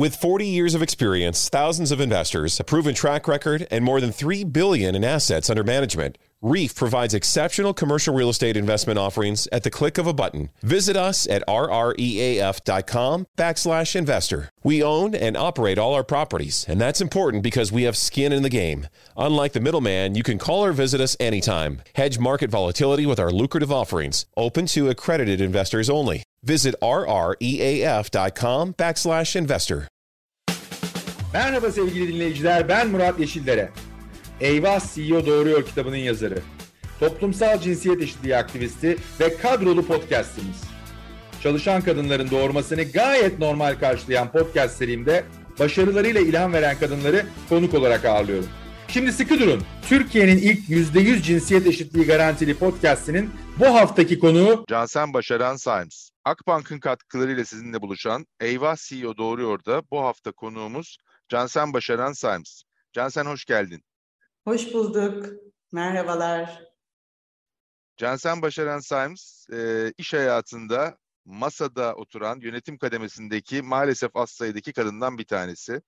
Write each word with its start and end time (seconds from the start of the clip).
With 0.00 0.16
40 0.16 0.46
years 0.46 0.74
of 0.74 0.80
experience, 0.80 1.50
thousands 1.50 1.92
of 1.92 2.00
investors, 2.00 2.58
a 2.58 2.64
proven 2.64 2.94
track 2.94 3.28
record, 3.28 3.68
and 3.70 3.84
more 3.84 4.00
than 4.00 4.12
3 4.12 4.44
billion 4.44 4.94
in 4.94 5.04
assets 5.04 5.50
under 5.50 5.62
management, 5.62 6.16
Reef 6.40 6.74
provides 6.74 7.12
exceptional 7.12 7.74
commercial 7.74 8.14
real 8.14 8.30
estate 8.30 8.56
investment 8.56 8.98
offerings 8.98 9.46
at 9.52 9.62
the 9.62 9.68
click 9.68 9.98
of 9.98 10.06
a 10.06 10.14
button. 10.14 10.48
Visit 10.62 10.96
us 10.96 11.28
at 11.28 11.46
rreaf.com 11.46 13.26
backslash 13.36 13.94
investor. 13.94 14.48
We 14.64 14.82
own 14.82 15.14
and 15.14 15.36
operate 15.36 15.76
all 15.76 15.92
our 15.92 16.02
properties, 16.02 16.64
and 16.66 16.80
that's 16.80 17.02
important 17.02 17.42
because 17.42 17.70
we 17.70 17.82
have 17.82 17.94
skin 17.94 18.32
in 18.32 18.42
the 18.42 18.48
game. 18.48 18.86
Unlike 19.18 19.52
the 19.52 19.60
middleman, 19.60 20.14
you 20.14 20.22
can 20.22 20.38
call 20.38 20.64
or 20.64 20.72
visit 20.72 21.02
us 21.02 21.14
anytime. 21.20 21.82
Hedge 21.94 22.18
market 22.18 22.48
volatility 22.50 23.04
with 23.04 23.20
our 23.20 23.30
lucrative 23.30 23.70
offerings, 23.70 24.24
open 24.34 24.64
to 24.68 24.88
accredited 24.88 25.42
investors 25.42 25.90
only. 25.90 26.22
Visit 26.48 26.74
rreaf.com 26.82 28.74
backslash 28.78 29.36
investor. 29.36 29.82
Merhaba 31.32 31.70
sevgili 31.72 32.14
dinleyiciler, 32.14 32.68
ben 32.68 32.88
Murat 32.88 33.20
Yeşildere. 33.20 33.70
Eyvah 34.40 34.94
CEO 34.94 35.26
Doğruyor 35.26 35.66
kitabının 35.66 35.96
yazarı. 35.96 36.38
Toplumsal 37.00 37.60
cinsiyet 37.60 38.02
eşitliği 38.02 38.36
aktivisti 38.36 38.96
ve 39.20 39.36
kadrolu 39.36 39.86
podcastimiz. 39.86 40.60
Çalışan 41.42 41.82
kadınların 41.82 42.30
doğurmasını 42.30 42.82
gayet 42.82 43.38
normal 43.38 43.74
karşılayan 43.74 44.32
podcast 44.32 44.76
serimde 44.76 45.24
başarılarıyla 45.58 46.20
ilham 46.20 46.52
veren 46.52 46.78
kadınları 46.78 47.26
konuk 47.48 47.74
olarak 47.74 48.04
ağırlıyorum. 48.04 48.48
Şimdi 48.88 49.12
sıkı 49.12 49.38
durun. 49.38 49.62
Türkiye'nin 49.88 50.38
ilk 50.38 50.68
%100 50.68 51.22
cinsiyet 51.22 51.66
eşitliği 51.66 52.06
garantili 52.06 52.54
podcastinin 52.54 53.30
bu 53.58 53.66
haftaki 53.66 54.18
konuğu 54.18 54.64
Cansen 54.68 55.14
Başaran 55.14 55.56
Symes. 55.56 56.10
Akbank'ın 56.30 56.80
katkılarıyla 56.80 57.44
sizinle 57.44 57.82
buluşan 57.82 58.26
Eyvah 58.40 58.76
CEO 58.76 59.16
Doğruyor'da 59.16 59.82
bu 59.90 60.00
hafta 60.00 60.32
konuğumuz 60.32 60.98
Cansen 61.28 61.72
Başaran 61.72 62.12
Symes. 62.12 62.62
Cansen 62.92 63.24
hoş 63.24 63.44
geldin. 63.44 63.84
Hoş 64.44 64.74
bulduk. 64.74 65.26
Merhabalar. 65.72 66.62
Cansen 67.96 68.42
Başaran 68.42 68.80
Symes 68.80 69.46
e, 69.52 69.92
iş 69.98 70.14
hayatında 70.14 70.98
masada 71.24 71.94
oturan 71.94 72.40
yönetim 72.40 72.78
kademesindeki 72.78 73.62
maalesef 73.62 74.10
az 74.16 74.30
sayıdaki 74.30 74.72
kadından 74.72 75.18
bir 75.18 75.26
tanesi. 75.26 75.82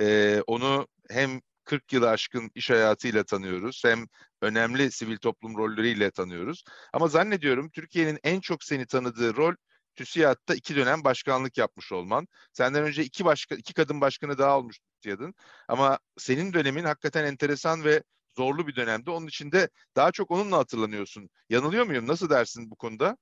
E, 0.00 0.40
onu 0.46 0.88
hem 1.10 1.40
40 1.64 1.92
yılı 1.92 2.10
aşkın 2.10 2.50
iş 2.54 2.70
hayatıyla 2.70 3.24
tanıyoruz 3.24 3.82
hem 3.84 4.06
önemli 4.42 4.92
sivil 4.92 5.16
toplum 5.16 5.56
rolleriyle 5.56 6.10
tanıyoruz. 6.10 6.64
Ama 6.92 7.08
zannediyorum 7.08 7.70
Türkiye'nin 7.70 8.18
en 8.24 8.40
çok 8.40 8.64
seni 8.64 8.86
tanıdığı 8.86 9.36
rol 9.36 9.54
TÜSİAD'da 9.96 10.54
iki 10.54 10.76
dönem 10.76 11.04
başkanlık 11.04 11.58
yapmış 11.58 11.92
olman. 11.92 12.28
Senden 12.52 12.82
önce 12.82 13.04
iki 13.04 13.24
başka 13.24 13.54
iki 13.54 13.74
kadın 13.74 14.00
başkanı 14.00 14.38
daha 14.38 14.58
olmuş 14.58 14.78
TÜSİAD'ın. 14.78 15.34
Ama 15.68 15.98
senin 16.18 16.52
dönemin 16.52 16.84
hakikaten 16.84 17.24
enteresan 17.24 17.84
ve 17.84 18.02
zorlu 18.36 18.66
bir 18.66 18.76
dönemdi. 18.76 19.10
Onun 19.10 19.26
için 19.26 19.52
de 19.52 19.68
daha 19.96 20.12
çok 20.12 20.30
onunla 20.30 20.58
hatırlanıyorsun. 20.58 21.30
Yanılıyor 21.50 21.86
muyum? 21.86 22.06
Nasıl 22.06 22.30
dersin 22.30 22.70
bu 22.70 22.76
konuda? 22.76 23.16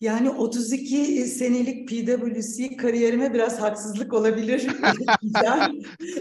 Yani 0.00 0.30
32 0.30 1.26
senelik 1.26 1.88
PwC 1.88 2.76
kariyerime 2.76 3.34
biraz 3.34 3.60
haksızlık 3.60 4.12
olabilir. 4.14 4.66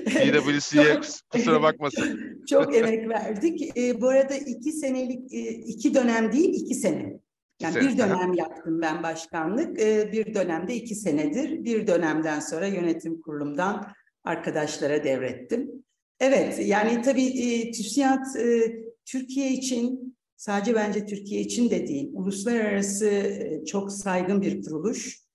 PwC'ye 0.06 1.00
kusura 1.30 1.62
bakmasın. 1.62 2.20
Çok 2.50 2.76
emek 2.76 3.10
verdik. 3.10 3.78
E, 3.78 4.02
bu 4.02 4.08
arada 4.10 4.36
iki 4.36 4.72
senelik, 4.72 5.34
e, 5.34 5.40
iki 5.50 5.94
dönem 5.94 6.32
değil, 6.32 6.54
iki 6.54 6.76
sene. 6.76 7.20
Yani 7.62 7.76
bir 7.76 7.98
dönem 7.98 8.34
yaptım 8.34 8.82
ben 8.82 9.04
başkanlık, 9.04 9.82
e, 9.82 10.12
bir 10.12 10.34
dönemde 10.34 10.76
iki 10.76 10.96
senedir. 10.96 11.64
Bir 11.64 11.88
dönemden 11.88 12.40
sonra 12.40 12.68
yönetim 12.68 13.22
kurulumdan 13.22 13.88
arkadaşlara 14.24 15.04
devrettim. 15.04 15.72
Evet, 16.20 16.60
yani 16.66 17.02
tabii 17.02 17.26
e, 17.26 17.72
TÜSİAD 17.72 18.36
e, 18.36 18.76
Türkiye 19.06 19.52
için, 19.52 20.18
sadece 20.36 20.76
bence 20.76 21.06
Türkiye 21.06 21.42
için 21.42 21.70
de 21.70 21.88
değil, 21.88 22.10
uluslararası 22.14 23.08
e, 23.08 23.66
çok 23.66 23.92
saygın 23.92 24.42
bir 24.42 24.64
kuruluş. 24.64 25.28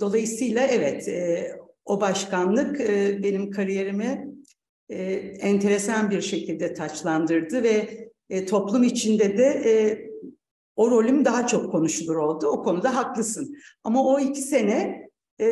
Dolayısıyla 0.00 0.66
evet, 0.66 1.08
o 1.84 2.00
başkanlık 2.00 2.78
benim 3.22 3.50
kariyerimi 3.50 4.28
enteresan 5.40 6.10
bir 6.10 6.20
şekilde 6.20 6.74
taçlandırdı 6.74 7.62
ve 7.62 8.46
toplum 8.46 8.82
içinde 8.82 9.38
de 9.38 10.09
o 10.80 10.90
rolüm 10.90 11.24
daha 11.24 11.46
çok 11.46 11.72
konuşulur 11.72 12.16
oldu. 12.16 12.46
O 12.46 12.62
konuda 12.62 12.96
haklısın. 12.96 13.56
Ama 13.84 14.04
o 14.04 14.20
iki 14.20 14.40
sene 14.40 15.08
e, 15.40 15.46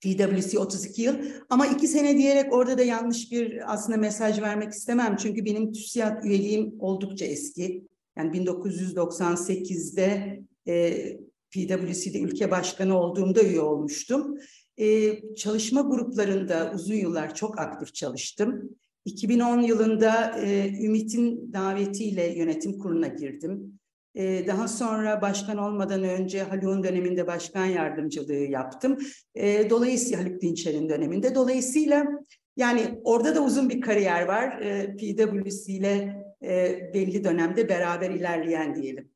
PwC 0.00 0.58
32 0.58 1.02
yıl 1.02 1.14
ama 1.48 1.66
iki 1.66 1.88
sene 1.88 2.18
diyerek 2.18 2.52
orada 2.52 2.78
da 2.78 2.82
yanlış 2.82 3.32
bir 3.32 3.72
aslında 3.72 3.98
mesaj 3.98 4.40
vermek 4.40 4.72
istemem. 4.72 5.16
Çünkü 5.16 5.44
benim 5.44 5.72
TÜSİAD 5.72 6.24
üyeliğim 6.24 6.74
oldukça 6.78 7.24
eski. 7.24 7.84
Yani 8.18 8.36
1998'de 8.36 10.40
e, 10.68 10.96
PwC'de 11.50 12.20
ülke 12.20 12.50
başkanı 12.50 13.00
olduğumda 13.00 13.42
üye 13.42 13.60
olmuştum. 13.60 14.38
E, 14.78 15.16
çalışma 15.34 15.80
gruplarında 15.80 16.72
uzun 16.74 16.94
yıllar 16.94 17.34
çok 17.34 17.60
aktif 17.60 17.94
çalıştım. 17.94 18.70
2010 19.04 19.60
yılında 19.60 20.40
e, 20.40 20.68
Ümit'in 20.84 21.52
davetiyle 21.52 22.38
yönetim 22.38 22.78
kuruluna 22.78 23.06
girdim. 23.06 23.80
E, 24.14 24.46
daha 24.46 24.68
sonra 24.68 25.22
başkan 25.22 25.56
olmadan 25.56 26.02
önce 26.02 26.42
Haluk'un 26.42 26.84
döneminde 26.84 27.26
başkan 27.26 27.66
yardımcılığı 27.66 28.34
yaptım. 28.34 28.98
E, 29.34 29.70
dolayısıyla 29.70 30.24
Haluk 30.24 30.40
Dinçer'in 30.42 30.88
döneminde. 30.88 31.34
Dolayısıyla 31.34 32.06
yani 32.56 33.00
orada 33.04 33.34
da 33.34 33.44
uzun 33.44 33.68
bir 33.68 33.80
kariyer 33.80 34.22
var. 34.22 34.60
E, 34.60 34.96
PwC 34.96 35.72
ile 35.72 36.22
e, 36.42 36.80
belli 36.94 37.24
dönemde 37.24 37.68
beraber 37.68 38.10
ilerleyen 38.10 38.74
diyelim. 38.74 39.10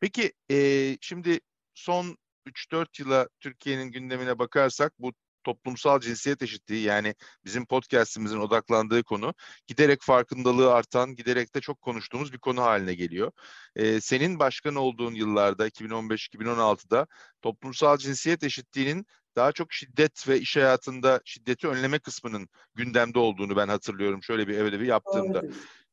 Peki 0.00 0.32
e, 0.50 0.56
şimdi 1.00 1.40
son 1.74 2.16
3-4 2.46 3.02
yıla 3.02 3.28
Türkiye'nin 3.40 3.90
gündemine 3.90 4.38
bakarsak 4.38 4.92
bu 4.98 5.12
toplumsal 5.44 6.00
cinsiyet 6.00 6.42
eşitliği 6.42 6.82
yani 6.82 7.14
bizim 7.44 7.66
podcastimizin 7.66 8.38
odaklandığı 8.38 9.02
konu 9.02 9.34
giderek 9.66 10.02
farkındalığı 10.02 10.74
artan, 10.74 11.14
giderek 11.14 11.54
de 11.54 11.60
çok 11.60 11.80
konuştuğumuz 11.80 12.32
bir 12.32 12.38
konu 12.38 12.62
haline 12.62 12.94
geliyor. 12.94 13.32
Ee, 13.76 14.00
senin 14.00 14.38
başkan 14.38 14.74
olduğun 14.74 15.14
yıllarda 15.14 15.68
2015-2016'da 15.68 17.06
toplumsal 17.42 17.98
cinsiyet 17.98 18.42
eşitliğinin 18.42 19.06
daha 19.36 19.52
çok 19.52 19.72
şiddet 19.72 20.28
ve 20.28 20.40
iş 20.40 20.56
hayatında 20.56 21.20
şiddeti 21.24 21.68
önleme 21.68 21.98
kısmının 21.98 22.48
gündemde 22.74 23.18
olduğunu 23.18 23.56
ben 23.56 23.68
hatırlıyorum 23.68 24.22
şöyle 24.22 24.48
bir 24.48 24.80
bir 24.80 24.86
yaptığımda. 24.86 25.42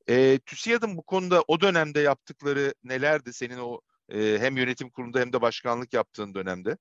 E, 0.07 0.39
TÜSİAD'ın 0.39 0.97
bu 0.97 1.03
konuda 1.03 1.43
o 1.47 1.61
dönemde 1.61 1.99
yaptıkları 1.99 2.73
nelerdi 2.83 3.33
senin 3.33 3.57
o 3.57 3.81
e, 4.09 4.37
hem 4.39 4.57
yönetim 4.57 4.89
kurulunda 4.89 5.19
hem 5.19 5.33
de 5.33 5.41
başkanlık 5.41 5.93
yaptığın 5.93 6.33
dönemde? 6.33 6.77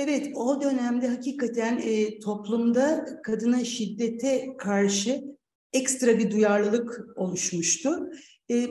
Evet, 0.00 0.30
o 0.34 0.62
dönemde 0.62 1.08
hakikaten 1.08 1.80
e, 1.84 2.18
toplumda 2.18 3.06
kadına 3.22 3.64
şiddete 3.64 4.56
karşı 4.58 5.24
ekstra 5.72 6.18
bir 6.18 6.30
duyarlılık 6.30 7.06
oluşmuştu. 7.16 8.10
E, 8.50 8.68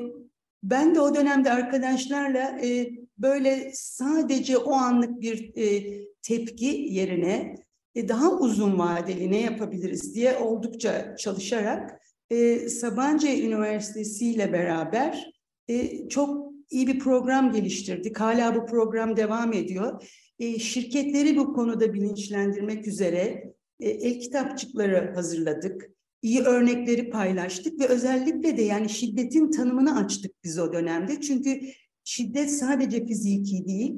ben 0.64 0.96
de 0.96 1.02
o 1.02 1.16
dönemde 1.16 1.52
arkadaşlarla 1.52 2.60
e, 2.64 2.90
böyle 3.18 3.72
sadece 3.74 4.58
o 4.58 4.72
anlık 4.72 5.22
bir 5.22 5.52
e, 5.56 5.98
tepki 6.22 6.88
yerine 6.90 7.56
e, 7.96 8.08
daha 8.08 8.32
uzun 8.32 8.80
vadeli 8.80 9.32
ne 9.32 9.42
yapabiliriz 9.42 10.16
diye 10.16 10.38
oldukça 10.38 11.16
çalışarak 11.16 12.02
e, 12.30 12.70
Sabancı 12.70 13.28
Üniversitesi 13.28 14.32
ile 14.32 14.54
beraber 14.54 15.32
e, 15.68 16.08
çok 16.10 16.54
iyi 16.70 16.88
bir 16.88 17.00
program 17.00 17.52
geliştirdik. 17.52 18.20
Hala 18.20 18.56
bu 18.56 18.66
program 18.66 19.18
devam 19.18 19.54
ediyor 19.54 20.02
e, 20.40 20.60
şirketleri 20.60 21.38
bu 21.38 21.54
konuda 21.54 21.94
bilinçlendirmek 21.94 22.88
üzere 22.88 23.54
e, 23.80 23.90
el 23.90 24.20
kitapçıkları 24.20 25.14
hazırladık. 25.16 25.92
İyi 26.22 26.42
örnekleri 26.42 27.10
paylaştık 27.10 27.80
ve 27.80 27.88
özellikle 27.88 28.58
de 28.58 28.62
yani 28.62 28.90
şiddetin 28.90 29.52
tanımını 29.52 30.00
açtık 30.00 30.32
biz 30.44 30.60
o 30.60 30.74
dönemde. 30.74 31.22
Çünkü 31.22 31.62
şiddet 32.04 32.52
sadece 32.52 33.06
fiziki 33.06 33.66
değil, 33.68 33.96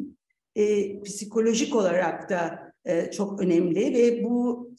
e, 0.56 1.02
psikolojik 1.02 1.76
olarak 1.76 2.30
da 2.30 2.60
e, 2.86 3.12
çok 3.12 3.42
önemli 3.42 3.94
ve 3.94 4.24
bu 4.24 4.70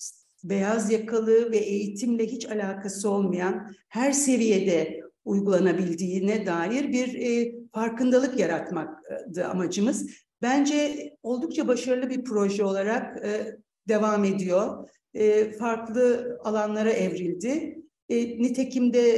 beyaz 0.45 0.93
yakalı 0.93 1.53
ve 1.53 1.59
eğitimle 1.59 2.27
hiç 2.27 2.47
alakası 2.47 3.11
olmayan 3.11 3.73
her 3.89 4.13
seviyede 4.13 5.01
uygulanabildiğine 5.25 6.47
dair 6.47 6.93
bir 6.93 7.15
e, 7.15 7.55
farkındalık 7.73 8.41
yaratmaktı 8.41 9.47
amacımız. 9.47 10.11
Bence 10.43 11.11
oldukça 11.23 11.69
başarılı 11.69 12.11
bir 12.11 12.25
proje 12.25 12.65
olarak 12.65 13.25
e, 13.25 13.57
devam 13.89 14.25
ediyor. 14.25 14.89
E, 15.15 15.53
farklı 15.53 16.39
alanlara 16.45 16.91
evrildi. 16.91 17.83
E, 18.09 18.43
nitekim 18.43 18.93
de 18.93 19.09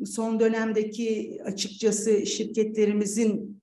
e, 0.00 0.06
son 0.06 0.40
dönemdeki 0.40 1.38
açıkçası 1.44 2.26
şirketlerimizin 2.26 3.62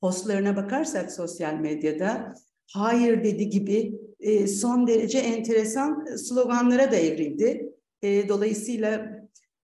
postlarına 0.00 0.56
bakarsak 0.56 1.12
sosyal 1.12 1.54
medyada 1.54 2.34
hayır 2.72 3.24
dedi 3.24 3.48
gibi 3.48 3.94
e, 4.20 4.46
son 4.46 4.86
derece 4.86 5.18
enteresan 5.18 6.16
sloganlara 6.16 6.92
da 6.92 6.96
evrildi. 6.96 7.72
E, 8.02 8.28
dolayısıyla 8.28 9.23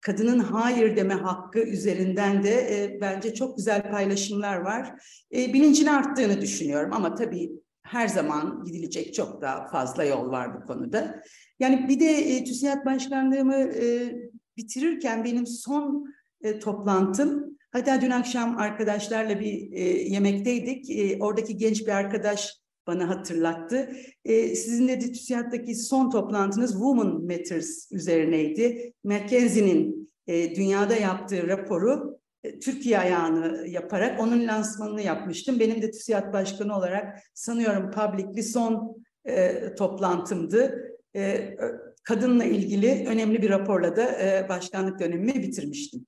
kadının 0.06 0.38
hayır 0.38 0.96
deme 0.96 1.14
hakkı 1.14 1.58
üzerinden 1.58 2.42
de 2.42 2.50
e, 2.50 3.00
bence 3.00 3.34
çok 3.34 3.56
güzel 3.56 3.90
paylaşımlar 3.90 4.56
var. 4.56 4.92
E, 5.34 5.52
bilincin 5.52 5.86
arttığını 5.86 6.40
düşünüyorum 6.40 6.92
ama 6.92 7.14
tabii 7.14 7.50
her 7.82 8.08
zaman 8.08 8.64
gidilecek 8.64 9.14
çok 9.14 9.42
daha 9.42 9.68
fazla 9.68 10.04
yol 10.04 10.30
var 10.30 10.62
bu 10.62 10.66
konuda. 10.66 11.22
Yani 11.60 11.88
bir 11.88 12.00
de 12.00 12.10
e, 12.10 12.44
TÜSİAD 12.44 12.86
başkanlığımı 12.86 13.54
e, 13.54 14.14
bitirirken 14.56 15.24
benim 15.24 15.46
son 15.46 16.14
e, 16.42 16.58
toplantım, 16.58 17.58
hatta 17.72 18.00
dün 18.00 18.10
akşam 18.10 18.58
arkadaşlarla 18.58 19.40
bir 19.40 19.72
e, 19.72 19.82
yemekteydik. 20.02 20.90
E, 20.90 21.18
oradaki 21.20 21.56
genç 21.56 21.80
bir 21.80 21.92
arkadaş 21.92 22.54
bana 22.86 23.08
hatırlattı. 23.08 23.90
E, 24.24 24.54
sizin 24.54 24.88
de 24.88 24.98
TÜSİAD'daki 24.98 25.74
son 25.74 26.10
toplantınız 26.10 26.72
Women 26.72 27.06
Matters 27.06 27.92
üzerineydi. 27.92 28.92
McKenzie'nin 29.04 30.10
e, 30.26 30.54
dünyada 30.56 30.96
yaptığı 30.96 31.48
raporu 31.48 32.18
e, 32.44 32.58
Türkiye 32.58 32.98
ayağını 32.98 33.68
yaparak 33.68 34.20
onun 34.20 34.46
lansmanını 34.46 35.02
yapmıştım. 35.02 35.60
Benim 35.60 35.82
de 35.82 35.90
TÜSİAD 35.90 36.32
Başkanı 36.32 36.76
olarak 36.76 37.18
sanıyorum 37.34 37.90
publicly 37.90 38.42
son 38.42 38.96
e, 39.24 39.74
toplantımdı. 39.74 40.92
E, 41.16 41.56
kadınla 42.02 42.44
ilgili 42.44 43.04
önemli 43.08 43.42
bir 43.42 43.50
raporla 43.50 43.96
da 43.96 44.02
e, 44.04 44.48
başkanlık 44.48 45.00
dönemimi 45.00 45.34
bitirmiştim. 45.34 46.06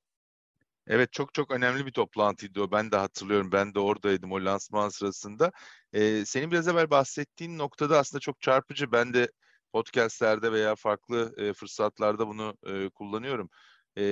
Evet 0.88 1.12
çok 1.12 1.34
çok 1.34 1.50
önemli 1.50 1.86
bir 1.86 1.92
toplantıydı 1.92 2.62
o. 2.62 2.70
Ben 2.70 2.90
de 2.92 2.96
hatırlıyorum. 2.96 3.52
Ben 3.52 3.74
de 3.74 3.80
oradaydım 3.80 4.32
o 4.32 4.44
lansman 4.44 4.88
sırasında. 4.88 5.52
Ee, 5.92 6.24
senin 6.26 6.50
biraz 6.50 6.68
evvel 6.68 6.90
bahsettiğin 6.90 7.58
noktada 7.58 7.98
aslında 7.98 8.20
çok 8.20 8.40
çarpıcı. 8.40 8.92
Ben 8.92 9.14
de 9.14 9.28
podcastlerde 9.72 10.52
veya 10.52 10.74
farklı 10.76 11.34
e, 11.36 11.52
fırsatlarda 11.52 12.28
bunu 12.28 12.56
e, 12.66 12.88
kullanıyorum. 12.90 13.50
E, 13.98 14.04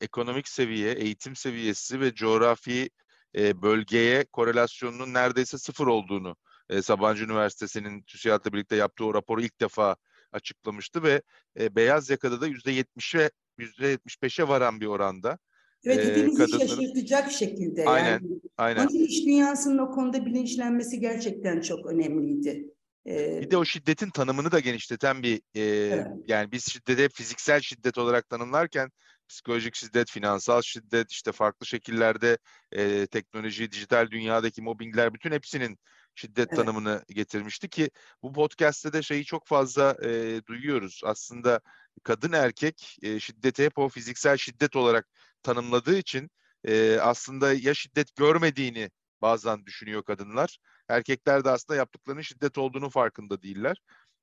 ekonomik 0.00 0.48
seviye, 0.48 0.92
eğitim 0.92 1.36
seviyesi 1.36 2.00
ve 2.00 2.14
coğrafi 2.14 2.90
e, 3.36 3.62
bölgeye 3.62 4.24
korelasyonunun 4.32 5.14
neredeyse 5.14 5.58
sıfır 5.58 5.86
olduğunu 5.86 6.36
e, 6.68 6.82
Sabancı 6.82 7.24
Üniversitesi'nin 7.24 8.02
TÜSİAD'la 8.02 8.52
birlikte 8.52 8.76
yaptığı 8.76 9.04
o 9.04 9.14
raporu 9.14 9.42
ilk 9.42 9.60
defa 9.60 9.96
açıklamıştı 10.32 11.02
ve 11.02 11.22
e, 11.60 11.76
beyaz 11.76 12.10
yakada 12.10 12.40
da 12.40 12.48
%70'e 12.48 13.30
%75'e 13.58 14.48
varan 14.48 14.80
bir 14.80 14.86
oranda 14.86 15.38
Evet 15.86 16.06
hepimizi 16.06 16.38
kadınların... 16.38 16.66
şaşırtacak 16.66 17.32
şekilde. 17.32 17.84
Aynen, 17.84 18.10
yani. 18.10 18.40
aynen. 18.56 18.86
Onun 18.86 19.04
iş 19.04 19.26
dünyasının 19.26 19.78
o 19.78 19.90
konuda 19.90 20.26
bilinçlenmesi 20.26 21.00
gerçekten 21.00 21.60
çok 21.60 21.86
önemliydi. 21.86 22.70
Ee, 23.06 23.40
bir 23.40 23.50
de 23.50 23.56
o 23.56 23.64
şiddetin 23.64 24.10
tanımını 24.10 24.52
da 24.52 24.60
genişleten 24.60 25.22
bir 25.22 25.40
e, 25.54 25.62
evet. 25.62 26.06
yani 26.28 26.52
biz 26.52 26.72
şiddete 26.72 27.08
fiziksel 27.08 27.60
şiddet 27.60 27.98
olarak 27.98 28.28
tanımlarken 28.28 28.90
psikolojik 29.28 29.74
şiddet, 29.74 30.10
finansal 30.10 30.62
şiddet, 30.62 31.12
işte 31.12 31.32
farklı 31.32 31.66
şekillerde 31.66 32.38
e, 32.72 33.06
teknoloji, 33.06 33.72
dijital 33.72 34.10
dünyadaki 34.10 34.62
mobbingler 34.62 35.14
bütün 35.14 35.32
hepsinin 35.32 35.78
şiddet 36.14 36.48
evet. 36.48 36.56
tanımını 36.56 37.04
getirmişti 37.08 37.68
ki 37.68 37.90
bu 38.22 38.32
podcast'te 38.32 38.92
de 38.92 39.02
şeyi 39.02 39.24
çok 39.24 39.46
fazla 39.46 39.96
e, 40.04 40.40
duyuyoruz. 40.46 41.00
Aslında 41.04 41.60
kadın 42.02 42.32
erkek 42.32 42.98
e, 43.02 43.20
şiddeti 43.20 43.64
hep 43.64 43.78
o 43.78 43.88
fiziksel 43.88 44.36
şiddet 44.36 44.76
olarak 44.76 45.08
tanımladığı 45.46 45.98
için 45.98 46.30
e, 46.64 46.96
aslında 47.00 47.52
ya 47.52 47.74
şiddet 47.74 48.16
görmediğini 48.16 48.90
bazen 49.22 49.66
düşünüyor 49.66 50.02
kadınlar. 50.02 50.58
Erkekler 50.88 51.44
de 51.44 51.50
aslında 51.50 51.76
yaptıklarının 51.76 52.22
şiddet 52.22 52.58
olduğunu 52.58 52.90
farkında 52.90 53.42
değiller. 53.42 53.76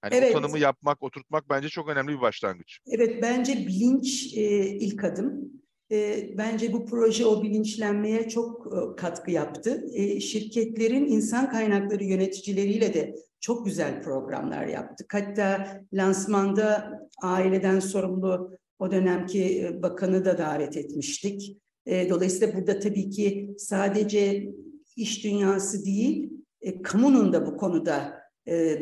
Yani 0.04 0.16
evet. 0.16 0.36
o 0.36 0.40
tanımı 0.40 0.60
yapmak, 0.60 1.04
oturtmak 1.04 1.50
bence 1.50 1.70
çok 1.70 1.90
önemli 1.90 2.12
bir 2.12 2.22
başlangıç. 2.22 2.80
Evet, 2.88 3.22
bence 3.22 3.54
bilinç 3.54 4.34
e, 4.38 4.66
ilk 4.66 5.04
adım. 5.04 5.52
E, 5.92 6.30
bence 6.38 6.74
bu 6.74 6.86
proje 6.86 7.26
o 7.26 7.44
bilinçlenmeye 7.44 8.30
çok 8.30 8.68
e, 8.68 8.96
katkı 8.96 9.32
yaptı. 9.32 9.86
E, 9.94 10.20
şirketlerin 10.20 11.06
insan 11.06 11.50
kaynakları 11.50 12.04
yöneticileriyle 12.04 12.94
de 12.94 13.16
çok 13.40 13.66
güzel 13.66 14.04
programlar 14.04 14.66
yaptık. 14.66 15.14
Hatta 15.14 15.80
lansmanda 15.94 17.00
aileden 17.22 17.80
sorumlu 17.80 18.58
o 18.84 18.92
dönemki 18.92 19.62
e, 19.62 19.82
bakanı 19.82 20.26
da 20.26 20.38
davet 20.38 20.78
etmiştik. 20.78 21.58
E, 21.86 22.10
dolayısıyla 22.10 22.56
burada 22.56 22.80
tabii 22.80 23.10
ki 23.10 23.56
sadece 23.58 24.50
iş 24.96 25.24
dünyası 25.24 25.86
değil, 25.86 26.30
e, 26.62 26.82
kamunun 26.82 27.34
da 27.34 27.46
bu 27.46 27.58
konuda 27.58 28.24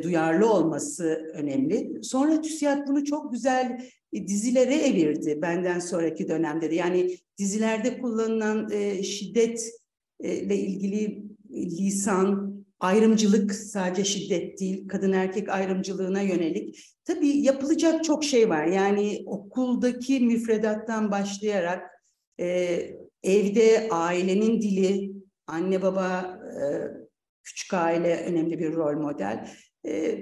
duyarlı 0.03 0.53
olması 0.53 1.31
önemli. 1.33 2.00
Sonra 2.03 2.42
TÜSİAD 2.42 2.88
bunu 2.88 3.06
çok 3.06 3.31
güzel 3.31 3.80
dizilere 4.13 4.75
evirdi 4.75 5.39
benden 5.42 5.80
sonraki 5.80 6.27
dönemde 6.27 6.71
de. 6.71 6.75
Yani 6.75 7.18
dizilerde 7.38 8.00
kullanılan 8.00 8.69
şiddetle 9.01 10.57
ilgili 10.57 11.24
lisan, 11.53 12.50
ayrımcılık 12.81 13.56
sadece 13.56 14.06
şiddet 14.06 14.60
değil, 14.60 14.88
kadın 14.88 15.12
erkek 15.12 15.50
ayrımcılığına 15.50 16.22
yönelik. 16.22 16.92
Tabii 17.06 17.38
yapılacak 17.38 18.04
çok 18.04 18.24
şey 18.24 18.50
var. 18.50 18.66
Yani 18.66 19.24
okuldaki 19.25 20.19
müfredattan 20.19 21.12
başlayarak 21.12 21.92
e, 22.39 22.45
evde 23.24 23.88
ailenin 23.92 24.62
dili, 24.62 25.12
anne 25.48 25.81
baba, 25.81 26.39
e, 26.62 26.63
küçük 27.44 27.74
aile 27.74 28.25
önemli 28.25 28.60
bir 28.60 28.74
rol 28.74 29.01
model. 29.01 29.50
E, 29.88 30.22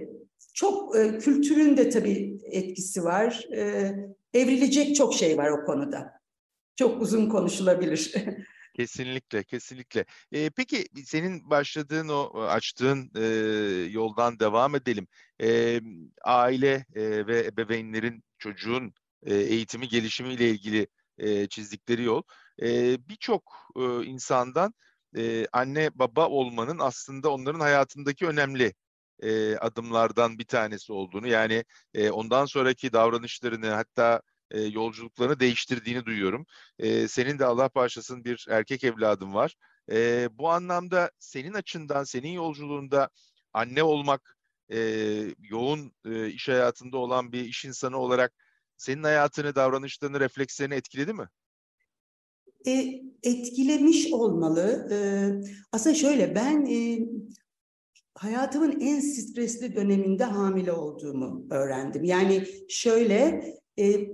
çok 0.54 0.98
e, 0.98 1.18
kültürün 1.18 1.78
de 1.78 1.90
tabii 1.90 2.40
etkisi 2.44 3.04
var. 3.04 3.48
E, 3.56 3.94
evrilecek 4.34 4.96
çok 4.96 5.14
şey 5.14 5.38
var 5.38 5.50
o 5.50 5.66
konuda. 5.66 6.20
Çok 6.76 7.02
uzun 7.02 7.30
konuşulabilir. 7.30 8.14
Kesinlikle, 8.74 9.44
kesinlikle. 9.44 10.06
E, 10.32 10.50
peki 10.50 10.86
senin 11.06 11.50
başladığın 11.50 12.08
o 12.10 12.42
açtığın 12.42 13.12
e, 13.16 13.22
yoldan 13.92 14.40
devam 14.40 14.76
edelim. 14.76 15.08
E, 15.42 15.82
aile 16.24 16.86
e, 16.96 17.28
ve 17.28 17.46
ebeveynlerin 17.46 18.24
çocuğun 18.38 18.94
e, 19.24 19.36
eğitimi 19.36 19.88
gelişimiyle 19.88 20.50
ilgili 20.50 20.88
e, 21.18 21.48
çizdikleri 21.48 22.04
yol 22.04 22.22
e, 22.62 22.98
birçok 23.10 23.44
e, 23.76 24.06
insandan 24.06 24.74
e, 25.18 25.46
anne 25.54 25.90
baba 25.96 26.28
olmanın 26.28 26.80
aslında 26.80 27.30
onların 27.34 27.60
hayatındaki 27.60 28.28
önemli 28.28 28.74
e, 29.24 29.56
adımlardan 29.58 30.40
bir 30.40 30.46
tanesi 30.46 30.94
olduğunu 30.94 31.28
yani 31.28 31.64
e, 31.94 32.10
ondan 32.12 32.46
sonraki 32.46 32.94
davranışlarını 32.94 33.68
hatta 33.70 34.22
e, 34.52 34.62
yolculuklarını 34.62 35.40
değiştirdiğini 35.40 36.06
duyuyorum. 36.06 36.46
E, 36.80 37.08
senin 37.08 37.40
de 37.40 37.46
Allah 37.46 37.70
bağışlasın 37.76 38.26
bir 38.26 38.48
erkek 38.50 38.84
evladın 38.84 39.34
var. 39.34 39.56
E, 39.92 40.30
bu 40.32 40.50
anlamda 40.50 41.12
senin 41.20 41.54
açından, 41.54 42.04
senin 42.04 42.30
yolculuğunda 42.30 43.10
anne 43.54 43.84
olmak, 43.84 44.38
e, 44.72 44.80
yoğun 45.40 45.92
e, 46.06 46.28
iş 46.28 46.50
hayatında 46.50 46.98
olan 46.98 47.32
bir 47.32 47.46
iş 47.46 47.66
insanı 47.66 47.98
olarak 47.98 48.34
senin 48.78 49.04
hayatını, 49.04 49.56
davranışlarını, 49.56 50.20
reflekslerini 50.20 50.74
etkiledi 50.74 51.14
mi? 51.14 51.28
E, 52.68 53.02
etkilemiş 53.24 54.14
olmalı. 54.14 54.88
E, 54.92 54.98
aslında 55.72 55.96
şöyle 55.96 56.36
ben 56.36 56.66
e, 56.66 57.00
hayatımın 58.16 58.80
en 58.80 59.00
stresli 59.00 59.76
döneminde 59.76 60.24
hamile 60.24 60.72
olduğumu 60.72 61.48
öğrendim. 61.50 62.04
Yani 62.04 62.48
şöyle 62.70 63.44
e, 63.80 64.08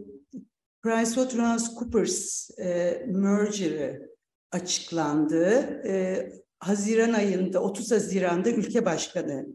PricewaterhouseCoopers 0.85 2.49
e, 2.59 3.03
merger'ı 3.07 4.15
açıklandı. 4.51 5.45
E, 5.87 6.25
Haziran 6.59 7.13
ayında, 7.13 7.59
30 7.59 7.91
Haziran'da 7.91 8.49
ülke 8.49 8.85
başkanı 8.85 9.47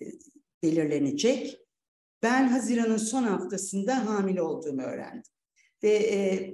e, 0.00 0.04
belirlenecek. 0.62 1.58
Ben 2.22 2.48
Haziran'ın 2.48 2.96
son 2.96 3.22
haftasında 3.22 4.06
hamile 4.06 4.42
olduğumu 4.42 4.82
öğrendim. 4.82 5.32
Ve 5.82 5.92
e, 5.92 6.50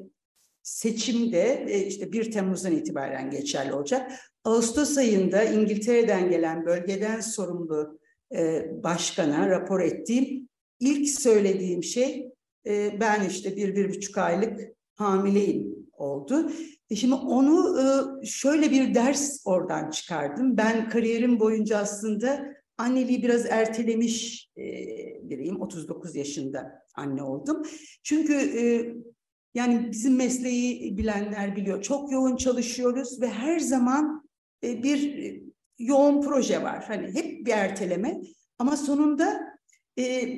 seçimde 0.63 1.65
e, 1.69 1.87
işte 1.87 2.13
1 2.13 2.33
Temmuz'dan 2.33 2.73
itibaren 2.73 3.31
geçerli 3.31 3.73
olacak. 3.73 4.13
Ağustos 4.45 4.99
ayında 4.99 5.43
İngiltere'den 5.43 6.31
gelen 6.31 6.67
bölgeden 6.67 7.21
sorumlu 7.21 8.01
e, 8.35 8.71
başkana 8.83 9.51
rapor 9.51 9.81
ettiğim 9.81 10.49
ilk 10.81 11.09
söylediğim 11.09 11.85
şey 11.85 12.38
e, 12.69 13.01
ben 13.01 13.29
işte 13.29 13.57
bir, 13.57 13.77
bir 13.77 13.89
buçuk 13.89 14.19
aylık 14.19 14.61
hamileyim 14.95 15.77
oldu. 15.93 16.51
E 16.91 16.97
şimdi 16.97 17.15
onu 17.15 17.81
e, 17.81 18.27
şöyle 18.27 18.71
bir 18.71 18.95
ders 18.95 19.43
oradan 19.45 19.91
çıkardım. 19.91 20.57
Ben 20.57 20.89
kariyerim 20.89 21.41
boyunca 21.41 21.79
aslında 21.79 22.47
anneliği 22.79 23.23
biraz 23.23 23.47
ertelemiş 23.47 24.49
e, 24.57 24.63
biriyim. 25.23 25.61
39 25.61 26.17
yaşında 26.17 26.83
anne 26.95 27.23
oldum. 27.23 27.63
Çünkü 28.03 28.35
yani 29.55 29.89
bizim 29.93 30.17
mesleği 30.17 30.99
bilenler 30.99 31.57
biliyor. 31.57 31.83
Çok 31.83 32.13
yoğun 32.13 32.37
çalışıyoruz 32.37 33.21
ve 33.21 33.29
her 33.29 33.59
zaman 33.59 34.29
bir 34.63 35.33
yoğun 35.79 36.23
proje 36.23 36.63
var. 36.63 36.85
Hani 36.89 37.15
hep 37.15 37.47
bir 37.47 37.53
erteleme. 37.53 38.21
Ama 38.59 38.77
sonunda 38.77 39.48
e, 39.99 40.35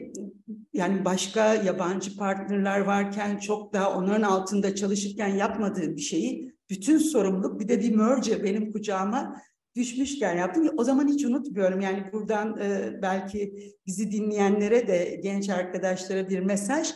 yani 0.73 1.05
başka 1.05 1.55
yabancı 1.55 2.17
partnerler 2.17 2.81
varken 2.81 3.39
çok 3.39 3.73
daha 3.73 3.99
onların 3.99 4.23
altında 4.23 4.75
çalışırken 4.75 5.29
yapmadığım 5.29 5.97
bir 5.97 6.01
şeyi 6.01 6.55
bütün 6.71 6.99
sorumluluk 6.99 7.61
bir 7.61 7.69
de 7.69 7.81
bir 7.81 7.95
merge 7.95 8.45
benim 8.45 8.73
kucağıma 8.73 9.37
düşmüşken 9.77 10.37
yaptım. 10.37 10.71
O 10.77 10.85
zaman 10.85 11.09
hiç 11.09 11.25
unutmuyorum. 11.25 11.81
Yani 11.81 12.13
buradan 12.13 12.61
e, 12.61 12.99
belki 13.03 13.73
bizi 13.87 14.13
dinleyenlere 14.13 14.89
de 14.89 15.21
genç 15.23 15.49
arkadaşlara 15.49 16.29
bir 16.29 16.41
mesaj. 16.41 16.95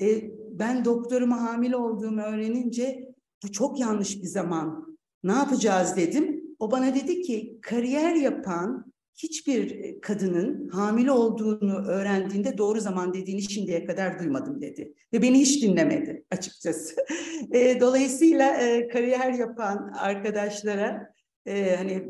E, 0.00 0.30
ben 0.50 0.84
doktoruma 0.84 1.42
hamile 1.42 1.76
olduğumu 1.76 2.22
öğrenince 2.22 3.08
bu 3.44 3.52
çok 3.52 3.80
yanlış 3.80 4.22
bir 4.22 4.28
zaman. 4.28 4.96
Ne 5.24 5.32
yapacağız 5.32 5.96
dedim. 5.96 6.42
O 6.58 6.70
bana 6.70 6.94
dedi 6.94 7.22
ki 7.22 7.58
kariyer 7.62 8.14
yapan 8.14 8.92
hiçbir 9.16 10.00
kadının 10.00 10.68
hamile 10.68 11.10
olduğunu 11.10 11.86
öğrendiğinde 11.86 12.58
doğru 12.58 12.80
zaman 12.80 13.14
dediğini 13.14 13.42
şimdiye 13.42 13.84
kadar 13.84 14.18
duymadım 14.18 14.60
dedi. 14.60 14.94
Ve 15.12 15.22
beni 15.22 15.40
hiç 15.40 15.62
dinlemedi 15.62 16.24
açıkçası. 16.30 16.96
E, 17.52 17.80
dolayısıyla 17.80 18.56
e, 18.56 18.88
kariyer 18.88 19.32
yapan 19.32 19.92
arkadaşlara 19.98 21.14
e, 21.46 21.76
hani 21.76 22.04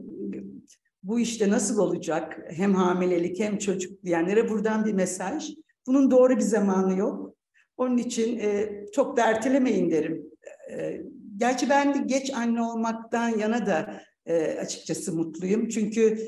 bu 1.02 1.20
işte 1.20 1.50
nasıl 1.50 1.78
olacak 1.78 2.38
hem 2.50 2.74
hamilelik 2.74 3.40
hem 3.40 3.58
çocuk 3.58 4.02
diyenlere 4.04 4.48
buradan 4.48 4.84
bir 4.84 4.92
mesaj. 4.92 5.50
Bunun 5.86 6.10
doğru 6.10 6.36
bir 6.36 6.40
zamanı 6.40 6.98
yok. 6.98 7.34
Onun 7.76 7.98
için 7.98 8.38
e, 8.38 8.70
çok 8.92 9.16
da 9.16 9.26
ertelemeyin 9.26 9.90
derim. 9.90 10.26
E, 10.72 11.00
gerçi 11.36 11.70
ben 11.70 12.06
geç 12.06 12.32
anne 12.34 12.62
olmaktan 12.62 13.28
yana 13.38 13.66
da 13.66 14.00
e, 14.26 14.58
açıkçası 14.60 15.12
mutluyum. 15.16 15.68
Çünkü 15.68 16.18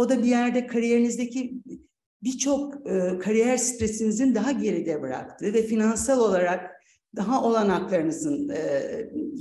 o 0.00 0.08
da 0.08 0.22
bir 0.22 0.28
yerde 0.28 0.66
kariyerinizdeki 0.66 1.54
birçok 2.22 2.90
e, 2.90 3.18
kariyer 3.18 3.56
stresinizin 3.56 4.34
daha 4.34 4.52
geride 4.52 5.02
bıraktığı 5.02 5.54
ve 5.54 5.62
finansal 5.62 6.20
olarak 6.20 6.70
daha 7.16 7.44
olanaklarınızın 7.44 8.48
e, 8.48 8.82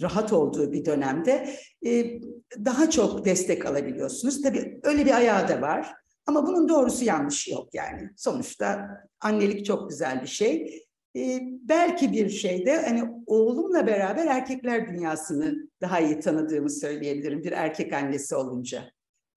rahat 0.01 0.33
olduğu 0.33 0.71
bir 0.71 0.85
dönemde 0.85 1.55
e, 1.85 2.21
daha 2.65 2.89
çok 2.89 3.25
destek 3.25 3.65
alabiliyorsunuz. 3.65 4.41
Tabii 4.41 4.79
öyle 4.83 5.05
bir 5.05 5.17
ayağı 5.17 5.47
da 5.47 5.61
var. 5.61 5.93
Ama 6.25 6.47
bunun 6.47 6.69
doğrusu 6.69 7.05
yanlışı 7.05 7.51
yok 7.51 7.73
yani. 7.73 8.09
Sonuçta 8.17 8.87
annelik 9.21 9.65
çok 9.65 9.89
güzel 9.89 10.21
bir 10.21 10.27
şey. 10.27 10.83
Ee, 11.15 11.39
belki 11.61 12.11
bir 12.11 12.29
şeyde 12.29 12.81
hani 12.81 13.03
oğlumla 13.25 13.87
beraber 13.87 14.27
erkekler 14.27 14.87
dünyasını 14.87 15.69
daha 15.81 15.99
iyi 15.99 16.19
tanıdığımı 16.19 16.69
söyleyebilirim 16.69 17.43
bir 17.43 17.51
erkek 17.51 17.93
annesi 17.93 18.35
olunca. 18.35 18.83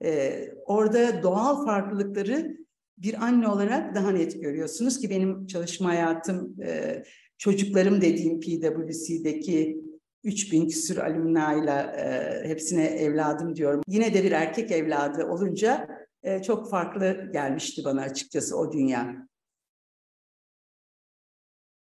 Ee, 0.05 0.49
orada 0.65 1.23
doğal 1.23 1.65
farklılıkları 1.65 2.57
bir 2.99 3.25
anne 3.25 3.49
olarak 3.49 3.95
daha 3.95 4.11
net 4.11 4.43
görüyorsunuz 4.43 5.01
ki 5.01 5.11
benim 5.11 5.47
çalışma 5.47 5.89
hayatım 5.89 6.57
e, 6.63 7.03
çocuklarım 7.39 8.01
dediğim 8.01 8.41
PwC'deki 8.41 9.83
3000 10.25 10.69
küsür 10.69 10.97
alümnayla 10.97 11.83
e, 11.83 12.49
hepsine 12.49 12.85
evladım 12.85 13.57
diyorum. 13.57 13.83
Yine 13.89 14.15
de 14.15 14.25
bir 14.25 14.33
erkek 14.33 14.71
evladı 14.71 15.25
olunca 15.27 15.89
e, 16.23 16.43
çok 16.43 16.71
farklı 16.71 17.31
gelmişti 17.33 17.83
bana 17.85 18.03
açıkçası 18.03 18.59
o 18.59 18.73
dünya 18.73 19.29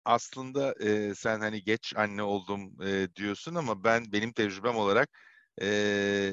aslında 0.04 0.74
e, 0.80 1.14
sen 1.14 1.40
hani 1.40 1.62
geç 1.64 1.92
anne 1.96 2.22
oldum 2.22 2.76
e, 2.86 3.08
diyorsun 3.16 3.54
ama 3.54 3.84
ben 3.84 4.12
benim 4.12 4.32
tecrübem 4.32 4.76
olarak 4.76 5.08
e, 5.62 6.32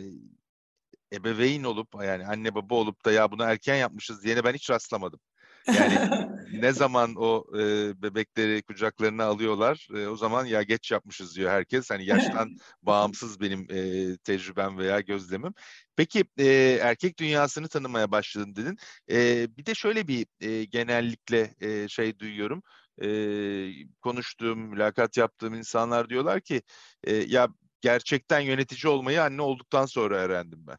ebeveyn 1.14 1.64
olup 1.64 1.88
yani 2.04 2.28
anne 2.28 2.56
baba 2.56 2.76
olup 2.76 3.06
da 3.06 3.12
ya 3.12 3.32
bunu 3.32 3.44
erken 3.44 3.76
yapmışız 3.76 4.24
diyene 4.24 4.44
ben 4.44 4.54
hiç 4.54 4.70
rastlamadım. 4.70 5.20
Yani 5.68 5.96
ne 6.62 6.72
zaman 6.74 7.16
o 7.16 7.46
e, 7.58 7.62
bebekleri 8.02 8.62
kucaklarına 8.64 9.24
alıyorlar 9.26 9.88
e, 9.96 10.08
o 10.08 10.16
zaman 10.16 10.46
ya 10.46 10.64
geç 10.64 10.92
yapmışız 10.92 11.36
diyor 11.36 11.52
herkes. 11.52 11.90
Hani 11.90 12.06
yaştan 12.06 12.50
bağımsız 12.84 13.42
benim 13.42 13.68
e, 13.70 14.18
tecrübem 14.18 14.78
veya 14.78 15.00
gözlemim. 15.00 15.54
Peki 15.96 16.26
e, 16.38 16.46
erkek 16.82 17.20
dünyasını 17.20 17.68
tanımaya 17.68 18.12
başladın 18.12 18.56
dedin. 18.56 18.78
E, 19.12 19.48
bir 19.58 19.66
de 19.66 19.76
şöyle 19.76 20.08
bir 20.08 20.26
e, 20.40 20.66
genellikle 20.66 21.56
e, 21.62 21.88
şey 21.88 22.20
duyuyorum 22.20 22.64
e, 23.02 23.08
konuştuğum, 24.02 24.60
mülakat 24.60 25.18
yaptığım 25.18 25.54
insanlar 25.54 26.10
diyorlar 26.10 26.42
ki 26.42 26.62
e, 27.04 27.16
ya 27.16 27.48
gerçekten 27.82 28.40
yönetici 28.40 28.94
olmayı 28.94 29.24
anne 29.24 29.42
olduktan 29.42 29.86
sonra 29.86 30.16
öğrendim 30.16 30.68
ben. 30.68 30.78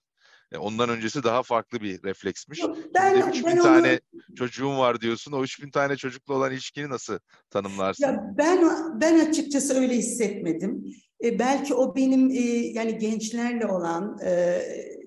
E, 0.53 0.59
ondan 0.59 0.89
öncesi 0.89 1.23
daha 1.23 1.43
farklı 1.43 1.81
bir 1.81 2.03
refleksmiş. 2.03 2.61
Ben, 2.95 3.15
Şimdi 3.15 3.29
3000 3.29 3.47
ben 3.47 3.63
tane 3.63 4.01
onu... 4.15 4.37
çocuğum 4.37 4.79
var 4.79 5.01
diyorsun. 5.01 5.33
O 5.33 5.43
3000 5.43 5.71
tane 5.71 5.97
çocukla 5.97 6.35
olan 6.35 6.53
ilişkini 6.53 6.89
nasıl 6.89 7.19
tanımlarsın? 7.51 8.05
Ya 8.05 8.35
ben 8.39 8.65
ben 9.01 9.31
açıkçası 9.31 9.75
öyle 9.75 9.97
hissetmedim. 9.97 10.85
E, 11.25 11.39
belki 11.39 11.75
o 11.75 11.97
benim 11.97 12.31
e, 12.31 12.41
yani 12.75 12.99
gençlerle 12.99 13.67
olan 13.67 14.19
e, 14.25 14.63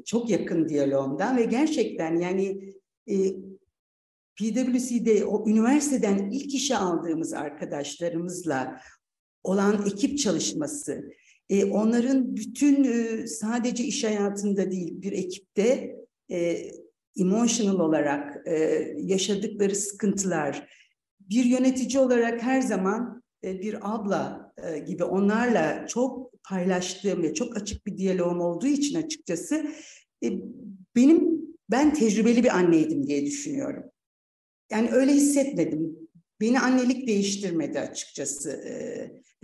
çok 0.06 0.30
yakın 0.30 0.70
diyalogumdan 0.70 1.38
ve 1.38 1.44
gerçekten 1.44 2.16
yani 2.16 2.76
e, 3.10 3.16
PwC'de 4.36 5.26
o 5.26 5.50
üniversiteden 5.50 6.32
ilk 6.32 6.54
işe 6.54 6.78
aldığımız 6.78 7.34
arkadaşlarımızla 7.34 8.82
olan 9.44 9.86
ekip 9.88 10.20
çalışması, 10.20 11.10
e, 11.50 11.66
onların 11.66 12.36
bütün 12.36 12.84
e, 12.84 13.28
sadece 13.28 13.84
iş 13.84 14.04
hayatında 14.04 14.72
değil 14.72 15.02
bir 15.02 15.12
ekipte 15.12 15.96
e, 16.32 16.72
emotional 17.20 17.80
olarak 17.80 18.48
e, 18.48 18.56
yaşadıkları 18.98 19.76
sıkıntılar, 19.76 20.68
bir 21.20 21.46
yönetici 21.46 22.00
olarak 22.00 22.44
her 22.44 22.62
zaman 22.62 23.24
e, 23.44 23.62
bir 23.62 23.78
abla 23.82 24.54
e, 24.64 24.80
gibi 24.80 25.04
onlarla 25.04 25.88
çok 25.88 26.44
paylaştığım 26.44 27.24
ve 27.24 27.34
çok 27.34 27.58
açık 27.58 27.86
bir 27.86 27.98
diyalogum 27.98 28.42
olduğu 28.42 28.68
için 28.68 28.96
açıkçası 28.96 29.66
e, 30.24 30.32
benim 30.96 31.46
ben 31.70 31.94
tecrübeli 31.94 32.44
bir 32.44 32.58
anneydim 32.58 33.08
diye 33.08 33.26
düşünüyorum. 33.26 33.84
Yani 34.72 34.92
öyle 34.92 35.14
hissetmedim. 35.14 35.96
Beni 36.42 36.60
annelik 36.60 37.08
değiştirmedi 37.08 37.80
açıkçası. 37.80 38.50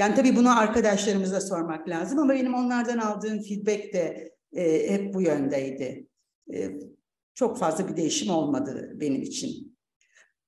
Yani 0.01 0.15
tabii 0.15 0.35
bunu 0.35 0.59
arkadaşlarımıza 0.59 1.41
sormak 1.41 1.89
lazım 1.89 2.19
ama 2.19 2.33
benim 2.33 2.53
onlardan 2.53 2.97
aldığım 2.97 3.41
feedback 3.41 3.93
de 3.93 4.31
hep 4.87 5.13
bu 5.13 5.21
yöndeydi. 5.21 6.07
Çok 7.35 7.57
fazla 7.57 7.87
bir 7.87 7.97
değişim 7.97 8.29
olmadı 8.29 8.91
benim 8.95 9.21
için. 9.21 9.77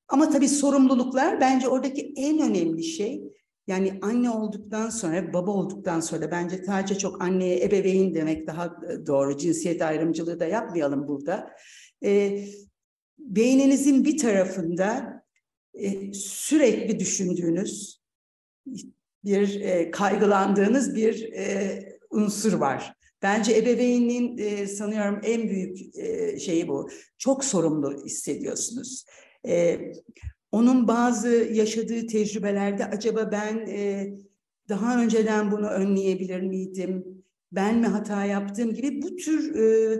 Ama 0.07 0.29
tabii 0.29 0.47
sorumluluklar 0.47 1.41
bence 1.41 1.67
oradaki 1.67 2.13
en 2.15 2.39
önemli 2.39 2.83
şey 2.83 3.23
yani 3.67 3.99
anne 4.01 4.29
olduktan 4.29 4.89
sonra, 4.89 5.33
baba 5.33 5.51
olduktan 5.51 5.99
sonra 5.99 6.31
bence 6.31 6.63
sadece 6.63 6.97
çok 6.97 7.21
anneye 7.21 7.63
ebeveyn 7.63 8.13
demek 8.13 8.47
daha 8.47 8.81
doğru. 9.07 9.37
Cinsiyet 9.37 9.81
ayrımcılığı 9.81 10.39
da 10.39 10.45
yapmayalım 10.45 11.07
burada. 11.07 11.51
Ee, 12.03 12.45
beyninizin 13.19 14.05
bir 14.05 14.17
tarafında 14.17 15.13
e, 15.73 16.13
sürekli 16.13 16.99
düşündüğünüz, 16.99 18.03
bir 19.25 19.61
e, 19.61 19.91
kaygılandığınız 19.91 20.95
bir 20.95 21.33
e, 21.33 21.79
unsur 22.09 22.53
var. 22.53 22.93
Bence 23.21 23.57
ebeveynliğin 23.57 24.37
e, 24.37 24.67
sanıyorum 24.67 25.21
en 25.23 25.49
büyük 25.49 25.97
e, 25.97 26.39
şeyi 26.39 26.67
bu. 26.67 26.89
Çok 27.17 27.45
sorumlu 27.45 28.03
hissediyorsunuz. 28.05 29.05
E, 29.47 29.79
onun 30.51 30.87
bazı 30.87 31.29
yaşadığı 31.29 32.07
tecrübelerde 32.07 32.85
acaba 32.85 33.31
ben 33.31 33.57
e, 33.67 34.13
daha 34.69 35.03
önceden 35.03 35.51
bunu 35.51 35.67
önleyebilir 35.67 36.41
miydim? 36.41 37.05
Ben 37.51 37.77
mi 37.77 37.87
hata 37.87 38.25
yaptım 38.25 38.73
gibi 38.73 39.01
bu 39.01 39.15
tür 39.15 39.55
e, 39.55 39.97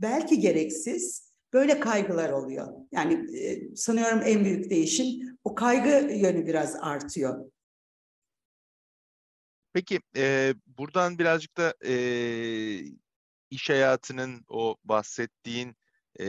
belki 0.00 0.40
gereksiz 0.40 1.34
Böyle 1.54 1.80
kaygılar 1.80 2.30
oluyor. 2.30 2.66
Yani 2.92 3.38
e, 3.38 3.76
sanıyorum 3.76 4.20
en 4.24 4.44
büyük 4.44 4.70
değişim 4.70 5.38
o 5.44 5.54
kaygı 5.54 6.14
yönü 6.14 6.46
biraz 6.46 6.76
artıyor. 6.80 7.50
Peki 9.74 10.00
e, 10.16 10.54
buradan 10.78 11.18
birazcık 11.18 11.56
da 11.56 11.74
e, 11.84 11.94
iş 13.50 13.70
hayatının 13.70 14.44
o 14.48 14.76
bahsettiğin 14.84 15.76
e, 16.20 16.26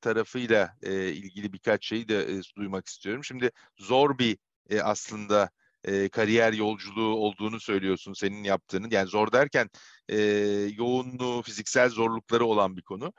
tarafıyla 0.00 0.76
e, 0.82 1.08
ilgili 1.08 1.52
birkaç 1.52 1.86
şeyi 1.86 2.08
de 2.08 2.22
e, 2.22 2.40
duymak 2.56 2.86
istiyorum. 2.86 3.24
Şimdi 3.24 3.50
zor 3.78 4.18
bir 4.18 4.38
e, 4.70 4.80
aslında 4.80 5.50
e, 5.84 6.08
kariyer 6.08 6.52
yolculuğu 6.52 7.14
olduğunu 7.14 7.60
söylüyorsun 7.60 8.12
senin 8.12 8.44
yaptığının. 8.44 8.90
Yani 8.90 9.08
zor 9.08 9.32
derken 9.32 9.70
e, 10.08 10.18
yoğunluğu, 10.76 11.42
fiziksel 11.42 11.90
zorlukları 11.90 12.44
olan 12.44 12.76
bir 12.76 12.82
konu. 12.82 13.12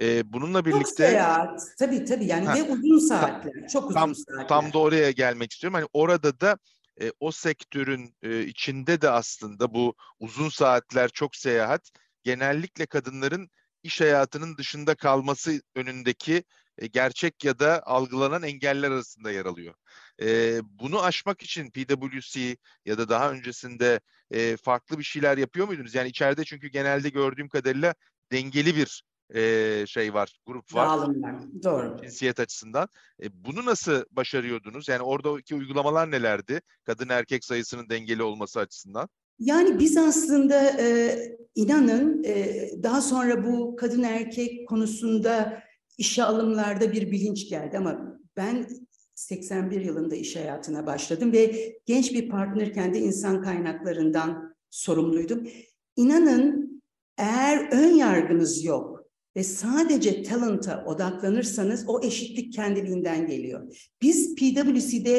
E, 0.00 0.32
bununla 0.32 0.64
birlikte... 0.64 0.84
Çok 0.84 0.96
seyahat. 0.96 1.60
Tabii 1.78 2.04
tabii 2.04 2.26
yani 2.26 2.46
ha, 2.46 2.54
ve 2.54 2.62
uzun 2.62 3.08
saatler. 3.08 3.68
Çok 3.72 3.84
uzun 3.84 3.94
tam, 3.94 4.14
saatler. 4.14 4.48
Tam 4.48 4.72
da 4.72 4.78
oraya 4.78 5.10
gelmek 5.10 5.52
istiyorum. 5.52 5.74
Hani 5.74 5.88
orada 5.92 6.40
da 6.40 6.58
e, 7.00 7.12
o 7.20 7.32
sektörün 7.32 8.14
e, 8.22 8.44
içinde 8.44 9.00
de 9.00 9.10
aslında 9.10 9.74
bu 9.74 9.94
uzun 10.18 10.48
saatler, 10.48 11.08
çok 11.08 11.36
seyahat 11.36 11.90
genellikle 12.22 12.86
kadınların 12.86 13.50
iş 13.82 14.00
hayatının 14.00 14.56
dışında 14.56 14.94
kalması 14.94 15.62
önündeki 15.74 16.44
e, 16.78 16.86
gerçek 16.86 17.44
ya 17.44 17.58
da 17.58 17.82
algılanan 17.86 18.42
engeller 18.42 18.90
arasında 18.90 19.30
yer 19.30 19.46
alıyor. 19.46 19.74
E, 20.22 20.60
bunu 20.64 21.02
aşmak 21.02 21.42
için 21.42 21.70
PwC 21.70 22.56
ya 22.84 22.98
da 22.98 23.08
daha 23.08 23.32
öncesinde 23.32 24.00
e, 24.30 24.56
farklı 24.56 24.98
bir 24.98 25.04
şeyler 25.04 25.38
yapıyor 25.38 25.66
muydunuz? 25.66 25.94
Yani 25.94 26.08
içeride 26.08 26.44
çünkü 26.44 26.68
genelde 26.68 27.08
gördüğüm 27.08 27.48
kadarıyla 27.48 27.94
dengeli 28.32 28.76
bir 28.76 29.02
e, 29.34 29.84
şey 29.86 30.14
var, 30.14 30.40
grup 30.46 30.74
var. 30.74 30.88
Dağılım 30.88 31.22
var, 31.22 31.34
doğru. 31.62 31.96
Cinsiyet 32.02 32.40
açısından. 32.40 32.88
E, 33.22 33.44
bunu 33.44 33.64
nasıl 33.64 34.04
başarıyordunuz? 34.10 34.88
Yani 34.88 35.02
oradaki 35.02 35.54
uygulamalar 35.54 36.10
nelerdi? 36.10 36.60
Kadın 36.84 37.08
erkek 37.08 37.44
sayısının 37.44 37.88
dengeli 37.88 38.22
olması 38.22 38.60
açısından. 38.60 39.08
Yani 39.38 39.78
biz 39.78 39.96
aslında 39.96 40.80
e, 40.80 41.18
inanın 41.54 42.24
e, 42.24 42.70
daha 42.82 43.00
sonra 43.00 43.44
bu 43.44 43.76
kadın 43.76 44.02
erkek 44.02 44.68
konusunda 44.68 45.62
işe 45.98 46.24
alımlarda 46.24 46.92
bir 46.92 47.10
bilinç 47.10 47.48
geldi 47.48 47.78
ama 47.78 48.18
ben 48.36 48.66
81 49.14 49.80
yılında 49.80 50.16
iş 50.16 50.36
hayatına 50.36 50.86
başladım 50.86 51.32
ve 51.32 51.72
genç 51.86 52.12
bir 52.12 52.28
partnerken 52.28 52.94
de 52.94 52.98
insan 52.98 53.42
kaynaklarından 53.42 54.54
sorumluydum. 54.70 55.48
İnanın 55.96 56.72
eğer 57.18 57.68
ön 57.72 57.94
yargınız 57.94 58.64
yok 58.64 58.91
ve 59.36 59.44
sadece 59.44 60.22
talent'a 60.22 60.84
odaklanırsanız 60.84 61.84
o 61.88 62.04
eşitlik 62.04 62.52
kendiliğinden 62.52 63.26
geliyor. 63.26 63.88
Biz 64.02 64.34
PwC'de 64.34 65.16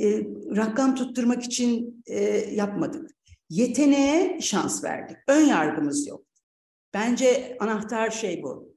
e, 0.00 0.26
rakam 0.56 0.94
tutturmak 0.94 1.42
için 1.42 2.02
e, 2.06 2.20
yapmadık. 2.54 3.10
Yeteneğe 3.50 4.40
şans 4.40 4.84
verdik. 4.84 5.16
Ön 5.28 5.46
yargımız 5.46 6.06
yok. 6.06 6.24
Bence 6.94 7.56
anahtar 7.60 8.10
şey 8.10 8.42
bu. 8.42 8.76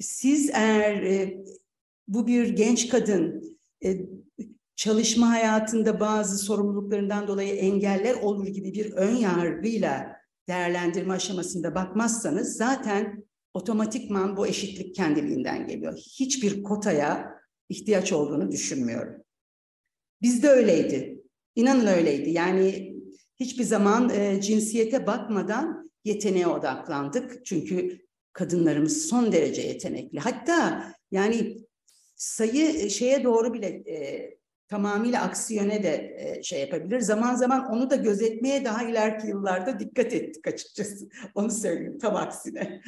Siz 0.00 0.50
eğer 0.54 1.02
e, 1.02 1.38
bu 2.08 2.26
bir 2.26 2.48
genç 2.48 2.88
kadın 2.88 3.58
e, 3.84 4.00
çalışma 4.76 5.30
hayatında 5.30 6.00
bazı 6.00 6.38
sorumluluklarından 6.38 7.28
dolayı 7.28 7.54
engeller 7.54 8.14
olur 8.14 8.46
gibi 8.46 8.74
bir 8.74 8.92
ön 8.92 9.16
yargıyla 9.16 10.16
değerlendirme 10.48 11.14
aşamasında 11.14 11.74
bakmazsanız 11.74 12.56
zaten 12.56 13.24
otomatikman 13.54 14.36
bu 14.36 14.46
eşitlik 14.46 14.94
kendiliğinden 14.94 15.66
geliyor. 15.66 15.96
Hiçbir 15.96 16.62
kotaya 16.62 17.40
ihtiyaç 17.68 18.12
olduğunu 18.12 18.50
düşünmüyorum. 18.50 19.22
Bizde 20.22 20.48
öyleydi. 20.48 21.22
İnanın 21.56 21.86
öyleydi. 21.86 22.30
Yani 22.30 22.96
hiçbir 23.40 23.64
zaman 23.64 24.10
e, 24.10 24.40
cinsiyete 24.40 25.06
bakmadan 25.06 25.90
yeteneğe 26.04 26.46
odaklandık. 26.46 27.46
Çünkü 27.46 28.06
kadınlarımız 28.32 29.06
son 29.06 29.32
derece 29.32 29.62
yetenekli. 29.62 30.18
Hatta 30.18 30.84
yani 31.10 31.56
sayı 32.16 32.90
şeye 32.90 33.24
doğru 33.24 33.54
bile 33.54 33.66
e, 33.66 34.30
tamamıyla 34.68 35.22
aksi 35.22 35.54
yöne 35.54 35.82
de 35.82 36.14
e, 36.18 36.42
şey 36.42 36.60
yapabilir. 36.60 37.00
Zaman 37.00 37.34
zaman 37.34 37.70
onu 37.70 37.90
da 37.90 37.96
gözetmeye 37.96 38.64
daha 38.64 38.82
ileriki 38.82 39.26
yıllarda 39.26 39.80
dikkat 39.80 40.12
ettik 40.12 40.48
açıkçası. 40.48 41.08
Onu 41.34 41.50
söyleyeyim 41.50 41.98
tam 41.98 42.16
aksine. 42.16 42.82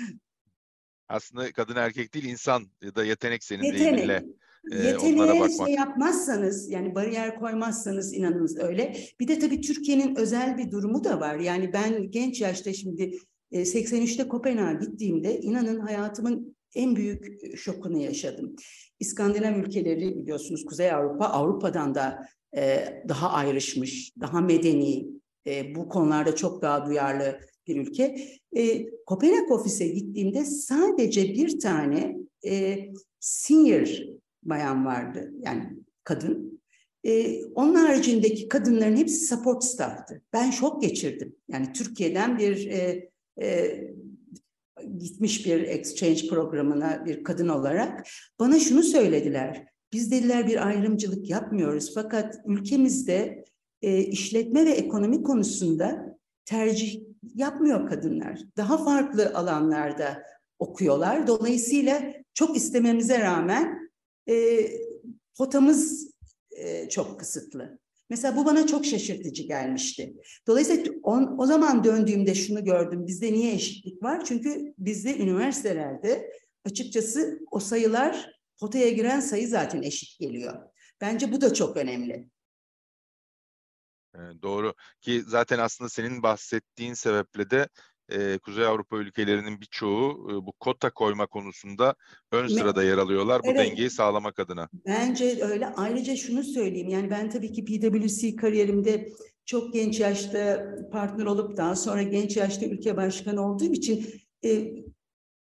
Aslında 1.12 1.52
kadın 1.52 1.76
erkek 1.76 2.14
değil 2.14 2.24
insan 2.24 2.62
ya 2.82 2.94
da 2.94 3.04
yetenek 3.04 3.44
senin 3.44 3.62
Yetenek. 3.62 3.84
deyiminle. 3.84 4.24
E, 4.72 4.76
Yeteneğe 4.76 5.14
onlara 5.14 5.40
bakmak. 5.40 5.66
şey 5.66 5.76
yapmazsanız 5.76 6.70
yani 6.70 6.94
bariyer 6.94 7.38
koymazsanız 7.38 8.14
inanınız 8.14 8.58
öyle. 8.58 8.96
Bir 9.20 9.28
de 9.28 9.38
tabii 9.38 9.60
Türkiye'nin 9.60 10.16
özel 10.16 10.58
bir 10.58 10.70
durumu 10.70 11.04
da 11.04 11.20
var. 11.20 11.36
Yani 11.38 11.72
ben 11.72 12.10
genç 12.10 12.40
yaşta 12.40 12.72
şimdi 12.72 13.18
e, 13.52 13.60
83'te 13.60 14.28
Kopenhag'a 14.28 14.72
gittiğimde 14.84 15.40
inanın 15.40 15.80
hayatımın 15.80 16.56
en 16.74 16.96
büyük 16.96 17.44
e, 17.44 17.56
şokunu 17.56 17.98
yaşadım. 17.98 18.56
İskandinav 19.00 19.58
ülkeleri 19.58 20.16
biliyorsunuz 20.16 20.64
Kuzey 20.64 20.92
Avrupa 20.92 21.26
Avrupa'dan 21.26 21.94
da 21.94 22.28
e, 22.56 22.84
daha 23.08 23.30
ayrışmış, 23.30 24.12
daha 24.20 24.40
medeni, 24.40 25.06
e, 25.46 25.74
bu 25.74 25.88
konularda 25.88 26.36
çok 26.36 26.62
daha 26.62 26.86
duyarlı 26.86 27.40
bir 27.66 27.76
ülke. 27.76 28.28
E, 28.56 28.90
Kopenhag 29.06 29.50
ofise 29.50 29.88
gittiğimde 29.88 30.44
sadece 30.44 31.34
bir 31.34 31.60
tane 31.60 32.16
e, 32.46 32.78
senior 33.20 33.88
bayan 34.42 34.86
vardı 34.86 35.32
yani 35.40 35.64
kadın. 36.04 36.62
E, 37.04 37.44
onun 37.44 37.74
haricindeki 37.74 38.48
kadınların 38.48 38.96
hepsi 38.96 39.26
support 39.26 39.64
staff'tı. 39.64 40.22
Ben 40.32 40.50
şok 40.50 40.82
geçirdim. 40.82 41.36
Yani 41.48 41.72
Türkiye'den 41.72 42.38
bir 42.38 42.66
e, 42.66 43.10
e, 43.42 43.80
gitmiş 44.98 45.46
bir 45.46 45.60
exchange 45.60 46.28
programına 46.28 47.06
bir 47.06 47.24
kadın 47.24 47.48
olarak 47.48 48.06
bana 48.40 48.58
şunu 48.58 48.82
söylediler. 48.82 49.66
Biz 49.92 50.10
dediler 50.10 50.46
bir 50.46 50.66
ayrımcılık 50.66 51.30
yapmıyoruz 51.30 51.94
fakat 51.94 52.40
ülkemizde 52.46 53.44
e, 53.82 53.98
işletme 53.98 54.66
ve 54.66 54.70
ekonomi 54.70 55.22
konusunda 55.22 56.18
tercih 56.44 57.00
yapmıyor 57.34 57.88
kadınlar. 57.88 58.40
Daha 58.56 58.84
farklı 58.84 59.32
alanlarda 59.34 60.22
okuyorlar. 60.58 61.26
Dolayısıyla 61.26 62.02
çok 62.34 62.56
istememize 62.56 63.20
rağmen 63.20 63.90
e, 64.28 64.66
potamız 65.38 66.10
e, 66.50 66.88
çok 66.88 67.20
kısıtlı. 67.20 67.78
Mesela 68.10 68.36
bu 68.36 68.46
bana 68.46 68.66
çok 68.66 68.86
şaşırtıcı 68.86 69.42
gelmişti. 69.42 70.14
Dolayısıyla 70.46 70.92
on, 71.02 71.38
o 71.38 71.46
zaman 71.46 71.84
döndüğümde 71.84 72.34
şunu 72.34 72.64
gördüm. 72.64 73.06
Bizde 73.06 73.32
niye 73.32 73.54
eşitlik 73.54 74.02
var? 74.02 74.24
Çünkü 74.24 74.74
bizde 74.78 75.18
üniversitelerde 75.18 76.30
açıkçası 76.64 77.40
o 77.50 77.60
sayılar 77.60 78.30
potaya 78.60 78.90
giren 78.90 79.20
sayı 79.20 79.48
zaten 79.48 79.82
eşit 79.82 80.20
geliyor. 80.20 80.54
Bence 81.00 81.32
bu 81.32 81.40
da 81.40 81.54
çok 81.54 81.76
önemli. 81.76 82.30
E, 84.14 84.18
doğru 84.42 84.74
ki 85.00 85.22
zaten 85.26 85.58
aslında 85.58 85.88
senin 85.88 86.22
bahsettiğin 86.22 86.94
sebeple 86.94 87.50
de 87.50 87.68
e, 88.08 88.38
Kuzey 88.38 88.66
Avrupa 88.66 88.96
ülkelerinin 88.96 89.60
birçoğu 89.60 90.30
e, 90.30 90.46
bu 90.46 90.52
kota 90.52 90.90
koyma 90.90 91.26
konusunda 91.26 91.94
ön 92.32 92.48
sırada 92.48 92.82
yer 92.82 92.98
alıyorlar 92.98 93.42
bu 93.42 93.46
Evet. 93.46 93.58
dengeyi 93.58 93.90
sağlamak 93.90 94.38
adına. 94.38 94.68
Bence 94.86 95.38
öyle. 95.44 95.66
Ayrıca 95.66 96.16
şunu 96.16 96.42
söyleyeyim. 96.42 96.88
Yani 96.88 97.10
ben 97.10 97.30
tabii 97.30 97.52
ki 97.52 97.64
PwC 97.64 98.36
kariyerimde 98.36 99.08
çok 99.44 99.72
genç 99.72 100.00
yaşta 100.00 100.66
partner 100.92 101.26
olup 101.26 101.56
daha 101.56 101.76
sonra 101.76 102.02
genç 102.02 102.36
yaşta 102.36 102.66
ülke 102.66 102.96
başkanı 102.96 103.52
olduğum 103.52 103.72
için 103.72 104.06
e, 104.44 104.72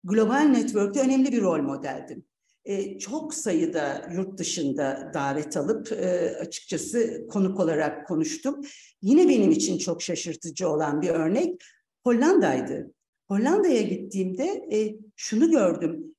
global 0.04 0.42
network'te 0.42 1.00
önemli 1.00 1.32
bir 1.32 1.42
rol 1.42 1.62
modeldim. 1.62 2.26
E, 2.66 3.00
çok 3.00 3.34
sayıda 3.34 4.10
yurt 4.14 4.38
dışında 4.38 5.12
davet 5.14 5.58
alıp 5.58 5.92
e, 5.92 6.38
açıkçası 6.40 7.28
konuk 7.28 7.60
olarak 7.60 8.08
konuştum. 8.08 8.62
Yine 9.02 9.30
benim 9.30 9.52
için 9.52 9.78
çok 9.78 10.02
şaşırtıcı 10.02 10.70
olan 10.70 11.02
bir 11.02 11.10
örnek 11.10 11.62
Hollanda'ydı. 12.04 12.94
Hollanda'ya 13.28 13.82
gittiğimde 13.82 14.46
e, 14.72 14.96
şunu 15.16 15.52
gördüm. 15.52 16.16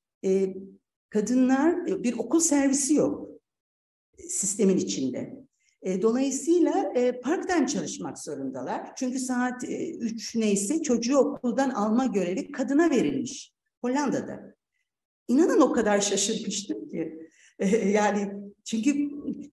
Kadınlar 1.09 1.85
bir 2.03 2.17
okul 2.17 2.39
servisi 2.39 2.93
yok 2.93 3.29
sistemin 4.29 4.77
içinde. 4.77 5.41
Dolayısıyla 6.01 6.91
e, 6.95 7.21
part-time 7.21 7.67
çalışmak 7.67 8.19
zorundalar. 8.19 8.95
Çünkü 8.95 9.19
saat 9.19 9.63
3 9.63 10.35
neyse 10.35 10.81
çocuğu 10.81 11.17
okuldan 11.17 11.69
alma 11.69 12.05
görevi 12.05 12.51
kadına 12.51 12.89
verilmiş 12.89 13.53
Hollanda'da. 13.81 14.55
İnanın 15.31 15.61
o 15.61 15.73
kadar 15.73 16.01
şaşırmıştım 16.01 16.89
ki. 16.89 17.17
Yani 17.85 18.31
çünkü 18.63 19.09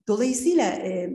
dolayısıyla 0.08 0.64
e, 0.64 1.10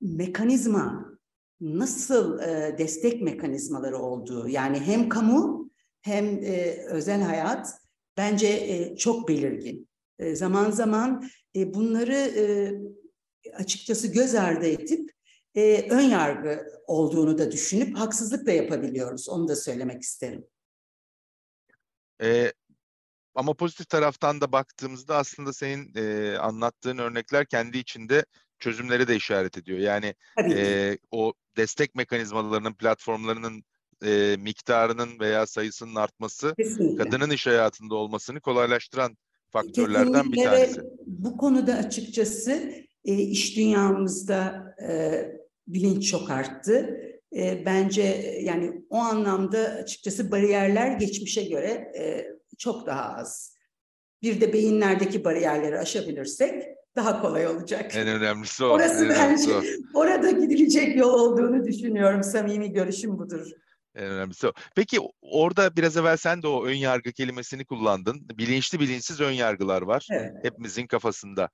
mekanizma 0.00 1.12
nasıl 1.60 2.38
e, 2.38 2.78
destek 2.78 3.22
mekanizmaları 3.22 3.98
olduğu 3.98 4.48
yani 4.48 4.80
hem 4.80 5.08
kamu 5.08 5.70
hem 6.02 6.24
e, 6.44 6.76
özel 6.88 7.22
hayat 7.22 7.68
bence 8.16 8.46
e, 8.46 8.96
çok 8.96 9.28
belirgin. 9.28 9.88
E, 10.18 10.36
zaman 10.36 10.70
zaman 10.70 11.30
e, 11.56 11.74
bunları 11.74 12.14
e, 12.14 12.72
açıkçası 13.54 14.08
göz 14.08 14.34
ardı 14.34 14.66
edip 14.66 15.10
e, 15.54 15.90
ön 15.90 16.02
yargı 16.02 16.66
olduğunu 16.86 17.38
da 17.38 17.52
düşünüp 17.52 17.98
haksızlık 17.98 18.46
da 18.46 18.50
yapabiliyoruz. 18.50 19.28
Onu 19.28 19.48
da 19.48 19.56
söylemek 19.56 20.02
isterim. 20.02 20.44
E, 22.22 22.52
ama 23.34 23.54
pozitif 23.54 23.88
taraftan 23.88 24.40
da 24.40 24.52
baktığımızda 24.52 25.16
aslında 25.16 25.52
senin 25.52 25.92
e, 25.96 26.36
anlattığın 26.38 26.98
örnekler 26.98 27.46
kendi 27.46 27.78
içinde 27.78 28.24
çözümleri 28.58 29.08
de 29.08 29.16
işaret 29.16 29.58
ediyor. 29.58 29.78
Yani 29.78 30.14
e, 30.38 30.98
o 31.10 31.32
destek 31.56 31.94
mekanizmalarının, 31.94 32.74
platformlarının 32.74 33.64
e, 34.04 34.36
miktarının 34.38 35.20
veya 35.20 35.46
sayısının 35.46 35.94
artması 35.94 36.54
Kesinlikle. 36.58 37.04
kadının 37.04 37.30
iş 37.30 37.46
hayatında 37.46 37.94
olmasını 37.94 38.40
kolaylaştıran 38.40 39.16
faktörlerden 39.50 40.32
bir 40.32 40.36
Kesinlikle 40.36 40.50
ve 40.50 40.66
tanesi. 40.66 40.80
Bu 41.06 41.36
konuda 41.36 41.74
açıkçası 41.74 42.72
e, 43.04 43.14
iş 43.14 43.56
dünyamızda 43.56 44.74
e, 44.88 45.22
bilinç 45.66 46.10
çok 46.10 46.30
arttı. 46.30 46.98
E, 47.36 47.66
bence 47.66 48.02
yani 48.42 48.84
o 48.90 48.96
anlamda 48.96 49.58
açıkçası 49.58 50.30
bariyerler 50.30 50.98
geçmişe 50.98 51.44
göre 51.44 51.92
e, 51.98 52.26
çok 52.62 52.86
daha 52.86 53.16
az. 53.16 53.56
bir 54.22 54.40
de 54.40 54.52
beyinlerdeki 54.52 55.24
bariyerleri 55.24 55.78
aşabilirsek 55.78 56.62
daha 56.96 57.22
kolay 57.22 57.46
olacak. 57.46 57.96
En 57.96 58.08
önemlisi 58.08 58.64
o. 58.64 58.68
Orası 58.68 59.04
en 59.04 59.10
bence 59.10 59.54
o. 59.54 59.62
orada 59.94 60.30
gidilecek 60.30 60.96
yol 60.96 61.12
olduğunu 61.12 61.64
düşünüyorum. 61.64 62.22
Samimi 62.22 62.72
görüşüm 62.72 63.18
budur. 63.18 63.46
En 63.94 64.04
önemlisi 64.04 64.46
o. 64.48 64.52
Peki 64.76 64.98
orada 65.22 65.76
biraz 65.76 65.96
evvel 65.96 66.16
sen 66.16 66.42
de 66.42 66.48
o 66.48 66.66
ön 66.66 66.74
yargı 66.74 67.12
kelimesini 67.12 67.64
kullandın. 67.64 68.28
Bilinçli 68.38 68.80
bilinçsiz 68.80 69.20
ön 69.20 69.32
yargılar 69.32 69.82
var. 69.82 70.08
Evet. 70.10 70.32
Hepimizin 70.42 70.86
kafasında. 70.86 71.48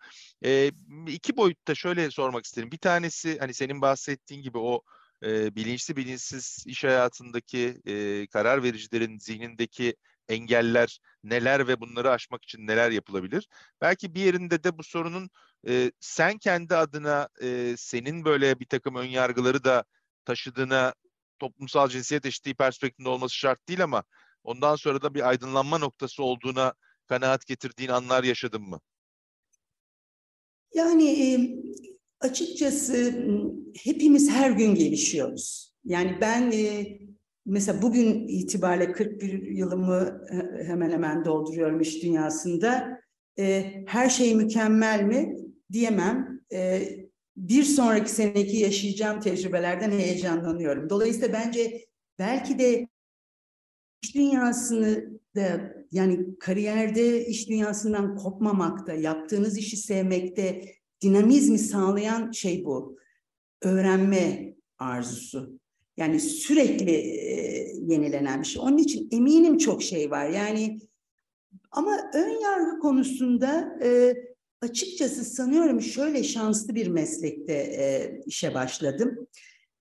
Ee, 0.44 0.70
iki 1.06 1.36
boyutta 1.36 1.74
şöyle 1.74 2.10
sormak 2.10 2.44
isterim. 2.44 2.70
Bir 2.72 2.78
tanesi 2.78 3.38
hani 3.38 3.54
senin 3.54 3.82
bahsettiğin 3.82 4.42
gibi 4.42 4.58
o 4.58 4.82
e, 5.22 5.54
bilinçli 5.56 5.96
bilinçsiz 5.96 6.64
iş 6.66 6.84
hayatındaki 6.84 7.80
e, 7.86 8.26
karar 8.26 8.62
vericilerin 8.62 9.18
zihnindeki 9.18 9.94
engeller 10.28 11.00
neler 11.24 11.68
ve 11.68 11.80
bunları 11.80 12.10
aşmak 12.10 12.44
için 12.44 12.66
neler 12.66 12.90
yapılabilir? 12.90 13.48
Belki 13.80 14.14
bir 14.14 14.20
yerinde 14.20 14.64
de 14.64 14.78
bu 14.78 14.82
sorunun 14.82 15.30
e, 15.68 15.92
sen 16.00 16.38
kendi 16.38 16.76
adına 16.76 17.28
e, 17.42 17.74
senin 17.78 18.24
böyle 18.24 18.60
bir 18.60 18.66
takım 18.66 18.94
ön 18.96 19.04
yargıları 19.06 19.64
da 19.64 19.84
taşıdığına 20.24 20.94
toplumsal 21.38 21.88
cinsiyet 21.88 22.26
eşitliği 22.26 22.54
perspektifinde 22.54 23.08
olması 23.08 23.36
şart 23.36 23.68
değil 23.68 23.82
ama 23.82 24.04
ondan 24.44 24.76
sonra 24.76 25.02
da 25.02 25.14
bir 25.14 25.28
aydınlanma 25.28 25.78
noktası 25.78 26.22
olduğuna 26.22 26.74
kanaat 27.06 27.46
getirdiğin 27.46 27.90
anlar 27.90 28.24
yaşadın 28.24 28.62
mı? 28.62 28.80
Yani 30.74 31.10
e, 31.10 31.26
açıkçası 32.20 33.26
hepimiz 33.82 34.30
her 34.30 34.50
gün 34.50 34.74
gelişiyoruz. 34.74 35.74
Yani 35.84 36.18
ben 36.20 36.52
e, 36.52 36.98
mesela 37.48 37.82
bugün 37.82 38.28
itibariyle 38.28 38.92
41 38.92 39.42
yılımı 39.42 40.26
e, 40.30 40.64
hemen 40.64 40.90
hemen 40.90 41.24
dolduruyorum 41.24 41.80
iş 41.80 42.02
dünyasında. 42.02 43.00
E, 43.38 43.72
her 43.86 44.08
şey 44.08 44.34
mükemmel 44.34 45.02
mi 45.02 45.36
diyemem. 45.72 46.40
E, 46.52 46.88
bir 47.36 47.62
sonraki 47.62 48.10
seneki 48.10 48.56
yaşayacağım 48.56 49.20
tecrübelerden 49.20 49.90
heyecanlanıyorum. 49.90 50.90
Dolayısıyla 50.90 51.32
bence 51.32 51.86
belki 52.18 52.58
de 52.58 52.88
iş 54.02 54.14
dünyasını 54.14 55.10
da 55.36 55.74
yani 55.92 56.38
kariyerde 56.38 57.26
iş 57.26 57.48
dünyasından 57.48 58.16
kopmamakta, 58.16 58.92
yaptığınız 58.92 59.58
işi 59.58 59.76
sevmekte 59.76 60.64
dinamizmi 61.02 61.58
sağlayan 61.58 62.30
şey 62.30 62.64
bu. 62.64 62.98
Öğrenme 63.62 64.54
arzusu. 64.78 65.58
Yani 65.98 66.20
sürekli 66.20 66.90
e, 66.90 67.28
yenilenen 67.86 68.40
bir 68.40 68.46
şey. 68.46 68.62
Onun 68.62 68.78
için 68.78 69.08
eminim 69.12 69.58
çok 69.58 69.82
şey 69.82 70.10
var. 70.10 70.28
Yani 70.28 70.78
ama 71.70 72.10
ön 72.14 72.40
yargı 72.40 72.78
konusunda 72.78 73.78
e, 73.82 74.14
açıkçası 74.60 75.24
sanıyorum 75.24 75.80
şöyle 75.80 76.24
şanslı 76.24 76.74
bir 76.74 76.86
meslekte 76.86 77.52
e, 77.52 78.20
işe 78.26 78.54
başladım. 78.54 79.28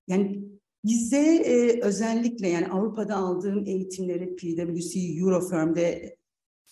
Yani 0.07 0.43
bize 0.85 1.35
e, 1.35 1.81
özellikle 1.81 2.47
yani 2.47 2.67
Avrupa'da 2.67 3.15
aldığım 3.15 3.65
eğitimleri 3.65 4.35
PwC 4.35 4.99
Eurofirm'de 4.99 6.17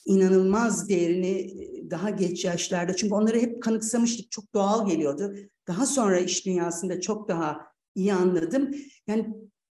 inanılmaz 0.06 0.90
değerini 0.90 1.56
daha 1.92 2.10
geç 2.10 2.46
yaşlarda 2.46 2.96
çünkü 2.96 3.14
onları 3.14 3.40
hep 3.40 3.64
kanıksamıştık 3.64 4.32
çok 4.32 4.54
doğal 4.54 4.88
geliyordu. 4.88 5.36
Daha 5.68 5.86
sonra 5.86 6.20
iş 6.20 6.46
dünyasında 6.46 7.02
çok 7.02 7.30
daha 7.30 7.75
iyi 7.96 8.14
anladım. 8.14 8.76
Yani 9.08 9.28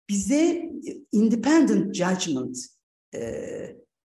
bize 0.08 0.70
independent 1.12 1.94
judgment 1.94 2.58
e, 3.14 3.22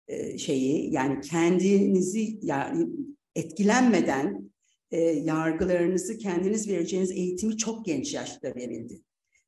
e, 0.08 0.38
şeyi 0.38 0.92
yani 0.92 1.20
kendinizi 1.20 2.38
yani 2.42 2.88
etkilenmeden 3.34 4.50
e, 4.90 5.00
yargılarınızı 5.00 6.18
kendiniz 6.18 6.68
vereceğiniz 6.68 7.10
eğitimi 7.10 7.56
çok 7.56 7.84
genç 7.84 8.14
yaşta 8.14 8.54
verildi. 8.54 9.00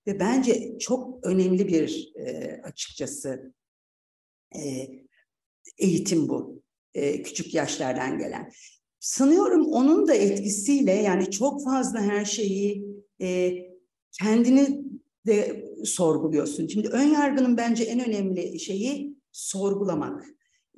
Ve 0.06 0.20
bence 0.20 0.78
çok 0.78 1.26
önemli 1.26 1.68
bir 1.68 2.12
e, 2.16 2.60
açıkçası 2.64 3.54
e, 4.56 4.88
eğitim 5.78 6.28
bu. 6.28 6.62
E, 6.94 7.22
küçük 7.22 7.54
yaşlardan 7.54 8.18
gelen. 8.18 8.50
Sanıyorum 9.00 9.66
onun 9.66 10.08
da 10.08 10.14
etkisiyle 10.14 10.92
yani 10.92 11.30
çok 11.30 11.64
fazla 11.64 12.00
her 12.00 12.24
şeyi 12.24 12.86
e, 13.20 13.52
kendini 14.12 14.84
de 15.26 15.64
sorguluyorsun. 15.84 16.66
Şimdi 16.66 16.88
ön 16.88 17.08
yargının 17.08 17.56
bence 17.56 17.84
en 17.84 18.08
önemli 18.08 18.60
şeyi 18.60 19.16
sorgulamak. 19.32 20.26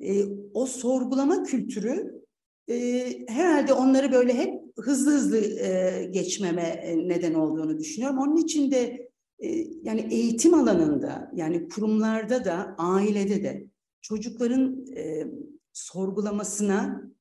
E, 0.01 0.23
o 0.53 0.65
sorgulama 0.65 1.43
kültürü 1.43 2.23
e, 2.69 3.05
herhalde 3.27 3.73
onları 3.73 4.11
böyle 4.11 4.33
hep 4.33 4.63
hızlı 4.77 5.11
hızlı 5.11 5.37
e, 5.37 6.03
geçmeme 6.11 6.95
neden 7.05 7.33
olduğunu 7.33 7.77
düşünüyorum. 7.79 8.17
Onun 8.17 8.37
için 8.37 8.71
de 8.71 9.09
e, 9.39 9.47
yani 9.83 10.07
eğitim 10.11 10.53
alanında 10.53 11.31
yani 11.35 11.69
kurumlarda 11.69 12.45
da 12.45 12.75
ailede 12.77 13.43
de 13.43 13.67
çocukların 14.01 14.85
e, 14.95 15.27
sorgulamasına 15.73 17.11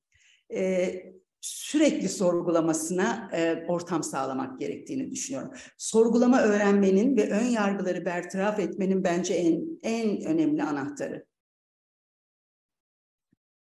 e, 0.54 0.92
sürekli 1.42 2.08
sorgulamasına 2.08 3.30
e, 3.32 3.64
ortam 3.68 4.02
sağlamak 4.02 4.60
gerektiğini 4.60 5.10
düşünüyorum. 5.10 5.50
Sorgulama 5.78 6.40
öğrenmenin 6.40 7.16
ve 7.16 7.30
ön 7.30 7.44
yargıları 7.44 8.04
bertaraf 8.04 8.58
etmenin 8.58 9.04
bence 9.04 9.34
en 9.34 9.62
en 9.82 10.24
önemli 10.24 10.62
anahtarı. 10.62 11.26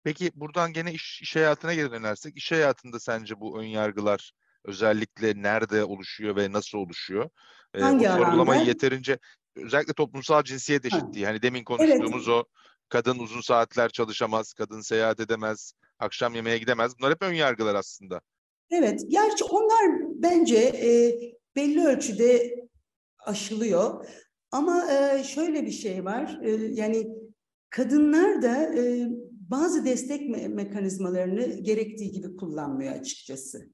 Peki 0.05 0.31
buradan 0.35 0.73
gene 0.73 0.93
iş, 0.93 1.23
iş 1.23 1.37
hayatına 1.37 1.75
geri 1.75 1.91
dönersek, 1.91 2.37
iş 2.37 2.53
hayatında 2.53 3.01
sence 3.01 3.41
bu 3.41 3.61
ön 3.61 3.67
yargılar 3.67 4.33
özellikle 4.65 5.43
nerede 5.43 5.85
oluşuyor 5.85 6.37
ve 6.37 6.53
nasıl 6.53 6.79
oluşuyor? 6.79 7.31
Hangi 7.81 8.05
ee, 8.05 8.09
bu 8.09 8.12
sorgulamayı 8.12 8.59
alanda? 8.59 8.71
yeterince 8.71 9.19
özellikle 9.57 9.93
toplumsal 9.93 10.43
cinsiyet 10.43 10.85
eşitliği. 10.85 11.27
Hani 11.27 11.43
demin 11.43 11.65
konuştuğumuz 11.65 12.29
o 12.29 12.45
kadın 12.89 13.19
uzun 13.19 13.41
saatler 13.41 13.89
çalışamaz, 13.89 14.53
kadın 14.53 14.81
seyahat 14.81 15.21
edemez, 15.21 15.73
akşam 15.98 16.35
yemeğe 16.35 16.59
gidemez. 16.59 16.92
Bunlar 16.98 17.12
hep 17.12 17.22
ön 17.22 17.32
yargılar 17.32 17.74
aslında. 17.74 18.20
Evet, 18.70 19.02
gerçi 19.09 19.44
onlar 19.44 20.00
bence 20.14 20.56
e, 20.56 21.18
belli 21.56 21.87
ölçüde 21.87 22.56
aşılıyor. 23.18 24.06
Ama 24.50 24.92
e, 24.92 25.24
şöyle 25.24 25.66
bir 25.66 25.70
şey 25.70 26.04
var, 26.04 26.40
e, 26.42 26.50
yani 26.50 27.06
kadınlar 27.70 28.42
da 28.42 28.74
e, 28.74 29.06
bazı 29.30 29.85
destek 29.85 30.20
me- 30.22 30.48
mekanizmalarını 30.48 31.62
gerektiği 31.62 32.11
gibi 32.11 32.37
kullanmıyor 32.37 32.92
açıkçası. 32.92 33.70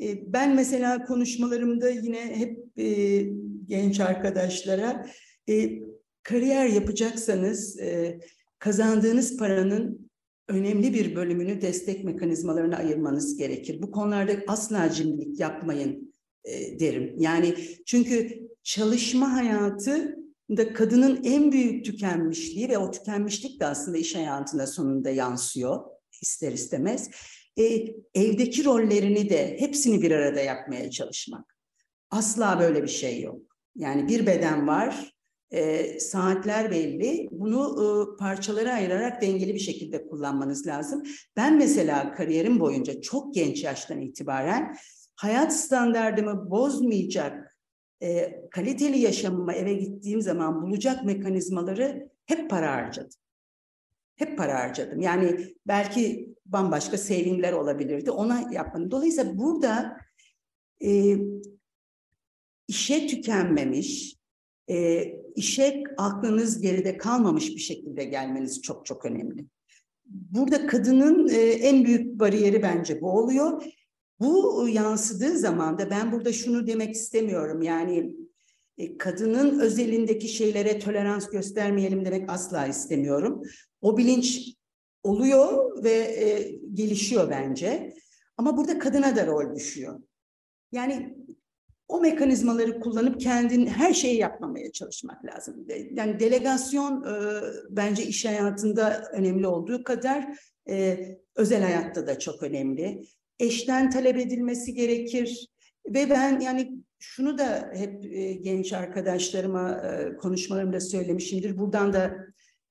E, 0.00 0.32
ben 0.32 0.54
mesela 0.54 1.04
konuşmalarımda 1.04 1.88
yine 1.88 2.36
hep 2.36 2.78
e, 2.78 3.20
genç 3.66 4.00
arkadaşlara 4.00 5.06
e, 5.48 5.78
kariyer 6.22 6.66
yapacaksanız 6.66 7.80
e, 7.80 8.20
kazandığınız 8.58 9.36
paranın 9.36 10.03
önemli 10.48 10.94
bir 10.94 11.16
bölümünü 11.16 11.60
destek 11.60 12.04
mekanizmalarına 12.04 12.76
ayırmanız 12.76 13.36
gerekir. 13.36 13.82
Bu 13.82 13.90
konularda 13.90 14.32
asla 14.48 14.90
cimrilik 14.90 15.40
yapmayın 15.40 16.14
e, 16.44 16.80
derim. 16.80 17.14
Yani 17.18 17.54
çünkü 17.86 18.48
çalışma 18.62 19.32
hayatı 19.32 20.16
da 20.50 20.72
kadının 20.72 21.24
en 21.24 21.52
büyük 21.52 21.84
tükenmişliği 21.84 22.68
ve 22.68 22.78
o 22.78 22.90
tükenmişlik 22.90 23.60
de 23.60 23.66
aslında 23.66 23.98
iş 23.98 24.14
hayatında 24.14 24.66
sonunda 24.66 25.10
yansıyor 25.10 25.84
ister 26.22 26.52
istemez. 26.52 27.10
E, 27.58 27.64
evdeki 28.14 28.64
rollerini 28.64 29.30
de 29.30 29.56
hepsini 29.60 30.02
bir 30.02 30.10
arada 30.10 30.40
yapmaya 30.40 30.90
çalışmak. 30.90 31.56
Asla 32.10 32.60
böyle 32.60 32.82
bir 32.82 32.88
şey 32.88 33.20
yok. 33.22 33.42
Yani 33.76 34.08
bir 34.08 34.26
beden 34.26 34.66
var, 34.66 35.13
e, 35.54 36.00
saatler 36.00 36.70
belli. 36.70 37.28
Bunu 37.30 37.62
e, 37.82 38.16
parçalara 38.18 38.72
ayırarak 38.72 39.22
dengeli 39.22 39.54
bir 39.54 39.58
şekilde 39.58 40.06
kullanmanız 40.06 40.66
lazım. 40.66 41.02
Ben 41.36 41.58
mesela 41.58 42.12
kariyerim 42.14 42.60
boyunca 42.60 43.00
çok 43.00 43.34
genç 43.34 43.64
yaştan 43.64 44.00
itibaren 44.00 44.76
hayat 45.16 45.56
standartımı 45.56 46.50
bozmayacak, 46.50 47.58
e, 48.02 48.40
kaliteli 48.50 48.98
yaşamıma 48.98 49.52
eve 49.52 49.74
gittiğim 49.74 50.20
zaman 50.22 50.62
bulacak 50.62 51.04
mekanizmaları 51.04 52.08
hep 52.26 52.50
para 52.50 52.72
harcadım. 52.72 53.20
Hep 54.16 54.38
para 54.38 54.54
harcadım. 54.54 55.00
Yani 55.00 55.54
belki 55.66 56.34
bambaşka 56.46 56.98
savingler 56.98 57.52
olabilirdi. 57.52 58.10
Ona 58.10 58.52
yapmadım. 58.52 58.90
Dolayısıyla 58.90 59.38
burada 59.38 59.96
e, 60.84 61.16
işe 62.68 63.06
tükenmemiş, 63.06 64.16
e, 64.70 65.04
işe 65.36 65.84
aklınız 65.96 66.60
geride 66.60 66.96
kalmamış 66.96 67.50
bir 67.50 67.60
şekilde 67.60 68.04
gelmeniz 68.04 68.62
çok 68.62 68.86
çok 68.86 69.04
önemli. 69.04 69.46
Burada 70.06 70.66
kadının 70.66 71.28
e, 71.28 71.40
en 71.40 71.84
büyük 71.84 72.20
bariyeri 72.20 72.62
bence 72.62 73.00
bu 73.00 73.10
oluyor. 73.10 73.62
Bu 74.20 74.68
yansıdığı 74.68 75.38
zaman 75.38 75.78
da 75.78 75.90
ben 75.90 76.12
burada 76.12 76.32
şunu 76.32 76.66
demek 76.66 76.94
istemiyorum. 76.94 77.62
Yani 77.62 78.14
e, 78.78 78.98
kadının 78.98 79.60
özelindeki 79.60 80.28
şeylere 80.28 80.78
tolerans 80.78 81.30
göstermeyelim 81.30 82.04
demek 82.04 82.30
asla 82.30 82.66
istemiyorum. 82.66 83.42
O 83.80 83.96
bilinç 83.96 84.54
oluyor 85.02 85.82
ve 85.84 85.92
e, 85.92 86.52
gelişiyor 86.74 87.30
bence. 87.30 87.94
Ama 88.36 88.56
burada 88.56 88.78
kadına 88.78 89.16
da 89.16 89.26
rol 89.26 89.56
düşüyor. 89.56 90.00
Yani 90.72 91.16
o 91.88 92.00
mekanizmaları 92.00 92.80
kullanıp 92.80 93.20
kendin 93.20 93.66
her 93.66 93.94
şeyi 93.94 94.18
yapmamaya 94.18 94.72
çalışmak 94.72 95.24
lazım. 95.24 95.66
Yani 95.90 96.20
delegasyon 96.20 97.02
e, 97.02 97.42
bence 97.70 98.02
iş 98.02 98.24
hayatında 98.24 99.10
önemli 99.12 99.46
olduğu 99.46 99.84
kadar 99.84 100.38
e, 100.68 100.98
özel 101.36 101.62
hayatta 101.62 102.06
da 102.06 102.18
çok 102.18 102.42
önemli. 102.42 103.04
Eşten 103.38 103.90
talep 103.90 104.16
edilmesi 104.16 104.74
gerekir 104.74 105.48
ve 105.86 106.10
ben 106.10 106.40
yani 106.40 106.72
şunu 106.98 107.38
da 107.38 107.70
hep 107.74 108.04
e, 108.04 108.32
genç 108.32 108.72
arkadaşlarıma 108.72 109.70
e, 109.70 110.16
konuşmalarımda 110.16 110.80
söylemişimdir. 110.80 111.58
Buradan 111.58 111.92
da 111.92 112.16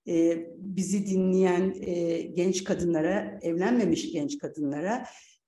e, 0.08 0.47
bizi 0.58 1.08
dinleyen 1.08 1.76
e, 1.82 2.21
genç 2.21 2.63
kadınlara, 2.63 3.39
evlenmemiş 3.41 4.12
genç 4.12 4.38
kadınlara 4.38 5.06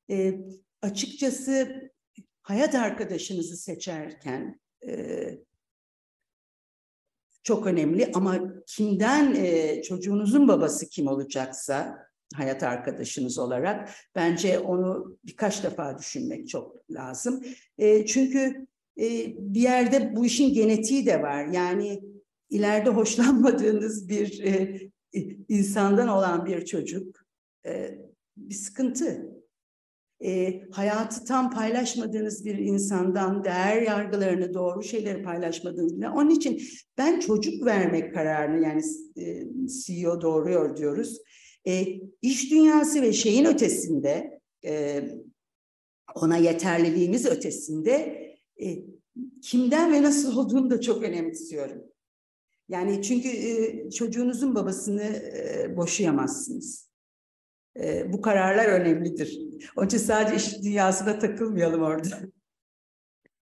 e, 0.09 0.33
açıkçası 0.81 1.81
hayat 2.45 2.75
arkadaşınızı 2.75 3.57
seçerken 3.57 4.59
e, 4.87 5.29
çok 7.43 7.67
önemli 7.67 8.11
ama 8.13 8.39
kimden 8.67 9.35
e, 9.35 9.81
çocuğunuzun 9.81 10.47
babası 10.47 10.89
kim 10.89 11.07
olacaksa 11.07 11.97
hayat 12.35 12.63
arkadaşınız 12.63 13.37
olarak 13.39 13.89
bence 14.15 14.59
onu 14.59 15.17
birkaç 15.23 15.63
defa 15.63 15.97
düşünmek 15.97 16.49
çok 16.49 16.91
lazım. 16.91 17.43
E, 17.77 18.05
çünkü 18.05 18.67
e, 18.99 19.33
bir 19.37 19.61
yerde 19.61 20.15
bu 20.15 20.25
işin 20.25 20.53
genetiği 20.53 21.05
de 21.05 21.21
var. 21.21 21.45
Yani 21.45 22.01
ileride 22.49 22.89
hoşlanmadığınız 22.89 24.09
bir 24.09 24.43
e, 24.43 24.81
insandan 25.49 26.07
olan 26.07 26.45
bir 26.45 26.65
çocuk 26.65 27.25
e, 27.65 27.99
bir 28.37 28.55
sıkıntı. 28.55 29.34
E, 30.25 30.61
hayatı 30.71 31.25
tam 31.25 31.51
paylaşmadığınız 31.51 32.45
bir 32.45 32.57
insandan 32.57 33.43
değer 33.43 33.81
yargılarını, 33.81 34.53
doğru 34.53 34.83
şeyleri 34.83 35.23
paylaşmadığınız 35.23 35.93
Onun 36.15 36.29
için 36.29 36.61
ben 36.97 37.19
çocuk 37.19 37.65
vermek 37.65 38.13
kararını 38.13 38.63
yani 38.63 38.81
e, 39.17 39.43
CEO 39.67 40.21
doğruyor 40.21 40.77
diyoruz. 40.77 41.17
E, 41.67 41.85
iş 42.21 42.51
dünyası 42.51 43.01
ve 43.01 43.13
şeyin 43.13 43.45
ötesinde 43.45 44.39
e, 44.65 45.03
ona 46.15 46.37
yeterliliğimiz 46.37 47.25
ötesinde 47.25 47.95
e, 48.61 48.67
kimden 49.41 49.93
ve 49.93 50.03
nasıl 50.03 50.37
olduğunu 50.37 50.69
da 50.69 50.81
çok 50.81 51.03
önemsiyorum. 51.03 51.83
Yani 52.69 53.01
çünkü 53.01 53.27
e, 53.27 53.89
çocuğunuzun 53.91 54.55
babasını 54.55 55.03
e, 55.03 55.73
boşayamazsınız. 55.77 56.89
E, 57.79 58.13
bu 58.13 58.21
kararlar 58.21 58.65
önemlidir. 58.65 59.44
Onun 59.75 59.87
için 59.87 59.97
sadece 59.97 60.35
iş 60.35 60.63
dünyasına 60.63 61.19
takılmayalım 61.19 61.81
orada. 61.81 62.19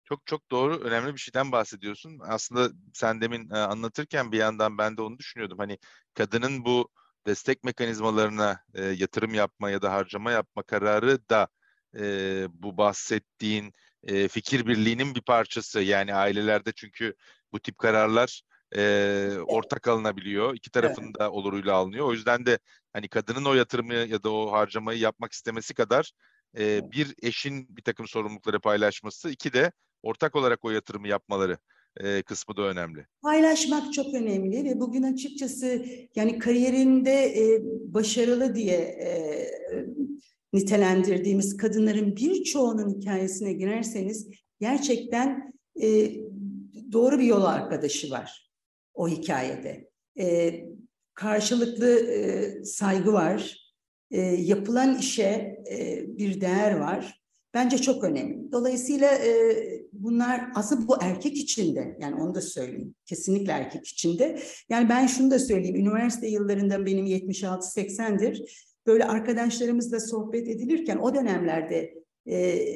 Çok 0.04 0.26
çok 0.26 0.50
doğru, 0.50 0.78
önemli 0.78 1.14
bir 1.14 1.18
şeyden 1.18 1.52
bahsediyorsun. 1.52 2.18
Aslında 2.22 2.70
sen 2.94 3.20
demin 3.20 3.50
e, 3.50 3.58
anlatırken 3.58 4.32
bir 4.32 4.38
yandan 4.38 4.78
ben 4.78 4.96
de 4.96 5.02
onu 5.02 5.18
düşünüyordum. 5.18 5.58
Hani 5.58 5.78
kadının 6.14 6.64
bu 6.64 6.88
destek 7.26 7.64
mekanizmalarına 7.64 8.60
e, 8.74 8.84
yatırım 8.84 9.34
yapma 9.34 9.70
ya 9.70 9.82
da 9.82 9.92
harcama 9.92 10.30
yapma 10.30 10.62
kararı 10.62 11.28
da 11.28 11.48
e, 11.98 12.02
bu 12.50 12.76
bahsettiğin 12.76 13.72
e, 14.02 14.28
fikir 14.28 14.66
birliğinin 14.66 15.14
bir 15.14 15.22
parçası. 15.22 15.80
Yani 15.80 16.14
ailelerde 16.14 16.72
çünkü 16.76 17.14
bu 17.52 17.60
tip 17.60 17.78
kararlar 17.78 18.42
e, 18.76 19.30
ortak 19.46 19.88
alınabiliyor. 19.88 20.54
İki 20.54 20.70
tarafın 20.70 21.04
evet. 21.04 21.18
da 21.18 21.30
oluruyla 21.30 21.74
alınıyor. 21.74 22.06
O 22.06 22.12
yüzden 22.12 22.46
de 22.46 22.58
hani 22.92 23.08
kadının 23.08 23.44
o 23.44 23.54
yatırımı 23.54 23.94
ya 23.94 24.22
da 24.22 24.32
o 24.32 24.52
harcamayı 24.52 24.98
yapmak 24.98 25.32
istemesi 25.32 25.74
kadar 25.74 26.12
e, 26.58 26.92
bir 26.92 27.14
eşin 27.22 27.76
bir 27.76 27.82
takım 27.82 28.08
sorumlulukları 28.08 28.60
paylaşması, 28.60 29.30
iki 29.30 29.52
de 29.52 29.72
ortak 30.02 30.36
olarak 30.36 30.64
o 30.64 30.70
yatırımı 30.70 31.08
yapmaları 31.08 31.58
e, 31.96 32.22
kısmı 32.22 32.56
da 32.56 32.62
önemli. 32.62 33.06
Paylaşmak 33.22 33.92
çok 33.92 34.14
önemli 34.14 34.64
ve 34.64 34.80
bugün 34.80 35.02
açıkçası 35.02 35.84
yani 36.16 36.38
kariyerinde 36.38 37.12
e, 37.12 37.62
başarılı 37.94 38.54
diye 38.54 38.78
e, 38.78 39.10
nitelendirdiğimiz 40.52 41.56
kadınların 41.56 42.16
birçoğunun 42.16 43.00
hikayesine 43.00 43.52
girerseniz 43.52 44.28
gerçekten 44.60 45.52
e, 45.82 46.10
doğru 46.92 47.18
bir 47.18 47.24
yol 47.24 47.44
arkadaşı 47.44 48.10
var 48.10 48.49
o 49.00 49.08
hikayede. 49.08 49.88
E, 50.18 50.54
karşılıklı 51.14 52.00
e, 52.00 52.64
saygı 52.64 53.12
var, 53.12 53.56
e, 54.10 54.20
yapılan 54.20 54.98
işe 54.98 55.56
e, 55.70 56.04
bir 56.18 56.40
değer 56.40 56.76
var. 56.76 57.20
Bence 57.54 57.78
çok 57.78 58.04
önemli. 58.04 58.52
Dolayısıyla 58.52 59.14
e, 59.14 59.32
bunlar 59.92 60.48
aslında 60.54 60.88
bu 60.88 60.96
erkek 61.02 61.36
içinde 61.36 61.96
yani 62.00 62.22
onu 62.22 62.34
da 62.34 62.40
söyleyeyim. 62.40 62.94
Kesinlikle 63.06 63.52
erkek 63.52 63.86
içinde. 63.86 64.38
Yani 64.68 64.88
ben 64.88 65.06
şunu 65.06 65.30
da 65.30 65.38
söyleyeyim. 65.38 65.76
Üniversite 65.76 66.28
yıllarında 66.28 66.86
benim 66.86 67.06
76-80'dir. 67.06 68.66
Böyle 68.86 69.04
arkadaşlarımızla 69.04 70.00
sohbet 70.00 70.48
edilirken 70.48 70.96
o 70.96 71.14
dönemlerde 71.14 71.94
e, 72.30 72.66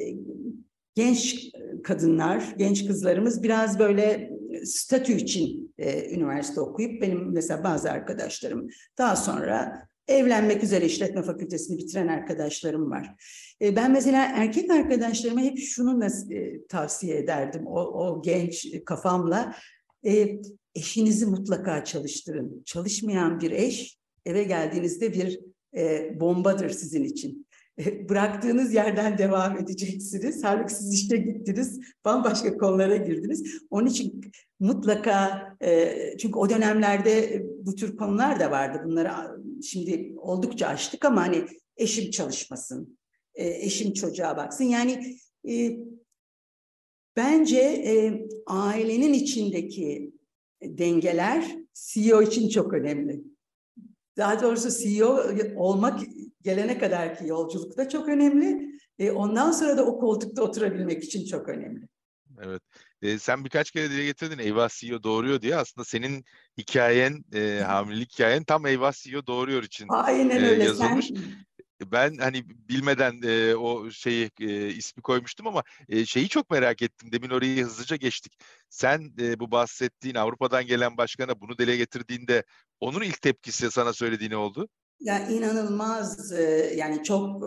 genç 0.95 1.51
kadınlar, 1.83 2.53
genç 2.57 2.87
kızlarımız 2.87 3.43
biraz 3.43 3.79
böyle 3.79 4.31
statü 4.63 5.13
için 5.13 5.64
e, 5.77 6.15
üniversite 6.15 6.61
okuyup 6.61 7.01
benim 7.01 7.33
mesela 7.33 7.63
bazı 7.63 7.91
arkadaşlarım 7.91 8.67
daha 8.97 9.15
sonra 9.15 9.87
evlenmek 10.07 10.63
üzere 10.63 10.85
işletme 10.85 11.23
fakültesini 11.23 11.77
bitiren 11.77 12.07
arkadaşlarım 12.07 12.91
var. 12.91 13.15
E, 13.61 13.75
ben 13.75 13.91
mesela 13.91 14.31
erkek 14.35 14.71
arkadaşlarıma 14.71 15.41
hep 15.41 15.57
şunu 15.57 16.05
e, 16.05 16.65
tavsiye 16.67 17.17
ederdim 17.17 17.67
o, 17.67 17.79
o 17.79 18.21
genç 18.21 18.67
kafamla. 18.85 19.55
E, 20.05 20.39
eşinizi 20.75 21.25
mutlaka 21.25 21.83
çalıştırın. 21.83 22.63
Çalışmayan 22.65 23.39
bir 23.39 23.51
eş 23.51 23.97
eve 24.25 24.43
geldiğinizde 24.43 25.13
bir 25.13 25.39
e, 25.77 26.11
bombadır 26.19 26.69
sizin 26.69 27.03
için. 27.03 27.44
E, 27.79 28.09
bıraktığınız 28.09 28.73
yerden 28.73 29.17
devam 29.17 29.57
edeceksiniz. 29.57 30.43
Halbuki 30.43 30.73
siz 30.73 30.93
işte 30.93 31.17
gittiniz, 31.17 31.79
bambaşka 32.05 32.57
konulara 32.57 32.95
girdiniz. 32.95 33.61
Onun 33.69 33.87
için 33.87 34.21
mutlaka, 34.59 35.47
e, 35.61 35.93
çünkü 36.17 36.39
o 36.39 36.49
dönemlerde 36.49 37.45
bu 37.59 37.75
tür 37.75 37.97
konular 37.97 38.39
da 38.39 38.51
vardı. 38.51 38.81
Bunları 38.85 39.09
şimdi 39.63 40.13
oldukça 40.17 40.67
açtık 40.67 41.05
ama 41.05 41.21
hani 41.21 41.45
eşim 41.77 42.11
çalışmasın, 42.11 42.97
e, 43.35 43.47
eşim 43.47 43.93
çocuğa 43.93 44.37
baksın. 44.37 44.63
Yani 44.63 45.17
e, 45.49 45.77
bence 47.15 47.59
e, 47.59 48.27
ailenin 48.47 49.13
içindeki 49.13 50.11
dengeler 50.63 51.55
CEO 51.73 52.21
için 52.21 52.49
çok 52.49 52.73
önemli. 52.73 53.23
Daha 54.17 54.41
doğrusu 54.41 54.83
CEO 54.83 55.21
olmak 55.55 55.99
gelene 56.45 56.77
kadarki 56.77 57.27
yolculukta 57.27 57.89
çok 57.89 58.09
önemli. 58.09 58.79
E, 58.99 59.11
ondan 59.11 59.51
sonra 59.51 59.77
da 59.77 59.85
o 59.85 59.99
koltukta 59.99 60.43
oturabilmek 60.43 61.03
için 61.03 61.25
çok 61.25 61.49
önemli. 61.49 61.87
Evet. 62.41 62.61
E, 63.01 63.19
sen 63.19 63.45
birkaç 63.45 63.71
kere 63.71 63.89
dile 63.89 64.05
getirdin 64.05 64.37
eyvah 64.37 64.69
CEO 64.69 65.03
doğuruyor 65.03 65.41
diye. 65.41 65.55
Aslında 65.55 65.85
senin 65.85 66.25
hikayen, 66.57 67.23
e, 67.33 67.61
hamilelik 67.67 68.13
hikayen 68.13 68.43
tam 68.43 68.65
eyvah 68.65 68.93
CEO 68.93 69.27
doğuruyor 69.27 69.63
için 69.63 69.87
Aynen 69.89 70.43
e, 70.43 70.47
öyle. 70.47 70.63
yazılmış. 70.63 71.07
Sen 71.07 71.45
ben 71.91 72.17
hani 72.17 72.49
bilmeden 72.49 73.21
e, 73.23 73.55
o 73.55 73.91
şeyi 73.91 74.31
e, 74.39 74.67
ismi 74.67 75.01
koymuştum 75.03 75.47
ama 75.47 75.63
e, 75.89 76.05
şeyi 76.05 76.29
çok 76.29 76.49
merak 76.51 76.81
ettim. 76.81 77.11
Demin 77.11 77.29
orayı 77.29 77.63
hızlıca 77.63 77.95
geçtik. 77.95 78.33
Sen 78.69 79.13
e, 79.19 79.39
bu 79.39 79.51
bahsettiğin 79.51 80.15
Avrupa'dan 80.15 80.65
gelen 80.65 80.97
başkana 80.97 81.41
bunu 81.41 81.57
dile 81.57 81.77
getirdiğinde 81.77 82.43
onun 82.79 83.01
ilk 83.01 83.21
tepkisi 83.21 83.71
sana 83.71 83.93
söylediği 83.93 84.29
ne 84.29 84.37
oldu? 84.37 84.69
Ya 84.99 85.27
inanılmaz 85.27 86.33
yani 86.75 87.03
çok 87.03 87.43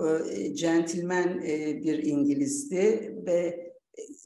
centilmen 0.54 1.42
bir 1.82 2.02
İngilizdi 2.02 3.14
ve 3.26 3.68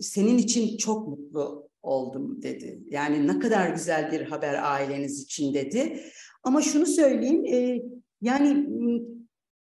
senin 0.01 0.39
için 0.39 0.77
çok 0.77 1.09
mutlu 1.09 1.71
oldum 1.83 2.43
dedi. 2.43 2.83
Yani 2.91 3.27
ne 3.27 3.39
kadar 3.39 3.71
güzel 3.71 4.13
bir 4.13 4.21
haber 4.21 4.73
aileniz 4.73 5.23
için 5.23 5.55
dedi. 5.55 6.01
Ama 6.43 6.63
şunu 6.63 6.87
söyleyeyim 6.87 7.45
yani 8.21 8.67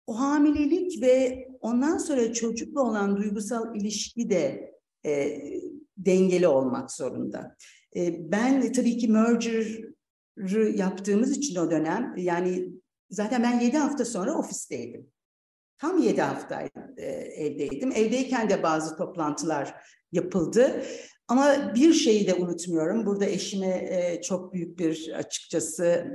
o 0.08 0.20
hamilelik 0.20 1.02
ve 1.02 1.48
ondan 1.62 1.98
sonra 1.98 2.34
çocukla 2.34 2.82
olan 2.82 3.18
duygusal 3.18 3.76
ilişki 3.76 4.30
de 4.30 4.74
e, 5.06 5.42
dengeli 5.98 6.48
olmak 6.48 6.92
zorunda. 6.92 7.56
E, 7.96 8.32
ben 8.32 8.72
tabii 8.72 8.98
ki 8.98 9.08
merger'ı 9.08 10.70
yaptığımız 10.78 11.38
için 11.38 11.56
o 11.56 11.72
dönem 11.72 12.14
yani 12.18 12.70
zaten 13.10 13.44
ben 13.44 13.60
yedi 13.60 13.78
hafta 13.78 14.06
sonra 14.06 14.38
ofisteydim. 14.38 15.12
Tam 15.78 15.98
yedi 15.98 16.22
hafta 16.22 16.62
e, 16.98 17.06
evdeydim. 17.12 17.92
Evdeyken 17.92 18.50
de 18.50 18.64
bazı 18.64 18.98
toplantılar 18.98 19.76
yapıldı. 20.12 20.84
Ama 21.28 21.76
bir 21.76 21.94
şeyi 21.94 22.28
de 22.28 22.34
unutmuyorum. 22.34 23.06
Burada 23.06 23.26
eşime 23.26 23.68
e, 23.68 24.22
çok 24.22 24.54
büyük 24.54 24.80
bir 24.80 25.12
açıkçası 25.18 26.06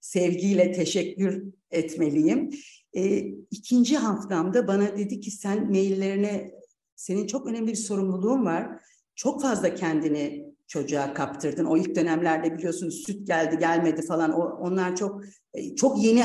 sevgiyle 0.00 0.72
teşekkür 0.72 1.44
etmeliyim. 1.70 2.50
E, 2.94 3.18
ikinci 3.50 3.96
haftamda 3.96 4.68
bana 4.68 4.98
dedi 4.98 5.20
ki 5.20 5.30
sen 5.30 5.70
maillerine 5.70 6.50
senin 6.96 7.26
çok 7.26 7.46
önemli 7.46 7.70
bir 7.70 7.76
sorumluluğun 7.76 8.44
var. 8.44 8.84
Çok 9.14 9.42
fazla 9.42 9.74
kendini 9.74 10.49
çocuğa 10.70 11.14
kaptırdın. 11.14 11.64
O 11.64 11.76
ilk 11.76 11.96
dönemlerde 11.96 12.58
biliyorsunuz 12.58 13.02
süt 13.06 13.26
geldi 13.26 13.58
gelmedi 13.58 14.02
falan. 14.02 14.32
O, 14.32 14.42
onlar 14.42 14.96
çok 14.96 15.24
e, 15.54 15.76
çok 15.76 16.04
yeni 16.04 16.24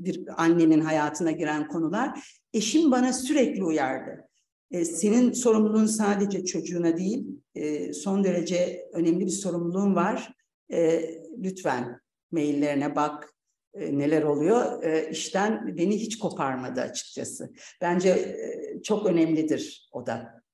bir 0.00 0.44
annenin 0.44 0.80
hayatına 0.80 1.30
giren 1.30 1.68
konular. 1.68 2.36
Eşim 2.54 2.90
bana 2.90 3.12
sürekli 3.12 3.64
uyardı. 3.64 4.28
E, 4.70 4.84
senin 4.84 5.32
sorumluluğun 5.32 5.86
sadece 5.86 6.44
çocuğuna 6.44 6.96
değil, 6.96 7.26
e, 7.54 7.92
son 7.92 8.24
derece 8.24 8.88
önemli 8.92 9.26
bir 9.26 9.30
sorumluluğun 9.30 9.94
var. 9.94 10.32
E, 10.72 11.02
lütfen 11.38 12.00
maillerine 12.30 12.96
bak, 12.96 13.34
e, 13.74 13.98
neler 13.98 14.22
oluyor. 14.22 14.82
E, 14.82 15.10
işten 15.10 15.76
beni 15.78 16.00
hiç 16.00 16.18
koparmadı 16.18 16.80
açıkçası. 16.80 17.50
Bence 17.80 18.08
e, 18.08 18.82
çok 18.82 19.06
önemlidir 19.06 19.88
o 19.92 20.06
da. 20.06 20.45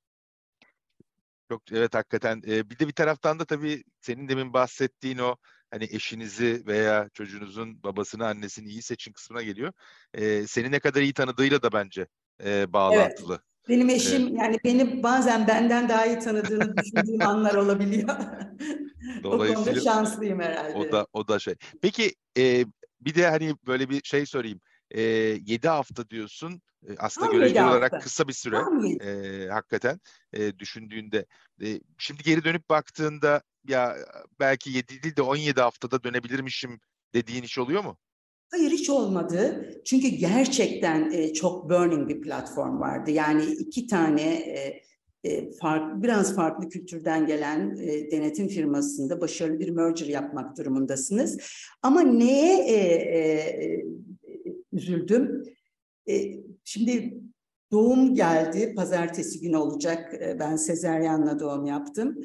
Çok 1.53 1.73
evet 1.73 1.95
hakikaten. 1.95 2.43
E, 2.47 2.71
bir 2.71 2.79
de 2.79 2.89
bir 2.89 2.93
taraftan 2.93 3.39
da 3.39 3.45
tabii 3.45 3.85
senin 4.01 4.29
demin 4.29 4.53
bahsettiğin 4.53 5.19
o 5.19 5.37
hani 5.71 5.85
eşinizi 5.85 6.63
veya 6.67 7.09
çocuğunuzun 7.15 7.83
babasını, 7.83 8.27
annesini 8.27 8.69
iyi 8.69 8.83
seçin 8.83 9.13
kısmına 9.13 9.43
geliyor. 9.43 9.73
E, 10.15 10.47
seni 10.47 10.71
ne 10.71 10.81
kadar 10.81 11.01
iyi 11.01 11.13
tanıdığıyla 11.13 11.63
da 11.63 11.73
bence 11.73 12.07
e, 12.45 12.73
bağlantılı. 12.73 13.33
Evet. 13.33 13.69
Benim 13.69 13.91
eşim 13.91 14.23
evet. 14.23 14.39
yani 14.39 14.57
beni 14.65 15.03
bazen 15.03 15.49
benden 15.49 15.89
daha 15.89 16.07
iyi 16.07 16.19
tanıdığını 16.19 16.77
düşündüğüm 16.77 17.29
anlar 17.29 17.55
olabiliyor. 17.55 18.17
Dolayısıyla 19.23 19.63
o 19.63 19.65
konuda 19.65 19.81
şanslıyım 19.81 20.41
herhalde. 20.41 20.75
O 20.75 20.93
da 20.93 21.07
o 21.13 21.29
da 21.29 21.39
şey. 21.39 21.55
Peki 21.83 22.15
e, 22.39 22.65
bir 23.01 23.15
de 23.15 23.31
hani 23.31 23.55
böyle 23.67 23.91
bir 23.91 24.01
şey 24.05 24.27
sorayım. 24.27 24.61
E, 24.95 25.03
7 25.03 25.69
hafta 25.69 26.11
diyorsun. 26.11 26.63
E, 26.89 26.97
aslında 26.99 27.27
Tam 27.27 27.37
göreceli 27.37 27.65
olarak 27.65 28.03
kısa 28.03 28.29
bir 28.29 28.33
süre 28.33 28.57
e, 29.05 29.49
hakikaten 29.49 30.01
e, 30.33 30.59
düşündüğünde. 30.59 31.27
E, 31.63 31.81
şimdi 31.99 32.23
geri 32.23 32.45
dönüp 32.45 32.71
baktığında 32.71 33.43
ya 33.69 33.97
belki 34.41 34.71
7 34.71 35.03
değil 35.03 35.17
de 35.17 35.23
17 35.23 35.61
haftada 35.61 36.05
dönebilirmişim 36.05 36.81
dediğin 37.15 37.43
iş 37.43 37.59
oluyor 37.59 37.85
mu? 37.85 37.99
Hayır 38.51 38.71
hiç 38.71 38.91
olmadı. 38.91 39.71
Çünkü 39.85 40.09
gerçekten 40.09 41.11
e, 41.13 41.33
çok 41.33 41.71
burning 41.71 42.09
bir 42.09 42.21
platform 42.21 42.81
vardı. 42.81 43.11
Yani 43.11 43.45
iki 43.45 43.87
tane 43.87 44.23
e, 44.23 44.83
e, 45.25 45.53
fark, 45.53 46.03
biraz 46.03 46.37
farklı 46.37 46.69
kültürden 46.69 47.27
gelen 47.27 47.77
e, 47.81 48.11
denetim 48.11 48.49
firmasında 48.49 49.21
başarılı 49.21 49.61
bir 49.61 49.69
merger 49.69 50.07
yapmak 50.07 50.59
durumundasınız. 50.59 51.39
Ama 51.83 52.01
neye 52.01 52.57
e, 52.59 52.77
e, 52.77 53.85
üzüldüm? 54.73 55.43
E, 56.09 56.35
şimdi 56.65 57.15
doğum 57.73 58.15
geldi, 58.15 58.75
pazartesi 58.77 59.41
günü 59.41 59.57
olacak. 59.57 60.15
E, 60.23 60.39
ben 60.39 60.57
sezeryanla 60.57 61.41
doğum 61.41 61.65
yaptım. 61.65 62.23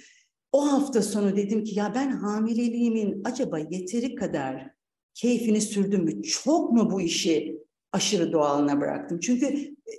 O 0.52 0.72
hafta 0.72 1.02
sonu 1.02 1.36
dedim 1.36 1.64
ki 1.64 1.80
ya 1.80 1.96
ben 1.96 2.12
hamileliğimin 2.12 3.22
acaba 3.26 3.60
yeteri 3.60 4.16
kadar 4.16 4.70
keyfini 5.14 5.62
sürdüm 5.62 6.04
mü? 6.04 6.24
Çok 6.24 6.72
mu 6.72 6.92
bu 6.92 7.02
işi 7.02 7.60
aşırı 7.92 8.32
doğalına 8.32 8.82
bıraktım? 8.82 9.20
Çünkü 9.20 9.46
e, 9.46 9.94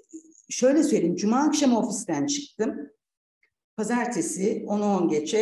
şöyle 0.48 0.82
söyleyeyim, 0.82 1.16
cuma 1.16 1.36
akşamı 1.36 1.78
ofisten 1.78 2.26
çıktım. 2.26 2.90
Pazartesi 3.76 4.64
10-10 4.66 5.10
geçe 5.10 5.38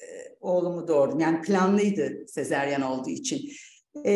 e, 0.00 0.06
oğlumu 0.40 0.88
doğurdum. 0.88 1.20
Yani 1.20 1.40
planlıydı 1.40 2.24
sezeryan 2.28 2.82
olduğu 2.82 3.10
için. 3.10 3.50
E, 4.06 4.12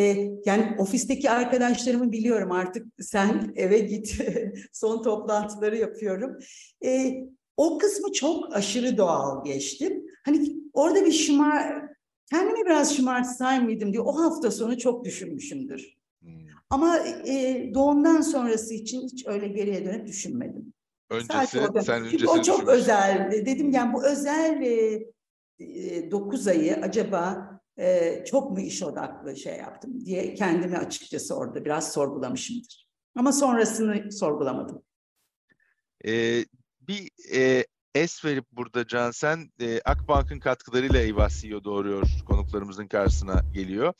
yani 0.46 0.76
ofisteki 0.78 1.30
arkadaşlarımı 1.30 2.12
biliyorum 2.12 2.52
artık 2.52 2.86
sen 3.00 3.52
eve 3.56 3.78
git 3.78 4.18
son 4.72 5.02
toplantıları 5.02 5.76
yapıyorum. 5.76 6.38
E, 6.84 7.14
o 7.56 7.78
kısmı 7.78 8.12
çok 8.12 8.56
aşırı 8.56 8.96
doğal 8.96 9.44
geçtim. 9.44 10.04
Hani 10.24 10.56
orada 10.72 11.04
bir 11.04 11.12
şımar, 11.12 11.82
kendimi 12.30 12.66
biraz 12.66 12.96
şımartsay 12.96 13.60
mıydım 13.60 13.92
diye 13.92 14.02
o 14.02 14.12
hafta 14.12 14.50
sonu 14.50 14.78
çok 14.78 15.04
düşünmüşümdür. 15.04 15.96
Hmm. 16.22 16.30
Ama 16.70 16.98
e, 17.26 17.70
doğumdan 17.74 18.20
sonrası 18.20 18.74
için 18.74 19.02
hiç 19.02 19.26
öyle 19.26 19.48
geriye 19.48 19.84
dönüp 19.84 20.06
düşünmedim. 20.06 20.72
Öncesi, 21.10 21.58
sen 21.84 22.04
öncesi 22.04 22.28
O 22.28 22.42
çok 22.42 22.68
özel. 22.68 23.30
Dedim 23.46 23.70
yani 23.70 23.94
bu 23.94 24.04
özel 24.06 24.62
e, 24.62 25.06
e, 25.58 26.10
9 26.10 26.48
ayı 26.48 26.76
acaba 26.76 27.53
e, 27.78 28.24
çok 28.24 28.50
mu 28.50 28.60
iş 28.60 28.82
odaklı 28.82 29.36
şey 29.36 29.56
yaptım 29.56 30.04
diye 30.04 30.34
kendimi 30.34 30.78
açıkçası 30.78 31.34
orada 31.34 31.64
biraz 31.64 31.92
sorgulamışımdır. 31.92 32.88
Ama 33.16 33.32
sonrasını 33.32 34.12
sorgulamadım. 34.12 34.82
Ee, 36.06 36.44
bir 36.80 37.10
e, 37.34 37.64
es 37.94 38.24
verip 38.24 38.44
burada 38.52 38.86
Cansen 38.86 39.52
e, 39.60 39.80
Akbank'ın 39.84 40.40
katkılarıyla 40.40 41.00
Eyvah 41.00 41.28
CEO 41.28 41.64
doğuruyor 41.64 42.06
konuklarımızın 42.26 42.88
karşısına 42.88 43.42
geliyor. 43.54 43.92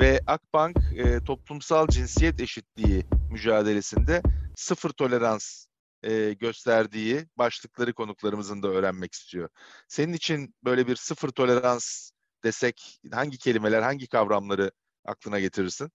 Ve 0.00 0.20
Akbank 0.26 0.76
e, 0.96 1.24
toplumsal 1.24 1.88
cinsiyet 1.88 2.40
eşitliği 2.40 3.04
mücadelesinde 3.30 4.22
sıfır 4.56 4.90
tolerans 4.90 5.66
e, 6.02 6.32
gösterdiği 6.32 7.26
başlıkları 7.36 7.94
konuklarımızın 7.94 8.62
da 8.62 8.68
öğrenmek 8.68 9.14
istiyor. 9.14 9.48
Senin 9.88 10.12
için 10.12 10.54
böyle 10.64 10.86
bir 10.86 10.96
sıfır 10.96 11.28
tolerans 11.28 12.10
desek 12.44 13.00
hangi 13.12 13.38
kelimeler, 13.38 13.82
hangi 13.82 14.06
kavramları 14.06 14.70
aklına 15.04 15.40
getirirsin? 15.40 15.90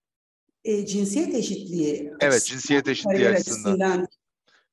E, 0.63 0.86
cinsiyet 0.86 1.36
eşitliği. 1.36 2.13
Evet, 2.19 2.45
cinsiyet 2.45 2.88
eşitliği 2.88 3.29
açısından. 3.29 3.71
açısından. 3.71 4.08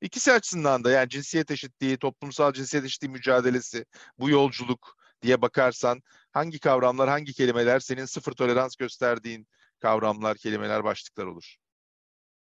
İkisi 0.01 0.31
açısından 0.31 0.83
da 0.83 0.91
yani 0.91 1.09
cinsiyet 1.09 1.51
eşitliği, 1.51 1.97
toplumsal 1.97 2.53
cinsiyet 2.53 2.85
eşitliği 2.85 3.11
mücadelesi, 3.11 3.85
bu 4.19 4.29
yolculuk 4.29 4.97
diye 5.21 5.41
bakarsan 5.41 6.01
hangi 6.31 6.59
kavramlar, 6.59 7.09
hangi 7.09 7.33
kelimeler 7.33 7.79
senin 7.79 8.05
sıfır 8.05 8.31
tolerans 8.31 8.75
gösterdiğin 8.75 9.47
kavramlar, 9.79 10.37
kelimeler, 10.37 10.83
başlıklar 10.83 11.25
olur? 11.25 11.55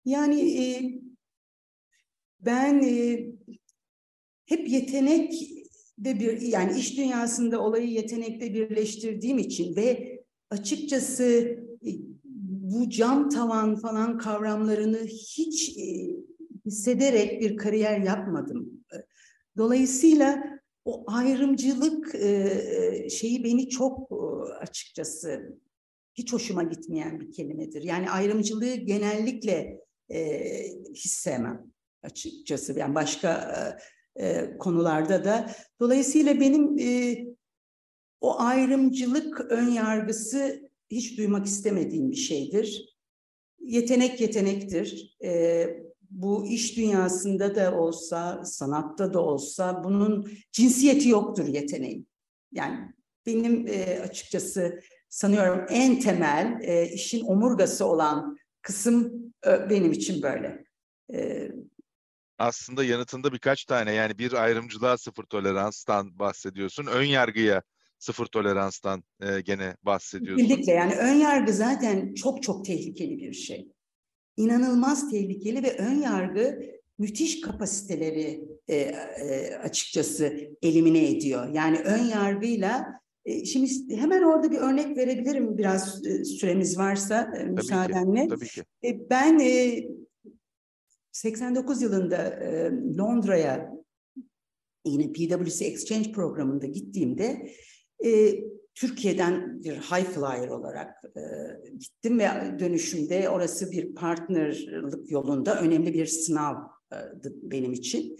Yani 0.06 0.64
e, 0.64 0.66
ben 2.40 2.82
e, 2.84 3.26
hep 4.46 4.70
yetenek 4.70 5.34
de 6.06 6.20
bir 6.20 6.42
yani 6.42 6.80
iş 6.80 6.98
dünyasında 6.98 7.62
olayı 7.62 7.90
yetenekte 7.90 8.54
birleştirdiğim 8.54 9.38
için 9.38 9.76
ve 9.76 10.20
açıkçası 10.50 11.24
e, 11.86 11.92
bu 12.44 12.90
cam 12.90 13.30
tavan 13.30 13.76
falan 13.76 14.18
kavramlarını 14.18 14.98
hiç 15.08 15.78
e, 15.78 16.16
hissederek 16.66 17.42
bir 17.42 17.58
kariyer 17.58 18.00
yapmadım. 18.00 18.84
Dolayısıyla 19.58 20.44
o 20.86 21.04
ayrımcılık 21.08 22.16
e, 22.16 23.08
şeyi 23.10 23.44
beni 23.44 23.70
çok 23.70 24.10
açıkçası 24.62 25.60
hiç 26.14 26.34
hoşuma 26.34 26.64
gitmeyen 26.64 27.20
bir 27.20 27.32
kelimedir. 27.32 27.84
Yani 27.84 28.10
ayrımcılığı 28.10 28.76
genellikle 28.76 29.80
hissemem 30.96 31.72
açıkçası. 32.04 32.80
Yani 32.80 32.96
başka 32.96 33.34
e, 33.34 33.60
konularda 34.60 35.26
da. 35.26 35.52
Dolayısıyla 35.80 36.40
benim 36.40 36.80
e, 36.80 37.18
o 38.22 38.40
ayrımcılık 38.40 39.42
ön 39.52 39.70
yargısı 39.70 40.70
hiç 40.90 41.18
duymak 41.18 41.46
istemediğim 41.46 42.12
bir 42.12 42.16
şeydir. 42.16 42.98
Yetenek 43.60 44.22
yetenektir. 44.22 45.18
E, 45.24 45.68
bu 46.10 46.48
iş 46.48 46.78
dünyasında 46.78 47.56
da 47.56 47.76
olsa, 47.80 48.46
sanatta 48.46 49.14
da 49.14 49.20
olsa 49.20 49.84
bunun 49.84 50.32
cinsiyeti 50.52 51.10
yoktur 51.10 51.48
yeteneğin. 51.48 52.08
Yani 52.52 52.80
benim 53.26 53.68
e, 53.68 54.00
açıkçası 54.00 54.80
sanıyorum 55.10 55.66
en 55.70 56.00
temel 56.00 56.60
e, 56.62 56.92
işin 56.92 57.26
omurgası 57.26 57.86
olan 57.86 58.38
kısım 58.62 59.14
e, 59.48 59.70
benim 59.70 59.92
için 59.92 60.22
böyle. 60.22 60.66
E, 61.14 61.49
aslında 62.40 62.84
yanıtında 62.84 63.34
birkaç 63.34 63.66
tane 63.66 63.94
yani 63.94 64.18
bir 64.18 64.34
ayrımcılığa 64.34 64.98
sıfır 64.98 65.24
toleranstan 65.24 66.20
bahsediyorsun. 66.20 66.86
Ön 66.86 67.04
yargıya 67.04 67.62
sıfır 68.00 68.26
toleranstan 68.26 69.04
e, 69.22 69.42
gene 69.42 69.76
bahsediyorsun. 69.84 70.48
Kesinlikle 70.48 70.72
yani 70.72 70.96
ön 70.96 71.14
yargı 71.14 71.54
zaten 71.54 72.14
çok 72.14 72.44
çok 72.44 72.66
tehlikeli 72.66 73.18
bir 73.18 73.34
şey. 73.34 73.68
İnanılmaz 74.38 75.12
tehlikeli 75.12 75.64
ve 75.64 75.78
ön 75.78 76.02
yargı 76.02 76.60
müthiş 76.98 77.42
kapasiteleri 77.42 78.42
e, 78.68 78.76
e, 78.76 79.56
açıkçası 79.56 80.38
elimine 80.62 81.10
ediyor. 81.10 81.54
Yani 81.54 81.80
ön 81.80 82.04
yargıyla 82.04 82.86
e, 83.26 83.46
şimdi 83.46 83.96
hemen 83.96 84.24
orada 84.24 84.52
bir 84.52 84.58
örnek 84.58 84.98
verebilirim 84.98 85.58
biraz 85.58 86.06
e, 86.06 86.26
süremiz 86.26 86.78
varsa 86.78 87.34
e, 87.40 87.44
müsaadenle. 87.44 88.28
Tabii 88.28 88.48
ki. 88.48 88.64
Tabii 88.82 88.92
ki. 88.92 88.98
E, 88.98 89.10
ben 89.10 89.40
e, 89.40 89.84
89 91.20 91.82
yılında 91.82 92.18
e, 92.18 92.72
Londra'ya 92.98 93.74
yine 94.86 95.12
PwC 95.12 95.66
Exchange 95.66 96.12
programında 96.12 96.66
gittiğimde 96.66 97.52
e, 98.06 98.40
Türkiye'den 98.76 99.64
bir 99.64 99.76
high 99.76 100.06
flyer 100.06 100.48
olarak 100.48 101.04
e, 101.06 101.22
gittim 101.78 102.20
ve 102.20 102.30
dönüşümde 102.60 103.30
orası 103.30 103.72
bir 103.72 103.96
partnerlık 103.96 105.12
yolunda 105.12 105.62
önemli 105.62 105.94
bir 105.94 106.06
sınavdı 106.06 107.34
benim 107.44 107.74
için. 107.74 108.18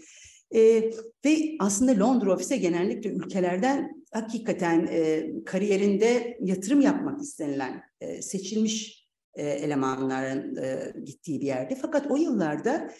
E, 0.54 0.90
ve 1.24 1.56
aslında 1.60 2.04
Londra 2.04 2.34
ofise 2.34 2.56
genellikle 2.56 3.10
ülkelerden 3.10 4.04
hakikaten 4.12 4.88
e, 4.90 5.30
kariyerinde 5.46 6.38
yatırım 6.40 6.80
yapmak 6.80 7.22
istenilen 7.22 7.82
e, 8.00 8.22
seçilmiş 8.22 8.99
e, 9.40 9.48
elemanların 9.48 10.56
e, 10.56 10.92
gittiği 11.04 11.40
bir 11.40 11.46
yerde. 11.46 11.74
Fakat 11.74 12.10
o 12.10 12.16
yıllarda 12.16 12.90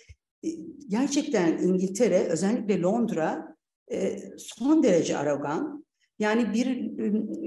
e, 0.45 0.49
gerçekten 0.89 1.59
İngiltere, 1.59 2.19
özellikle 2.19 2.81
Londra 2.81 3.57
e, 3.93 4.19
son 4.39 4.83
derece 4.83 5.17
arogan. 5.17 5.85
Yani 6.19 6.55
bir 6.55 6.99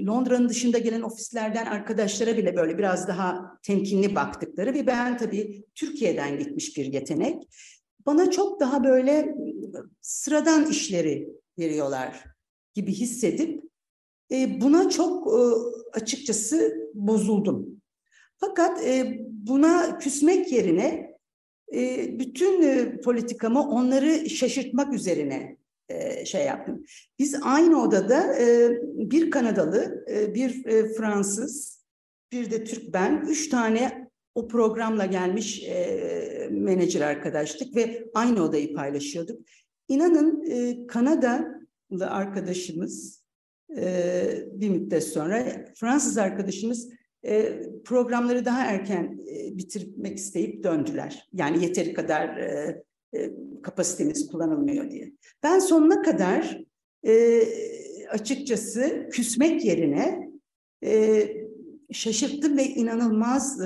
Londra'nın 0.07 0.49
dışında 0.49 0.77
gelen 0.77 1.01
ofislerden 1.01 1.65
arkadaşlara 1.65 2.37
bile 2.37 2.55
böyle 2.55 2.77
biraz 2.77 3.07
daha 3.07 3.57
temkinli 3.63 4.15
baktıkları 4.15 4.73
ve 4.73 4.87
ben 4.87 5.17
tabii 5.17 5.65
Türkiye'den 5.75 6.39
gitmiş 6.39 6.77
bir 6.77 6.85
yetenek. 6.85 7.43
Bana 8.05 8.31
çok 8.31 8.59
daha 8.59 8.83
böyle 8.83 9.35
sıradan 10.01 10.65
işleri 10.65 11.29
veriyorlar 11.59 12.23
gibi 12.73 12.91
hissedip 12.91 13.63
buna 14.61 14.89
çok 14.89 15.27
e, 15.27 15.39
açıkçası 15.93 16.73
bozuldum. 16.93 17.82
Fakat 18.45 18.83
e, 18.83 19.19
buna 19.29 19.97
küsmek 19.97 20.51
yerine 20.51 21.17
e, 21.73 22.09
bütün 22.19 22.61
e, 22.61 23.01
politikamı 23.01 23.69
onları 23.69 24.29
şaşırtmak 24.29 24.93
üzerine 24.93 25.57
e, 25.89 26.25
şey 26.25 26.45
yaptım. 26.45 26.85
Biz 27.19 27.35
aynı 27.43 27.81
odada 27.81 28.35
e, 28.39 28.69
bir 28.83 29.31
Kanadalı, 29.31 30.05
e, 30.09 30.35
bir 30.35 30.65
e, 30.65 30.93
Fransız, 30.93 31.83
bir 32.31 32.51
de 32.51 32.63
Türk 32.63 32.93
ben, 32.93 33.25
üç 33.29 33.49
tane 33.49 34.09
o 34.35 34.47
programla 34.47 35.05
gelmiş 35.05 35.63
e, 35.63 36.49
menajer 36.51 37.01
arkadaştık 37.01 37.75
ve 37.75 38.05
aynı 38.13 38.43
odayı 38.43 38.73
paylaşıyorduk. 38.73 39.41
İnanın 39.87 40.45
e, 40.49 40.87
Kanadalı 40.87 42.09
arkadaşımız 42.09 43.23
e, 43.77 44.23
bir 44.51 44.69
müddet 44.69 45.03
sonra 45.03 45.65
Fransız 45.75 46.17
arkadaşımız 46.17 46.89
e, 47.25 47.61
programları 47.83 48.45
daha 48.45 48.65
erken 48.65 49.19
e, 49.27 49.57
bitirmek 49.57 50.17
isteyip 50.17 50.63
döndüler. 50.63 51.29
Yani 51.33 51.63
yeteri 51.63 51.93
kadar 51.93 52.37
e, 52.37 52.83
e, 53.15 53.31
kapasitemiz 53.63 54.27
kullanılmıyor 54.27 54.91
diye. 54.91 55.11
Ben 55.43 55.59
sonuna 55.59 56.01
kadar 56.01 56.63
açıkçası 58.09 59.09
küsmek 59.11 59.65
yerine 59.65 60.29
e, 60.83 61.27
şaşırttım 61.91 62.57
ve 62.57 62.63
inanılmaz 62.63 63.59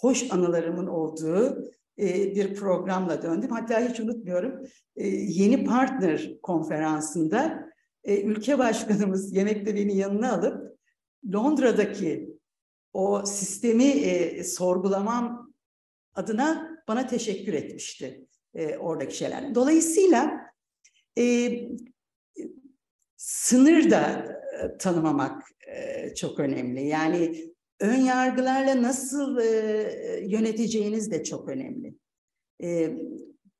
hoş 0.00 0.32
anılarımın 0.32 0.86
olduğu 0.86 1.70
bir 1.98 2.54
programla 2.54 3.22
döndüm. 3.22 3.50
Hatta 3.50 3.88
hiç 3.88 4.00
unutmuyorum 4.00 4.64
yeni 4.96 5.64
partner 5.64 6.40
konferansında 6.42 7.70
ülke 8.06 8.58
başkanımız 8.58 9.36
yemekte 9.36 9.74
beni 9.74 9.96
yanına 9.96 10.32
alıp 10.32 10.78
Londra'daki 11.32 12.39
o 12.92 13.26
sistemi 13.26 13.84
e, 13.84 14.44
sorgulamam 14.44 15.54
adına 16.14 16.78
bana 16.88 17.06
teşekkür 17.06 17.52
etmişti 17.52 18.26
e, 18.54 18.76
oradaki 18.76 19.16
şeyler. 19.16 19.54
Dolayısıyla 19.54 20.40
e, 21.18 21.52
sınır 23.16 23.90
da 23.90 24.26
tanımamak 24.78 25.42
e, 25.66 26.14
çok 26.14 26.40
önemli. 26.40 26.86
Yani 26.86 27.50
ön 27.80 27.98
yargılarla 27.98 28.82
nasıl 28.82 29.38
e, 29.38 30.24
yöneteceğiniz 30.26 31.10
de 31.10 31.24
çok 31.24 31.48
önemli. 31.48 31.94
E, 32.62 32.96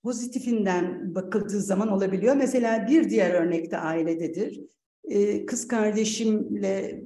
pozitifinden 0.02 1.14
bakıldığı 1.14 1.60
zaman 1.60 1.88
olabiliyor. 1.88 2.36
Mesela 2.36 2.86
bir 2.88 3.10
diğer 3.10 3.34
örnekte 3.34 3.78
ailededir. 3.78 4.60
E, 5.04 5.46
kız 5.46 5.68
kardeşimle 5.68 7.02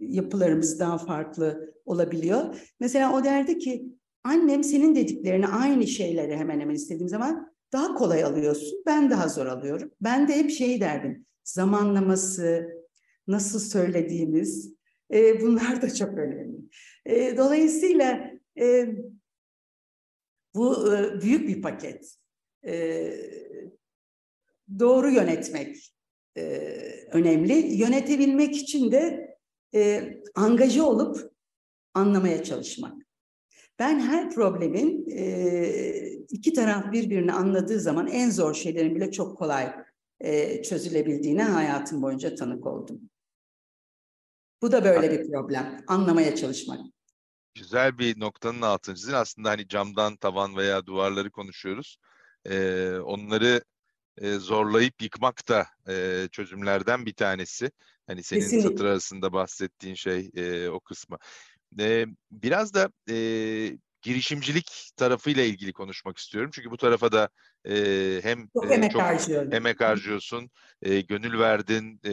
yapılarımız 0.00 0.80
daha 0.80 0.98
farklı 0.98 1.74
olabiliyor. 1.84 2.72
Mesela 2.80 3.14
o 3.14 3.24
derdi 3.24 3.58
ki 3.58 3.86
annem 4.24 4.64
senin 4.64 4.94
dediklerini 4.94 5.46
aynı 5.46 5.86
şeyleri 5.86 6.36
hemen 6.36 6.60
hemen 6.60 6.74
istediğim 6.74 7.08
zaman 7.08 7.54
daha 7.72 7.94
kolay 7.94 8.24
alıyorsun. 8.24 8.82
Ben 8.86 9.10
daha 9.10 9.28
zor 9.28 9.46
alıyorum. 9.46 9.90
Ben 10.00 10.28
de 10.28 10.36
hep 10.36 10.50
şey 10.50 10.80
derdim. 10.80 11.26
Zamanlaması, 11.44 12.68
nasıl 13.26 13.58
söylediğimiz 13.60 14.74
e, 15.12 15.40
bunlar 15.40 15.82
da 15.82 15.94
çok 15.94 16.18
önemli. 16.18 16.58
E, 17.06 17.36
dolayısıyla 17.36 18.30
e, 18.60 18.88
bu 20.54 20.94
e, 20.96 21.20
büyük 21.20 21.48
bir 21.48 21.62
paket. 21.62 22.14
E, 22.66 23.12
doğru 24.78 25.10
yönetmek 25.10 25.94
e, 26.36 26.42
önemli. 27.12 27.52
Yönetebilmek 27.52 28.56
için 28.56 28.92
de 28.92 29.33
e, 29.74 30.12
angaje 30.34 30.82
olup 30.82 31.32
anlamaya 31.94 32.44
çalışmak. 32.44 32.94
Ben 33.78 34.00
her 34.00 34.30
problemin 34.30 35.06
e, 35.10 36.14
iki 36.30 36.52
taraf 36.52 36.92
birbirini 36.92 37.32
anladığı 37.32 37.80
zaman 37.80 38.06
en 38.06 38.30
zor 38.30 38.54
şeylerin 38.54 38.94
bile 38.94 39.12
çok 39.12 39.38
kolay 39.38 39.74
e, 40.20 40.62
çözülebildiğine 40.62 41.42
hayatım 41.42 42.02
boyunca 42.02 42.34
tanık 42.34 42.66
oldum. 42.66 43.00
Bu 44.62 44.72
da 44.72 44.84
böyle 44.84 45.10
bir 45.10 45.30
problem. 45.30 45.84
Anlamaya 45.86 46.36
çalışmak. 46.36 46.80
Güzel 47.54 47.98
bir 47.98 48.20
noktanın 48.20 48.62
altını 48.62 48.94
çizin. 48.94 49.12
Aslında 49.12 49.50
hani 49.50 49.68
camdan 49.68 50.16
tavan 50.16 50.56
veya 50.56 50.86
duvarları 50.86 51.30
konuşuyoruz. 51.30 51.98
Ee, 52.50 52.90
onları 53.04 53.60
e, 54.18 54.34
zorlayıp 54.34 55.02
yıkmak 55.02 55.48
da 55.48 55.66
e, 55.88 56.28
çözümlerden 56.32 57.06
bir 57.06 57.14
tanesi. 57.14 57.70
Hani 58.06 58.22
senin 58.22 58.40
Kesinlikle. 58.40 58.68
satır 58.68 58.84
arasında 58.84 59.32
bahsettiğin 59.32 59.94
şey 59.94 60.30
e, 60.34 60.68
o 60.68 60.80
kısmı. 60.80 61.18
E, 61.80 62.06
biraz 62.30 62.74
da 62.74 62.90
e, 63.10 63.16
girişimcilik 64.04 64.90
tarafıyla 64.96 65.42
ilgili 65.42 65.72
konuşmak 65.72 66.18
istiyorum. 66.18 66.50
Çünkü 66.54 66.70
bu 66.70 66.76
tarafa 66.76 67.12
da 67.12 67.28
e, 67.68 68.20
hem 68.22 68.48
çok 68.48 68.70
e, 68.70 68.74
emek, 68.74 68.92
çok 68.92 69.02
emek 69.52 69.80
harcıyorsun, 69.80 70.50
e, 70.82 71.00
gönül 71.00 71.38
verdin, 71.38 72.00
e, 72.04 72.10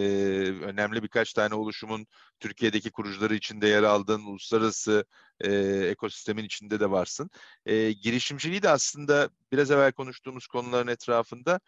önemli 0.62 1.04
birkaç 1.04 1.34
tane 1.34 1.56
oluşumun 1.56 2.08
Türkiye'deki 2.40 2.92
kurucuları 2.92 3.36
içinde 3.36 3.68
yer 3.68 3.84
aldın, 3.84 4.26
uluslararası 4.26 5.06
e, 5.40 5.52
ekosistemin 5.90 6.44
içinde 6.44 6.80
de 6.80 6.92
varsın. 6.92 7.30
E, 7.66 7.92
girişimciliği 7.92 8.62
de 8.62 8.70
aslında 8.70 9.30
biraz 9.52 9.72
evvel 9.72 9.92
konuştuğumuz 9.92 10.48
konuların 10.48 10.88
etrafında 10.88 11.60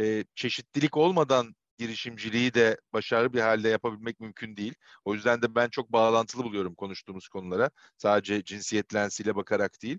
e, 0.00 0.24
çeşitlilik 0.34 0.96
olmadan 0.96 1.54
girişimciliği 1.82 2.54
de 2.54 2.76
başarılı 2.92 3.32
bir 3.32 3.40
halde 3.40 3.68
yapabilmek 3.68 4.20
mümkün 4.20 4.56
değil. 4.56 4.74
O 5.04 5.14
yüzden 5.14 5.42
de 5.42 5.54
ben 5.54 5.68
çok 5.68 5.92
bağlantılı 5.92 6.44
buluyorum 6.44 6.74
konuştuğumuz 6.74 7.28
konulara. 7.28 7.70
Sadece 7.96 8.44
cinsiyet 8.44 8.94
lensiyle 8.94 9.36
bakarak 9.36 9.82
değil. 9.82 9.98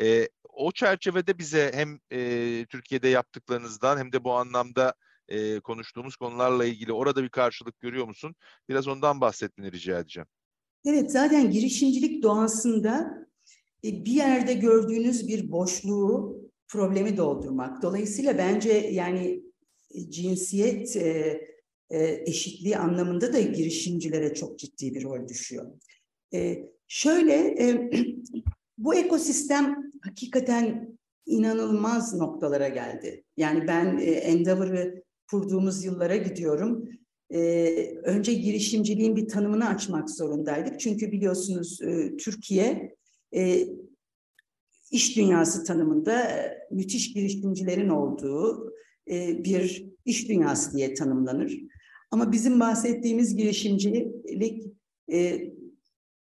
E, 0.00 0.28
o 0.48 0.72
çerçevede 0.72 1.38
bize 1.38 1.72
hem 1.74 1.98
e, 2.12 2.66
Türkiye'de 2.66 3.08
yaptıklarınızdan 3.08 3.98
hem 3.98 4.12
de 4.12 4.24
bu 4.24 4.32
anlamda 4.32 4.94
e, 5.28 5.60
konuştuğumuz 5.60 6.16
konularla 6.16 6.64
ilgili 6.64 6.92
orada 6.92 7.22
bir 7.22 7.28
karşılık 7.28 7.80
görüyor 7.80 8.06
musun? 8.06 8.34
Biraz 8.68 8.88
ondan 8.88 9.20
bahsetmeni 9.20 9.72
rica 9.72 9.98
edeceğim. 9.98 10.26
Evet 10.84 11.12
zaten 11.12 11.50
girişimcilik 11.50 12.22
doğasında 12.22 13.26
e, 13.84 14.04
bir 14.04 14.12
yerde 14.12 14.54
gördüğünüz 14.54 15.28
bir 15.28 15.50
boşluğu 15.50 16.44
problemi 16.68 17.16
doldurmak. 17.16 17.82
Dolayısıyla 17.82 18.38
bence 18.38 18.72
yani 18.72 19.43
cinsiyet 20.10 20.96
e, 20.96 21.40
e, 21.90 22.22
eşitliği 22.26 22.78
anlamında 22.78 23.32
da 23.32 23.40
girişimcilere 23.40 24.34
çok 24.34 24.58
ciddi 24.58 24.94
bir 24.94 25.02
rol 25.02 25.28
düşüyor. 25.28 25.66
E, 26.34 26.68
şöyle 26.88 27.34
e, 27.34 27.90
bu 28.78 28.94
ekosistem 28.94 29.92
hakikaten 30.02 30.98
inanılmaz 31.26 32.14
noktalara 32.14 32.68
geldi. 32.68 33.24
Yani 33.36 33.66
ben 33.66 33.98
e, 33.98 34.10
Endeavor'ı 34.10 35.02
kurduğumuz 35.30 35.84
yıllara 35.84 36.16
gidiyorum. 36.16 36.88
E, 37.30 37.40
önce 38.02 38.34
girişimciliğin 38.34 39.16
bir 39.16 39.28
tanımını 39.28 39.68
açmak 39.68 40.10
zorundaydık. 40.10 40.80
Çünkü 40.80 41.12
biliyorsunuz 41.12 41.82
e, 41.82 42.16
Türkiye 42.16 42.96
e, 43.34 43.68
iş 44.90 45.16
dünyası 45.16 45.64
tanımında 45.64 46.22
e, 46.22 46.58
müthiş 46.70 47.12
girişimcilerin 47.12 47.88
olduğu, 47.88 48.74
e, 49.10 49.44
bir 49.44 49.84
iş 50.04 50.28
dünyası 50.28 50.76
diye 50.76 50.94
tanımlanır. 50.94 51.60
Ama 52.10 52.32
bizim 52.32 52.60
bahsettiğimiz 52.60 53.36
girişimcilik 53.36 54.64
e, 55.12 55.48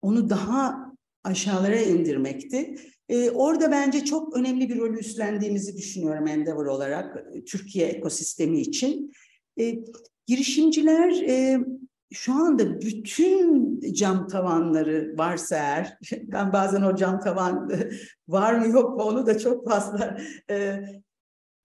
onu 0.02 0.30
daha 0.30 0.92
aşağılara 1.24 1.80
indirmekti. 1.80 2.74
E, 3.08 3.30
orada 3.30 3.70
bence 3.70 4.04
çok 4.04 4.36
önemli 4.36 4.68
bir 4.68 4.78
rol 4.78 4.94
üstlendiğimizi 4.94 5.76
düşünüyorum 5.76 6.26
Endeavor 6.26 6.66
olarak 6.66 7.26
Türkiye 7.46 7.86
ekosistemi 7.86 8.60
için. 8.60 9.12
Girişimciler 10.26 11.12
şu 12.12 12.32
anda 12.32 12.80
bütün 12.80 13.80
cam 13.92 14.28
tavanları 14.28 15.14
varsa 15.18 15.56
eğer, 15.56 15.98
ben 16.22 16.52
bazen 16.52 16.82
o 16.82 16.96
cam 16.96 17.20
tavan 17.20 17.70
var 18.28 18.54
mı 18.54 18.68
yok 18.68 18.98
mu 18.98 19.04
onu 19.04 19.26
da 19.26 19.38
çok 19.38 19.68
fazla 19.68 20.18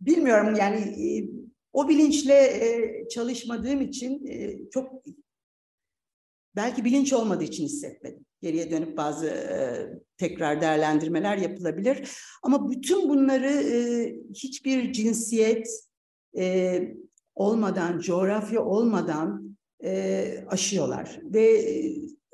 bilmiyorum 0.02 0.56
yani 0.60 0.80
e, 0.80 1.30
o 1.74 1.90
bilinçle 1.90 2.34
e, 2.34 3.08
çalışmadığım 3.10 3.82
için 3.82 4.26
e, 4.28 4.70
çok 4.72 5.04
belki 6.56 6.86
bilinç 6.86 7.14
olmadığı 7.14 7.44
için 7.44 7.66
hissetmedim. 7.66 8.26
Geriye 8.42 8.72
dönüp 8.72 8.98
bazı 8.98 9.34
tekrar 10.18 10.62
değerlendirmeler 10.62 11.38
yapılabilir. 11.38 12.12
Ama 12.44 12.72
bütün 12.72 13.10
bunları 13.10 13.50
hiçbir 14.34 14.94
cinsiyet 14.94 15.68
olmadan, 17.36 18.00
coğrafya 18.00 18.66
olmadan 18.66 19.58
aşıyorlar. 20.48 21.20
Ve 21.24 21.64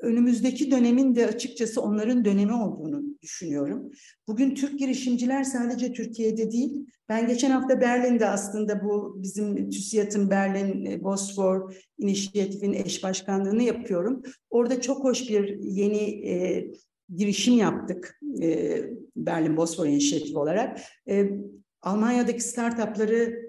önümüzdeki 0.00 0.70
dönemin 0.70 1.14
de 1.14 1.26
açıkçası 1.26 1.82
onların 1.82 2.24
dönemi 2.24 2.52
olduğunu 2.52 3.03
düşünüyorum. 3.24 3.90
Bugün 4.28 4.54
Türk 4.54 4.78
girişimciler 4.78 5.44
sadece 5.44 5.92
Türkiye'de 5.92 6.52
değil, 6.52 6.86
ben 7.08 7.28
geçen 7.28 7.50
hafta 7.50 7.80
Berlin'de 7.80 8.26
aslında 8.26 8.84
bu 8.84 9.22
bizim 9.22 9.70
TÜSİAD'ın 9.70 10.30
Berlin 10.30 10.84
e, 10.84 11.04
Bosfor 11.04 11.74
İnisiyatif'in 11.98 12.72
eş 12.72 13.02
başkanlığını 13.02 13.62
yapıyorum. 13.62 14.22
Orada 14.50 14.80
çok 14.80 15.04
hoş 15.04 15.28
bir 15.28 15.58
yeni 15.62 16.28
e, 16.28 16.66
girişim 17.14 17.54
yaptık 17.54 18.20
e, 18.42 18.82
Berlin 19.16 19.56
Bosfor 19.56 19.86
İnisiyatifi 19.86 20.38
olarak. 20.38 20.80
E, 21.08 21.30
Almanya'daki 21.82 22.40
startupları 22.40 23.46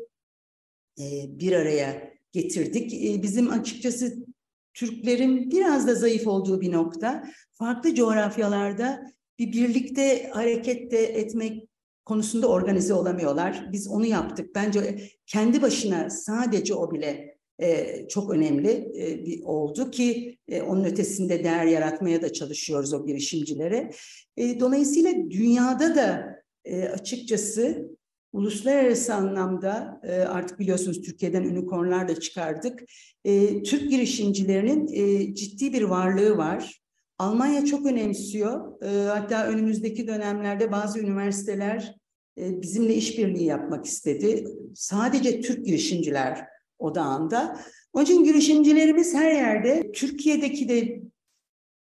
e, 1.00 1.06
bir 1.28 1.52
araya 1.52 2.14
getirdik. 2.32 2.94
E, 2.94 3.24
bizim 3.24 3.50
açıkçası 3.52 4.26
Türklerin 4.74 5.52
biraz 5.52 5.88
da 5.88 5.96
zayıf 5.96 6.28
olduğu 6.28 6.62
bir 6.62 6.72
nokta. 6.72 7.24
Farklı 7.52 7.96
coğrafyalarda 7.96 9.15
bir 9.40 9.54
birlikte 9.54 10.30
hareket 10.34 10.92
de 10.92 11.06
etmek 11.06 11.68
konusunda 12.06 12.48
organize 12.48 12.94
olamıyorlar. 12.94 13.70
Biz 13.72 13.88
onu 13.88 14.06
yaptık. 14.06 14.56
Bence 14.56 15.10
kendi 15.26 15.62
başına 15.62 16.10
sadece 16.10 16.74
o 16.74 16.92
bile 16.92 17.38
e, 17.60 18.08
çok 18.08 18.32
önemli 18.32 18.70
e, 18.98 19.26
bir 19.26 19.44
oldu 19.44 19.92
ki 19.92 20.38
e, 20.48 20.62
onun 20.62 20.84
ötesinde 20.84 21.44
değer 21.44 21.66
yaratmaya 21.66 22.22
da 22.22 22.34
çalışıyoruz 22.34 22.94
o 22.94 23.06
girişimcilere. 23.06 23.92
E, 24.38 24.60
dolayısıyla 24.60 25.12
dünyada 25.30 25.96
da 25.96 26.36
e, 26.66 26.84
açıkçası 26.84 27.90
uluslararası 28.34 29.14
anlamda 29.14 30.02
e, 30.04 30.12
artık 30.12 30.60
biliyorsunuz 30.60 31.02
Türkiye'den 31.02 31.44
unicornlar 31.44 32.08
da 32.08 32.20
çıkardık. 32.20 32.84
E, 33.26 33.64
Türk 33.64 33.90
girişimcilerinin 33.90 34.88
e, 34.94 35.36
ciddi 35.36 35.74
bir 35.74 35.82
varlığı 35.82 36.38
var. 36.38 36.85
Almanya 37.20 37.66
çok 37.66 37.86
önemsiyor. 37.86 38.82
E, 38.84 39.08
hatta 39.08 39.48
önümüzdeki 39.48 40.08
dönemlerde 40.08 40.72
bazı 40.72 41.00
üniversiteler 41.00 41.96
e, 42.38 42.62
bizimle 42.62 42.96
işbirliği 42.96 43.46
yapmak 43.46 43.86
istedi. 43.86 44.48
Sadece 44.76 45.42
Türk 45.42 45.66
girişimciler 45.66 46.48
odağında. 46.80 47.60
Onun 47.94 48.04
için 48.06 48.24
girişimcilerimiz 48.24 49.14
her 49.14 49.32
yerde. 49.32 49.92
Türkiye'deki 49.92 50.70
de 50.70 51.02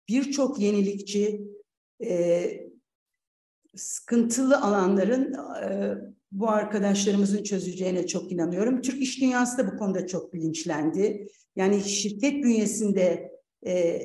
birçok 0.10 0.60
yenilikçi, 0.60 1.42
e, 2.04 2.50
sıkıntılı 3.76 4.62
alanların 4.62 5.34
e, 5.64 5.96
bu 6.32 6.50
arkadaşlarımızın 6.50 7.44
çözeceğine 7.44 8.08
çok 8.08 8.32
inanıyorum. 8.32 8.82
Türk 8.82 9.02
iş 9.02 9.22
dünyası 9.22 9.58
da 9.58 9.74
bu 9.74 9.78
konuda 9.78 10.08
çok 10.08 10.34
bilinçlendi. 10.34 11.28
Yani 11.56 11.82
şirket 11.84 12.44
bünyesinde 12.44 13.32
e, 13.66 14.02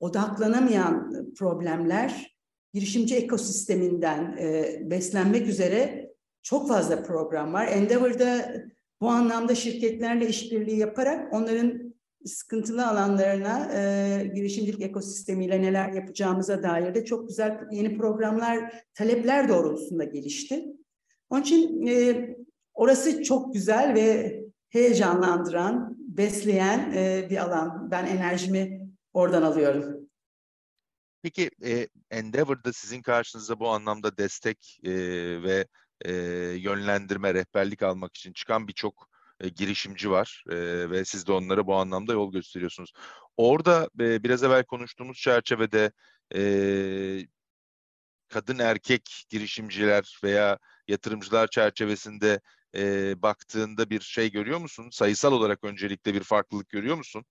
odaklanamayan 0.00 1.26
problemler 1.38 2.36
girişimci 2.74 3.16
ekosisteminden 3.16 4.36
e, 4.40 4.78
beslenmek 4.90 5.46
üzere 5.46 6.10
çok 6.42 6.68
fazla 6.68 7.02
program 7.02 7.52
var. 7.52 7.66
Endeavor'da 7.66 8.54
bu 9.00 9.08
anlamda 9.08 9.54
şirketlerle 9.54 10.28
işbirliği 10.28 10.78
yaparak 10.78 11.32
onların 11.34 11.94
sıkıntılı 12.24 12.86
alanlarına 12.86 13.72
e, 13.74 14.32
girişimcilik 14.34 14.82
ekosistemiyle 14.82 15.62
neler 15.62 15.92
yapacağımıza 15.92 16.62
dair 16.62 16.94
de 16.94 17.04
çok 17.04 17.28
güzel 17.28 17.58
yeni 17.70 17.98
programlar, 17.98 18.84
talepler 18.94 19.48
doğrultusunda 19.48 20.04
gelişti. 20.04 20.64
Onun 21.30 21.42
için 21.42 21.86
e, 21.86 22.28
orası 22.74 23.22
çok 23.22 23.54
güzel 23.54 23.94
ve 23.94 24.40
heyecanlandıran, 24.68 25.96
besleyen 25.98 26.92
e, 26.96 27.26
bir 27.30 27.36
alan. 27.36 27.90
Ben 27.90 28.06
enerjimi 28.06 28.85
oradan 29.16 29.42
alıyorum. 29.42 30.08
Peki 31.22 31.50
e, 31.64 31.88
Endeavor'da 32.10 32.72
sizin 32.72 33.02
karşınıza 33.02 33.60
bu 33.60 33.68
anlamda 33.68 34.16
destek 34.16 34.80
e, 34.84 34.92
ve 35.42 35.66
e, 36.04 36.12
yönlendirme, 36.58 37.34
rehberlik 37.34 37.82
almak 37.82 38.16
için 38.16 38.32
çıkan 38.32 38.68
birçok 38.68 39.08
e, 39.40 39.48
girişimci 39.48 40.10
var 40.10 40.44
e, 40.50 40.56
ve 40.90 41.04
siz 41.04 41.26
de 41.26 41.32
onlara 41.32 41.66
bu 41.66 41.74
anlamda 41.74 42.12
yol 42.12 42.32
gösteriyorsunuz. 42.32 42.92
Orada 43.36 43.90
e, 44.00 44.22
biraz 44.22 44.42
evvel 44.42 44.64
konuştuğumuz 44.64 45.18
çerçevede 45.18 45.92
e, 46.34 46.40
kadın 48.28 48.58
erkek 48.58 49.24
girişimciler 49.28 50.20
veya 50.24 50.58
yatırımcılar 50.88 51.48
çerçevesinde 51.48 52.40
e, 52.74 53.22
baktığında 53.22 53.90
bir 53.90 54.00
şey 54.00 54.30
görüyor 54.30 54.58
musun? 54.58 54.88
Sayısal 54.92 55.32
olarak 55.32 55.64
öncelikle 55.64 56.14
bir 56.14 56.22
farklılık 56.22 56.68
görüyor 56.68 56.96
musun? 56.96 57.24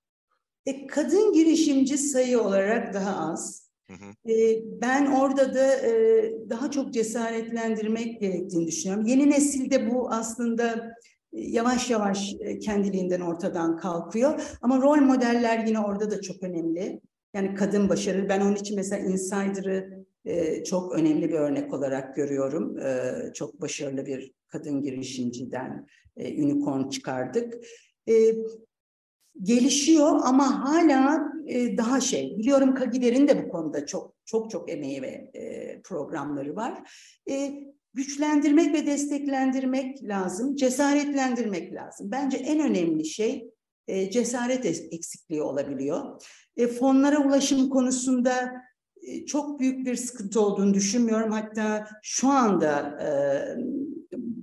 E, 0.65 0.87
kadın 0.87 1.33
girişimci 1.33 1.97
sayı 1.97 2.41
olarak 2.41 2.93
daha 2.93 3.31
az. 3.31 3.69
Hı 3.87 3.93
hı. 3.93 4.31
E, 4.31 4.63
ben 4.81 5.05
orada 5.05 5.53
da 5.53 5.75
e, 5.75 6.33
daha 6.49 6.71
çok 6.71 6.93
cesaretlendirmek 6.93 8.21
gerektiğini 8.21 8.67
düşünüyorum. 8.67 9.05
Yeni 9.05 9.29
nesilde 9.29 9.91
bu 9.91 10.11
aslında 10.11 10.95
yavaş 11.31 11.89
yavaş 11.89 12.35
kendiliğinden 12.61 13.21
ortadan 13.21 13.77
kalkıyor. 13.77 14.57
Ama 14.61 14.81
rol 14.81 14.97
modeller 14.97 15.65
yine 15.65 15.79
orada 15.79 16.11
da 16.11 16.21
çok 16.21 16.43
önemli. 16.43 17.01
Yani 17.33 17.55
kadın 17.55 17.89
başarı. 17.89 18.29
Ben 18.29 18.41
onun 18.41 18.55
için 18.55 18.75
mesela 18.75 19.07
Insider'ı 19.07 20.05
e, 20.25 20.63
çok 20.63 20.93
önemli 20.93 21.29
bir 21.29 21.33
örnek 21.33 21.73
olarak 21.73 22.15
görüyorum. 22.15 22.79
E, 22.79 23.13
çok 23.33 23.61
başarılı 23.61 24.05
bir 24.05 24.33
kadın 24.47 24.81
girişimciden 24.81 25.87
e, 26.17 26.43
unicorn 26.43 26.89
çıkardık. 26.89 27.53
E, 28.09 28.13
gelişiyor 29.41 30.19
ama 30.23 30.63
hala 30.69 31.33
e, 31.47 31.77
daha 31.77 32.01
şey. 32.01 32.37
Biliyorum 32.37 32.75
Kagider'in 32.75 33.27
de 33.27 33.45
bu 33.45 33.49
konuda 33.49 33.85
çok 33.85 34.15
çok 34.25 34.51
çok 34.51 34.71
emeği 34.71 35.01
ve 35.01 35.31
e, 35.33 35.81
programları 35.81 36.55
var. 36.55 36.91
E, 37.29 37.53
güçlendirmek 37.93 38.73
ve 38.73 38.85
desteklendirmek 38.85 40.03
lazım, 40.03 40.55
cesaretlendirmek 40.55 41.73
lazım. 41.73 42.11
Bence 42.11 42.37
en 42.37 42.59
önemli 42.59 43.05
şey 43.05 43.49
e, 43.87 44.09
cesaret 44.11 44.65
eksikliği 44.65 45.41
olabiliyor. 45.41 46.23
E, 46.57 46.67
fonlara 46.67 47.27
ulaşım 47.27 47.69
konusunda 47.69 48.51
e, 49.01 49.25
çok 49.25 49.59
büyük 49.59 49.85
bir 49.85 49.95
sıkıntı 49.95 50.41
olduğunu 50.41 50.73
düşünmüyorum. 50.73 51.31
Hatta 51.31 51.87
şu 52.03 52.29
anda 52.29 52.99
e, 53.01 53.07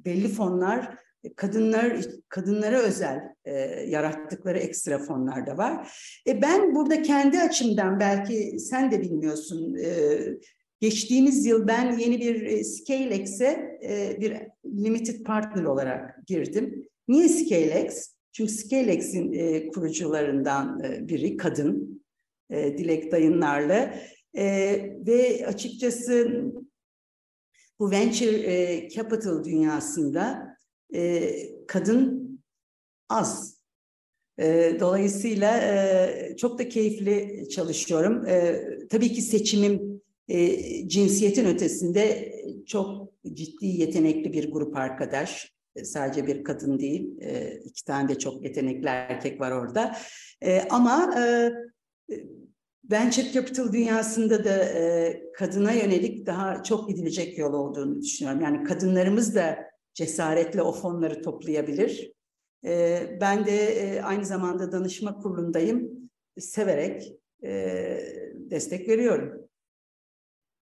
belli 0.04 0.28
fonlar 0.28 0.98
kadınlar 1.36 2.00
kadınlara 2.28 2.78
özel 2.78 3.20
e, 3.44 3.52
yarattıkları 3.88 4.58
ekstra 4.58 4.98
fonlar 4.98 5.46
da 5.46 5.58
var. 5.58 5.98
E, 6.28 6.42
ben 6.42 6.74
burada 6.74 7.02
kendi 7.02 7.40
açımdan 7.40 8.00
belki 8.00 8.58
sen 8.58 8.90
de 8.90 9.00
bilmiyorsun. 9.00 9.74
E, 9.74 10.18
geçtiğimiz 10.80 11.46
yıl 11.46 11.66
ben 11.66 11.98
yeni 11.98 12.20
bir 12.20 12.42
e, 12.42 12.64
ScaleX'e 12.64 13.78
e, 13.84 14.20
bir 14.20 14.36
limited 14.64 15.24
partner 15.24 15.64
olarak 15.64 16.26
girdim. 16.26 16.88
Niye 17.08 17.28
ScaleX? 17.28 18.14
Çünkü 18.32 18.52
ScaleX'in 18.52 19.32
e, 19.32 19.68
kurucularından 19.68 20.80
e, 20.84 21.08
biri 21.08 21.36
kadın. 21.36 22.02
E, 22.50 22.78
Dilek 22.78 23.12
Dayınlar'la. 23.12 23.94
E, 24.36 24.44
ve 25.06 25.46
açıkçası 25.46 26.42
bu 27.78 27.90
venture 27.90 28.52
e, 28.52 28.88
capital 28.88 29.44
dünyasında 29.44 30.51
e, 30.94 31.32
kadın 31.66 32.22
az. 33.08 33.62
E, 34.38 34.76
dolayısıyla 34.80 35.60
e, 35.60 36.36
çok 36.36 36.58
da 36.58 36.68
keyifli 36.68 37.48
çalışıyorum. 37.48 38.26
E, 38.26 38.64
tabii 38.90 39.12
ki 39.12 39.22
seçimim 39.22 40.02
e, 40.28 40.88
cinsiyetin 40.88 41.44
ötesinde 41.44 42.32
çok 42.66 43.12
ciddi 43.32 43.66
yetenekli 43.66 44.32
bir 44.32 44.52
grup 44.52 44.76
arkadaş. 44.76 45.52
E, 45.76 45.84
sadece 45.84 46.26
bir 46.26 46.44
kadın 46.44 46.78
değil, 46.78 47.18
e, 47.20 47.60
iki 47.64 47.84
tane 47.84 48.08
de 48.08 48.18
çok 48.18 48.44
yetenekli 48.44 48.86
erkek 48.86 49.40
var 49.40 49.50
orada. 49.50 49.96
E, 50.40 50.60
ama 50.60 51.14
e, 51.18 51.52
venture 52.90 53.32
capital 53.32 53.72
dünyasında 53.72 54.44
da 54.44 54.68
kadına 55.34 55.72
yönelik 55.72 56.26
daha 56.26 56.62
çok 56.62 56.88
gidilecek 56.88 57.38
yol 57.38 57.52
olduğunu 57.52 58.02
düşünüyorum. 58.02 58.40
Yani 58.40 58.64
kadınlarımız 58.64 59.34
da 59.34 59.71
cesaretle 59.94 60.62
o 60.62 60.72
fonları 60.72 61.22
toplayabilir. 61.22 62.12
E, 62.64 63.18
ben 63.20 63.46
de 63.46 63.66
e, 63.66 64.02
aynı 64.02 64.24
zamanda 64.26 64.72
danışma 64.72 65.18
kurulundayım. 65.18 66.10
severek 66.38 67.12
e, 67.44 67.52
destek 68.34 68.88
veriyorum. 68.88 69.48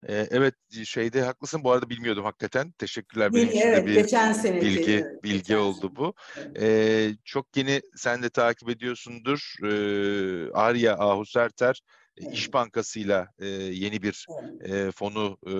Ee, 0.09 0.27
evet 0.31 0.55
şeyde 0.83 1.21
haklısın 1.21 1.63
bu 1.63 1.71
arada 1.71 1.89
bilmiyordum 1.89 2.23
hakikaten. 2.23 2.71
Teşekkürler 2.71 3.33
benim 3.33 3.49
için 3.49 3.59
evet, 3.59 3.85
bir 3.85 3.93
geçen 3.93 4.33
seneki, 4.33 4.65
bilgi 4.65 4.91
evet, 4.91 5.23
bilgi 5.23 5.57
oldu 5.57 5.95
bu. 5.95 6.13
Ee, 6.59 7.09
çok 7.23 7.57
yeni 7.57 7.81
sen 7.95 8.23
de 8.23 8.29
takip 8.29 8.69
ediyorsundur. 8.69 9.55
Ee, 9.63 10.51
Arya 10.51 10.97
Ahuserter 10.97 11.81
evet. 12.17 12.33
İş 12.33 12.53
Bankası'yla 12.53 13.27
e, 13.39 13.47
yeni 13.47 14.01
bir 14.01 14.25
evet. 14.61 14.87
e, 14.87 14.91
fonu 14.91 15.37
e, 15.47 15.53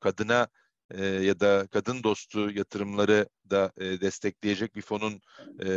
kadına 0.00 0.48
e, 0.90 1.04
ya 1.06 1.40
da 1.40 1.66
kadın 1.66 2.02
dostu 2.02 2.50
yatırımları 2.50 3.28
da 3.50 3.72
e, 3.76 4.00
destekleyecek 4.00 4.76
bir 4.76 4.82
fonun 4.82 5.20
e, 5.64 5.68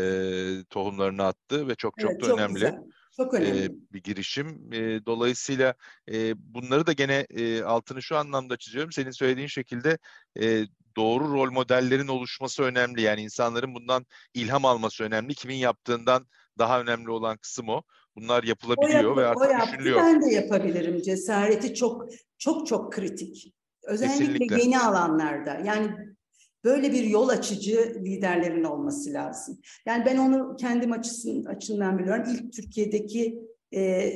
tohumlarını 0.69 1.23
attı 1.23 1.67
ve 1.67 1.75
çok 1.75 1.99
çok 1.99 2.11
evet, 2.11 2.21
da 2.21 2.27
çok 2.27 2.39
önemli. 2.39 2.53
Güzel. 2.53 2.79
Çok 3.17 3.33
önemli. 3.33 3.63
E, 3.63 3.69
bir 3.93 4.03
girişim. 4.03 4.73
E, 4.73 5.05
dolayısıyla 5.05 5.73
e, 6.11 6.33
bunları 6.37 6.87
da 6.87 6.93
gene 6.93 7.27
e, 7.29 7.63
altını 7.63 8.01
şu 8.01 8.17
anlamda 8.17 8.57
çiziyorum. 8.57 8.91
Senin 8.91 9.11
söylediğin 9.11 9.47
şekilde 9.47 9.97
e, 10.41 10.65
doğru 10.95 11.33
rol 11.33 11.51
modellerin 11.51 12.07
oluşması 12.07 12.63
önemli. 12.63 13.01
Yani 13.01 13.21
insanların 13.21 13.75
bundan 13.75 14.05
ilham 14.33 14.65
alması 14.65 15.03
önemli. 15.03 15.35
Kimin 15.35 15.55
yaptığından 15.55 16.27
daha 16.57 16.81
önemli 16.81 17.11
olan 17.11 17.37
kısım 17.37 17.69
o. 17.69 17.81
Bunlar 18.15 18.43
yapılabiliyor 18.43 19.03
o 19.03 19.07
yap, 19.09 19.17
ve 19.17 19.27
artık 19.27 19.41
o 19.41 19.51
yaptı, 19.51 19.67
düşünülüyor. 19.67 19.99
Ben 19.99 20.21
de 20.21 20.33
yapabilirim. 20.33 21.01
Cesareti 21.01 21.73
çok 21.73 22.05
çok 22.37 22.67
çok 22.67 22.93
kritik. 22.93 23.53
Özellikle 23.89 24.25
Kesinlikle. 24.25 24.61
yeni 24.61 24.79
alanlarda. 24.79 25.61
Yani 25.65 25.91
böyle 26.63 26.91
bir 26.91 27.03
yol 27.03 27.29
açıcı 27.29 28.01
liderlerin 28.05 28.63
olması 28.63 29.13
lazım. 29.13 29.59
Yani 29.85 30.05
ben 30.05 30.17
onu 30.17 30.55
kendim 30.55 30.91
açısın, 30.91 31.45
açımdan 31.45 31.99
biliyorum. 31.99 32.23
İlk 32.33 32.53
Türkiye'deki 32.53 33.39
e, 33.73 34.11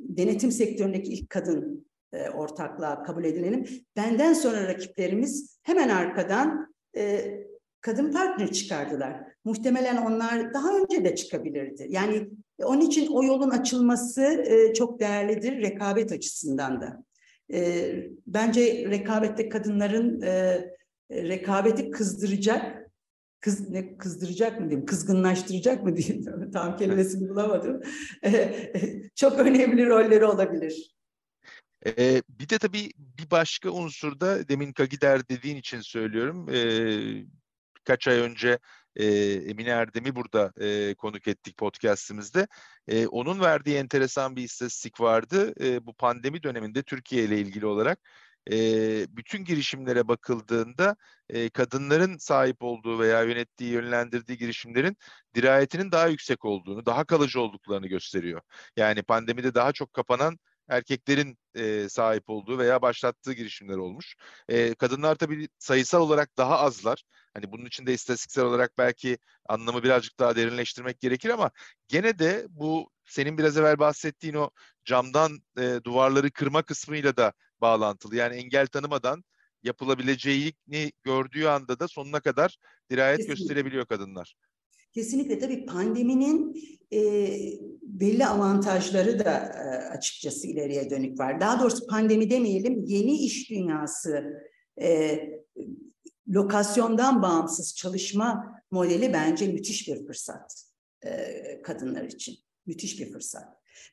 denetim 0.00 0.52
sektöründeki 0.52 1.12
ilk 1.12 1.30
kadın 1.30 1.86
e, 2.12 2.30
ortaklığa 2.30 3.02
kabul 3.02 3.24
edilelim. 3.24 3.64
Benden 3.96 4.32
sonra 4.32 4.68
rakiplerimiz 4.68 5.58
hemen 5.62 5.88
arkadan 5.88 6.74
e, 6.96 7.34
kadın 7.80 8.12
partner 8.12 8.52
çıkardılar. 8.52 9.22
Muhtemelen 9.44 9.96
onlar 9.96 10.54
daha 10.54 10.78
önce 10.78 11.04
de 11.04 11.14
çıkabilirdi. 11.14 11.86
Yani 11.88 12.28
onun 12.64 12.80
için 12.80 13.06
o 13.12 13.24
yolun 13.24 13.50
açılması 13.50 14.22
e, 14.22 14.74
çok 14.74 15.00
değerlidir 15.00 15.62
rekabet 15.62 16.12
açısından 16.12 16.80
da. 16.80 17.04
E, 17.52 17.92
bence 18.26 18.90
rekabette 18.90 19.48
kadınların 19.48 20.22
e, 20.22 20.64
rekabeti 21.10 21.90
kızdıracak, 21.90 22.90
kız, 23.40 23.70
ne 23.70 23.96
kızdıracak 23.96 24.60
mı 24.60 24.70
diyeyim, 24.70 24.86
kızgınlaştıracak 24.86 25.82
mı 25.82 25.96
diyeyim, 25.96 26.50
tam 26.52 26.76
kelimesini 26.76 27.28
bulamadım. 27.28 27.82
çok 29.14 29.38
önemli 29.38 29.86
rolleri 29.86 30.24
olabilir. 30.24 30.96
Ee, 31.86 32.22
bir 32.28 32.48
de 32.48 32.58
tabii 32.58 32.90
bir 32.98 33.30
başka 33.30 33.70
unsur 33.70 34.20
da 34.20 34.48
demin 34.48 34.72
Kagider 34.72 35.28
dediğin 35.28 35.56
için 35.56 35.80
söylüyorum. 35.80 36.48
Ee, 36.48 37.24
birkaç 37.78 38.08
ay 38.08 38.18
önce 38.18 38.58
e, 38.96 39.06
Emine 39.50 39.70
Erdem'i 39.70 40.16
burada 40.16 40.52
e, 40.60 40.94
konuk 40.94 41.28
ettik 41.28 41.56
podcastimizde. 41.56 42.46
E, 42.88 43.06
onun 43.06 43.40
verdiği 43.40 43.76
enteresan 43.76 44.36
bir 44.36 44.42
istatistik 44.42 45.00
vardı. 45.00 45.54
E, 45.60 45.86
bu 45.86 45.92
pandemi 45.94 46.42
döneminde 46.42 46.82
Türkiye 46.82 47.24
ile 47.24 47.40
ilgili 47.40 47.66
olarak 47.66 48.00
e, 48.50 48.56
bütün 49.16 49.44
girişimlere 49.44 50.08
bakıldığında 50.08 50.96
e, 51.28 51.50
kadınların 51.50 52.18
sahip 52.18 52.62
olduğu 52.62 52.98
veya 52.98 53.22
yönettiği, 53.22 53.72
yönlendirdiği 53.72 54.38
girişimlerin 54.38 54.96
dirayetinin 55.34 55.92
daha 55.92 56.06
yüksek 56.06 56.44
olduğunu, 56.44 56.86
daha 56.86 57.04
kalıcı 57.04 57.40
olduklarını 57.40 57.86
gösteriyor. 57.86 58.40
Yani 58.76 59.02
pandemide 59.02 59.54
daha 59.54 59.72
çok 59.72 59.92
kapanan 59.92 60.38
erkeklerin 60.68 61.38
e, 61.54 61.88
sahip 61.88 62.30
olduğu 62.30 62.58
veya 62.58 62.82
başlattığı 62.82 63.32
girişimler 63.32 63.76
olmuş. 63.76 64.16
E, 64.48 64.74
kadınlar 64.74 65.14
tabii 65.14 65.48
sayısal 65.58 66.00
olarak 66.00 66.36
daha 66.36 66.58
azlar. 66.58 67.02
Hani 67.34 67.52
bunun 67.52 67.64
için 67.64 67.86
de 67.86 67.94
istatistiksel 67.94 68.44
olarak 68.44 68.78
belki 68.78 69.18
anlamı 69.48 69.82
birazcık 69.82 70.18
daha 70.18 70.36
derinleştirmek 70.36 71.00
gerekir 71.00 71.30
ama 71.30 71.50
gene 71.88 72.18
de 72.18 72.46
bu 72.48 72.90
senin 73.04 73.38
biraz 73.38 73.56
evvel 73.56 73.78
bahsettiğin 73.78 74.34
o 74.34 74.50
camdan 74.84 75.38
e, 75.58 75.80
duvarları 75.84 76.30
kırma 76.30 76.62
kısmıyla 76.62 77.16
da 77.16 77.32
bağlantılı. 77.60 78.16
Yani 78.16 78.36
engel 78.36 78.66
tanımadan 78.66 79.24
yapılabileceğini 79.62 80.92
gördüğü 81.04 81.46
anda 81.46 81.80
da 81.80 81.88
sonuna 81.88 82.20
kadar 82.20 82.56
dirayet 82.90 83.18
Kesinlikle. 83.18 83.42
gösterebiliyor 83.42 83.86
kadınlar. 83.86 84.34
Kesinlikle 84.96 85.38
tabii 85.38 85.66
pandeminin 85.66 86.62
e, 86.92 87.00
belli 87.82 88.26
avantajları 88.26 89.18
da 89.18 89.30
e, 89.32 89.88
açıkçası 89.88 90.46
ileriye 90.46 90.90
dönük 90.90 91.18
var. 91.18 91.40
Daha 91.40 91.60
doğrusu 91.60 91.86
pandemi 91.86 92.30
demeyelim, 92.30 92.84
yeni 92.86 93.18
iş 93.18 93.50
dünyası 93.50 94.24
e, 94.80 95.18
lokasyondan 96.28 97.22
bağımsız 97.22 97.76
çalışma 97.76 98.54
modeli 98.70 99.12
bence 99.12 99.46
müthiş 99.46 99.88
bir 99.88 100.06
fırsat 100.06 100.64
e, 101.04 101.62
kadınlar 101.62 102.04
için. 102.04 102.34
Müthiş 102.66 103.00
bir 103.00 103.12
fırsat. 103.12 103.48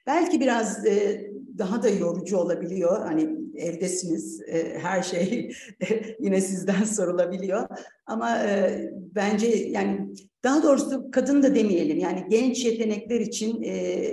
Belki 0.08 0.40
biraz 0.40 0.86
e, 0.86 1.28
daha 1.58 1.84
da 1.84 1.90
yorucu 1.90 2.38
olabiliyor. 2.38 3.02
Hani 3.02 3.43
evdesiniz, 3.56 4.42
e, 4.42 4.80
her 4.80 5.04
şey 5.04 5.52
yine 6.20 6.42
sizden 6.42 6.84
sorulabiliyor. 6.84 7.68
Ama 8.06 8.44
e, 8.44 8.82
bence 8.94 9.48
yani 9.48 10.14
daha 10.44 10.64
doğrusu 10.64 11.12
kadın 11.12 11.44
da 11.44 11.56
demeyelim. 11.56 12.00
Yani 12.00 12.26
genç 12.30 12.66
yetenekler 12.66 13.20
için 13.20 13.64
e, 13.64 14.04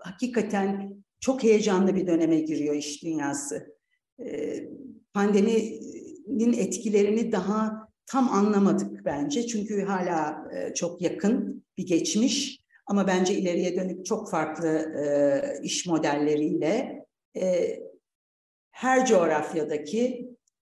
hakikaten 0.00 0.94
çok 1.20 1.42
heyecanlı 1.42 1.94
bir 1.94 2.06
döneme 2.06 2.40
giriyor 2.40 2.74
iş 2.74 3.02
dünyası. 3.02 3.76
E, 4.24 4.60
pandeminin 5.12 6.52
etkilerini 6.52 7.32
daha 7.32 7.88
tam 8.06 8.28
anlamadık 8.28 9.04
bence. 9.04 9.46
Çünkü 9.46 9.82
hala 9.82 10.44
çok 10.74 11.02
yakın 11.02 11.64
bir 11.78 11.86
geçmiş. 11.86 12.60
Ama 12.88 13.06
bence 13.06 13.34
ileriye 13.34 13.76
dönük 13.76 14.06
çok 14.06 14.30
farklı 14.30 14.68
e, 14.68 15.42
iş 15.62 15.86
modelleriyle 15.86 17.04
e, 17.36 17.78
her 18.78 19.06
coğrafyadaki 19.06 20.30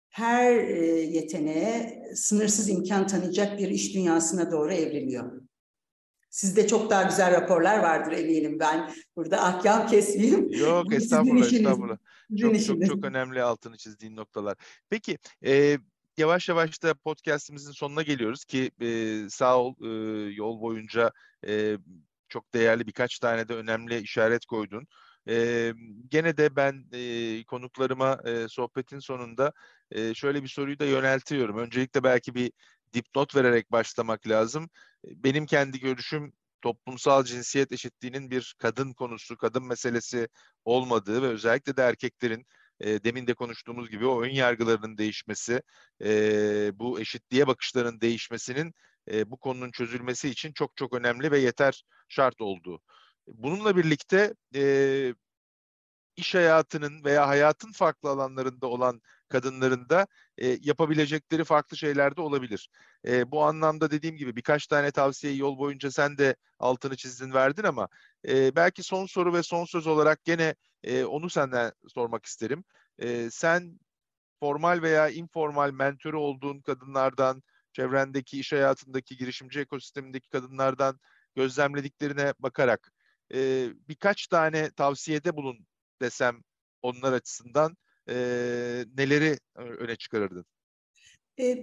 her 0.10 0.58
e, 0.58 0.86
yeteneğe 1.02 2.04
sınırsız 2.16 2.70
imkan 2.70 3.08
tanıyacak 3.08 3.60
bir 3.60 3.70
iş 3.70 3.94
dünyasına 3.96 4.52
doğru 4.52 4.74
evriliyor. 4.74 5.42
Sizde 6.30 6.68
çok 6.68 6.90
daha 6.90 7.04
güzel 7.04 7.32
raporlar 7.32 7.80
vardır 7.80 8.12
eminim. 8.12 8.60
Ben 8.60 8.92
burada 9.16 9.44
ahkam 9.44 9.88
kesmeyeyim. 9.88 10.50
Yok 10.60 10.94
estağfurullah 10.94 11.54
estağfurullah. 11.54 11.98
Çok, 12.40 12.66
çok 12.66 12.86
çok 12.86 13.06
önemli 13.06 13.42
altını 13.42 13.78
çizdiğin 13.78 14.16
noktalar. 14.16 14.58
Peki 14.90 15.18
e, 15.46 15.78
yavaş 16.18 16.50
yavaş 16.50 16.84
da 16.84 16.94
podcastimizin 16.94 17.72
sonuna 17.72 18.02
geliyoruz 18.02 18.46
ki 18.46 18.72
e, 18.82 19.20
sağ 19.30 19.60
ol 19.60 19.76
e, 19.82 19.88
yol 20.34 20.62
boyunca 20.62 21.12
e, 21.48 21.78
çok 22.30 22.54
değerli 22.54 22.88
birkaç 22.88 23.20
tane 23.20 23.50
de 23.50 23.54
önemli 23.54 24.00
işaret 24.00 24.46
koydun. 24.46 24.88
E, 25.30 25.74
gene 26.10 26.38
de 26.38 26.56
ben 26.56 26.86
e, 26.94 27.44
konuklarıma 27.44 28.20
e, 28.26 28.48
sohbetin 28.50 29.00
sonunda 29.00 29.54
e, 29.92 30.14
şöyle 30.14 30.44
bir 30.44 30.48
soruyu 30.48 30.80
da 30.80 30.86
yöneltiyorum. 30.86 31.58
Öncelikle 31.58 32.04
belki 32.04 32.36
bir 32.36 32.52
dipnot 32.94 33.36
vererek 33.36 33.72
başlamak 33.72 34.28
lazım. 34.28 34.70
Benim 35.06 35.46
kendi 35.46 35.80
görüşüm 35.80 36.34
toplumsal 36.62 37.24
cinsiyet 37.24 37.72
eşitliğinin 37.72 38.32
bir 38.32 38.56
kadın 38.60 38.94
konusu, 38.94 39.38
kadın 39.38 39.64
meselesi 39.68 40.28
olmadığı 40.66 41.22
ve 41.22 41.28
özellikle 41.28 41.78
de 41.78 41.82
erkeklerin 41.82 42.46
e, 42.80 43.04
demin 43.04 43.28
de 43.28 43.34
konuştuğumuz 43.34 43.90
gibi 43.90 44.06
o 44.06 44.22
ön 44.22 44.30
yargılarının 44.30 44.98
değişmesi, 44.98 45.62
e, 46.04 46.80
bu 46.80 47.00
eşitliğe 47.00 47.48
bakışların 47.48 48.02
değişmesinin 48.02 48.74
e, 49.12 49.32
bu 49.32 49.38
konunun 49.38 49.72
çözülmesi 49.72 50.30
için 50.30 50.54
çok 50.54 50.78
çok 50.78 50.94
önemli 50.94 51.32
ve 51.32 51.40
yeter 51.40 51.84
şart 52.10 52.42
olduğu. 52.42 52.82
Bununla 53.28 53.78
birlikte 53.78 54.34
e, 54.56 55.14
iş 56.16 56.36
hayatının 56.36 57.04
veya 57.04 57.28
hayatın 57.28 57.72
farklı 57.72 58.10
alanlarında 58.10 58.68
olan 58.68 59.02
kadınların 59.30 59.90
da 59.90 60.08
e, 60.38 60.58
yapabilecekleri 60.62 61.44
farklı 61.44 61.78
şeyler 61.78 62.18
de 62.18 62.22
olabilir. 62.22 62.70
E, 63.08 63.32
bu 63.32 63.44
anlamda 63.44 63.92
dediğim 63.92 64.18
gibi 64.18 64.36
birkaç 64.36 64.68
tane 64.68 64.92
tavsiyeyi 64.92 65.40
yol 65.40 65.58
boyunca 65.58 65.92
sen 65.92 66.18
de 66.18 66.36
altını 66.60 66.96
çizdin 66.96 67.34
verdin 67.34 67.64
ama 67.64 67.88
e, 68.28 68.56
belki 68.56 68.84
son 68.84 69.06
soru 69.06 69.34
ve 69.34 69.44
son 69.44 69.66
söz 69.66 69.88
olarak 69.88 70.24
gene 70.26 70.56
e, 70.84 71.04
onu 71.04 71.30
senden 71.30 71.72
sormak 71.88 72.26
isterim. 72.26 72.64
E, 73.00 73.30
sen 73.32 73.80
formal 74.40 74.82
veya 74.82 75.10
informal 75.10 75.72
mentörü 75.72 76.18
olduğun 76.18 76.62
kadınlardan, 76.62 77.44
çevrendeki 77.74 78.40
iş 78.40 78.52
hayatındaki 78.54 79.18
girişimci 79.18 79.60
ekosistemindeki 79.60 80.30
kadınlardan 80.30 81.00
gözlemlediklerine 81.36 82.34
bakarak 82.40 82.92
e, 83.34 83.68
birkaç 83.90 84.28
tane 84.28 84.72
tavsiyede 84.72 85.36
bulun 85.36 85.68
desem 86.02 86.44
onlar 86.82 87.14
açısından 87.14 87.78
e, 88.10 88.16
neleri 88.98 89.38
öne 89.56 89.96
çıkarırdın? 89.96 90.46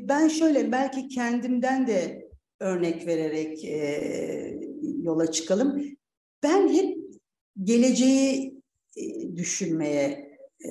Ben 0.00 0.28
şöyle 0.28 0.72
belki 0.72 1.08
kendimden 1.08 1.86
de 1.86 2.28
örnek 2.60 3.06
vererek 3.06 3.64
e, 3.64 4.58
yola 5.02 5.30
çıkalım. 5.30 5.84
Ben 6.42 6.68
hep 6.68 6.98
geleceği 7.62 8.62
e, 8.96 9.36
düşünmeye 9.36 10.38
e, 10.64 10.68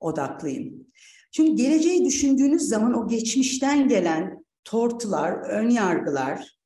odaklıyım. 0.00 0.86
Çünkü 1.32 1.62
geleceği 1.62 2.04
düşündüğünüz 2.04 2.62
zaman 2.62 2.94
o 2.94 3.08
geçmişten 3.08 3.88
gelen 3.88 4.44
tortular, 4.64 5.32
ön 5.32 5.70
yargılar, 5.70 6.59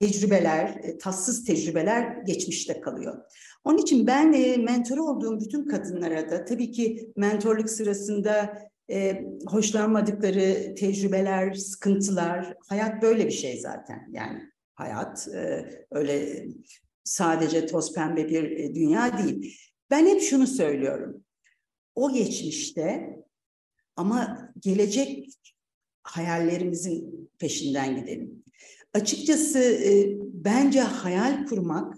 tecrübeler, 0.00 0.80
e, 0.82 0.98
tatsız 0.98 1.44
tecrübeler 1.44 2.22
geçmişte 2.26 2.80
kalıyor. 2.80 3.24
Onun 3.64 3.78
için 3.78 4.06
ben 4.06 4.32
e, 4.32 4.56
mentor 4.56 4.98
olduğum 4.98 5.40
bütün 5.40 5.68
kadınlara 5.68 6.30
da 6.30 6.44
tabii 6.44 6.70
ki 6.70 7.12
mentorluk 7.16 7.70
sırasında 7.70 8.58
e, 8.90 9.24
hoşlanmadıkları 9.46 10.74
tecrübeler, 10.74 11.54
sıkıntılar, 11.54 12.54
hayat 12.68 13.02
böyle 13.02 13.26
bir 13.26 13.30
şey 13.30 13.60
zaten. 13.60 14.08
Yani 14.12 14.40
hayat 14.74 15.28
öyle 15.90 16.46
sadece 17.04 17.66
toz 17.66 17.94
pembe 17.94 18.28
bir 18.28 18.74
dünya 18.74 19.18
değil. 19.18 19.58
Ben 19.90 20.06
hep 20.06 20.22
şunu 20.22 20.46
söylüyorum. 20.46 21.24
O 21.94 22.12
geçmişte 22.12 23.16
ama 23.96 24.50
gelecek 24.60 25.28
hayallerimizin 26.02 27.30
peşinden 27.38 28.00
gidelim. 28.00 28.39
Açıkçası 28.94 29.58
e, 29.58 30.16
bence 30.20 30.80
hayal 30.80 31.46
kurmak 31.46 31.94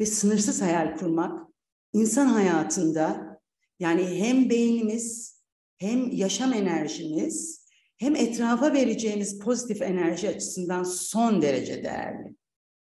ve 0.00 0.06
sınırsız 0.06 0.62
hayal 0.62 0.96
kurmak 0.96 1.48
insan 1.92 2.26
hayatında 2.26 3.38
yani 3.80 4.04
hem 4.04 4.50
beynimiz 4.50 5.40
hem 5.78 6.10
yaşam 6.12 6.52
enerjimiz 6.52 7.64
hem 7.96 8.16
etrafa 8.16 8.72
vereceğimiz 8.72 9.38
pozitif 9.38 9.82
enerji 9.82 10.28
açısından 10.28 10.82
son 10.82 11.42
derece 11.42 11.84
değerli. 11.84 12.34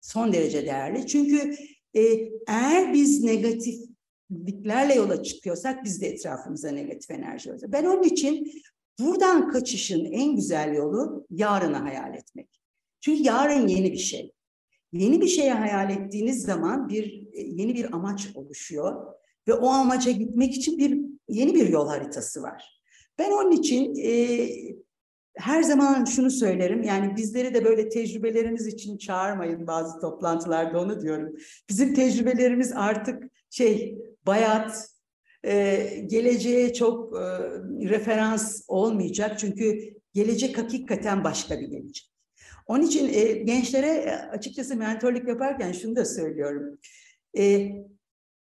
Son 0.02 0.34
derece 0.34 0.66
değerli. 0.66 1.08
Çünkü 1.08 1.56
e, 1.93 2.02
eğer 2.47 2.93
biz 2.93 3.24
negatifliklerle 3.24 4.93
yola 4.93 5.24
çıkıyorsak 5.24 5.84
biz 5.84 6.02
de 6.02 6.08
etrafımıza 6.08 6.72
negatif 6.72 7.12
enerji 7.12 7.50
alıyoruz. 7.50 7.74
Ben 7.74 7.86
onun 7.86 8.04
için 8.04 8.52
buradan 9.00 9.52
kaçışın 9.52 10.06
en 10.06 10.36
güzel 10.36 10.74
yolu 10.74 11.26
yarını 11.30 11.78
hayal 11.78 12.14
etmek. 12.16 12.59
Çünkü 13.02 13.24
yarın 13.24 13.68
yeni 13.68 13.91
bir 13.91 13.97
şey. 13.97 14.32
Yeni 14.91 15.22
bir 15.22 15.28
şeye 15.28 15.54
hayal 15.54 15.89
ettiğiniz 15.89 16.41
zaman 16.41 16.89
bir 16.89 17.28
e, 17.34 17.41
yeni 17.41 17.76
bir 17.76 17.95
amaç 17.95 18.28
oluşuyor 18.36 19.14
ve 19.47 19.54
o 19.54 19.70
amaca 19.70 20.12
gitmek 20.12 20.56
için 20.56 20.78
bir 20.78 21.00
yeni 21.30 21.56
bir 21.56 21.70
yol 21.70 21.88
haritası 21.88 22.41
var. 22.41 22.82
Ben 23.20 23.32
onun 23.32 23.52
için 23.52 23.95
e, 23.95 24.50
her 25.36 25.64
zaman 25.64 26.06
şunu 26.06 26.32
söylerim 26.32 26.84
yani 26.84 27.16
bizleri 27.16 27.54
de 27.54 27.66
böyle 27.66 27.89
tecrübeleriniz 27.89 28.68
için 28.68 28.97
çağırmayın 28.97 29.68
bazı 29.68 30.00
toplantılarda 30.00 30.82
onu 30.82 31.02
diyorum. 31.02 31.36
Bizim 31.70 31.93
tecrübelerimiz 31.93 32.72
artık 32.76 33.24
şey 33.50 33.97
bayat, 34.28 34.89
e, 35.45 35.86
geleceğe 36.08 36.74
çok 36.74 37.16
e, 37.16 37.20
referans 37.89 38.64
olmayacak 38.68 39.39
çünkü 39.39 39.80
gelecek 40.14 40.58
hakikaten 40.58 41.24
başka 41.24 41.60
bir 41.60 41.68
gelecek. 41.68 42.10
Onun 42.70 42.84
için 42.84 43.13
e, 43.13 43.32
gençlere 43.32 43.88
e, 43.88 44.11
açıkçası 44.11 44.76
mentorluk 44.76 45.28
yaparken 45.28 45.72
şunu 45.72 45.95
da 45.95 46.05
söylüyorum. 46.05 46.80
E, 47.38 47.72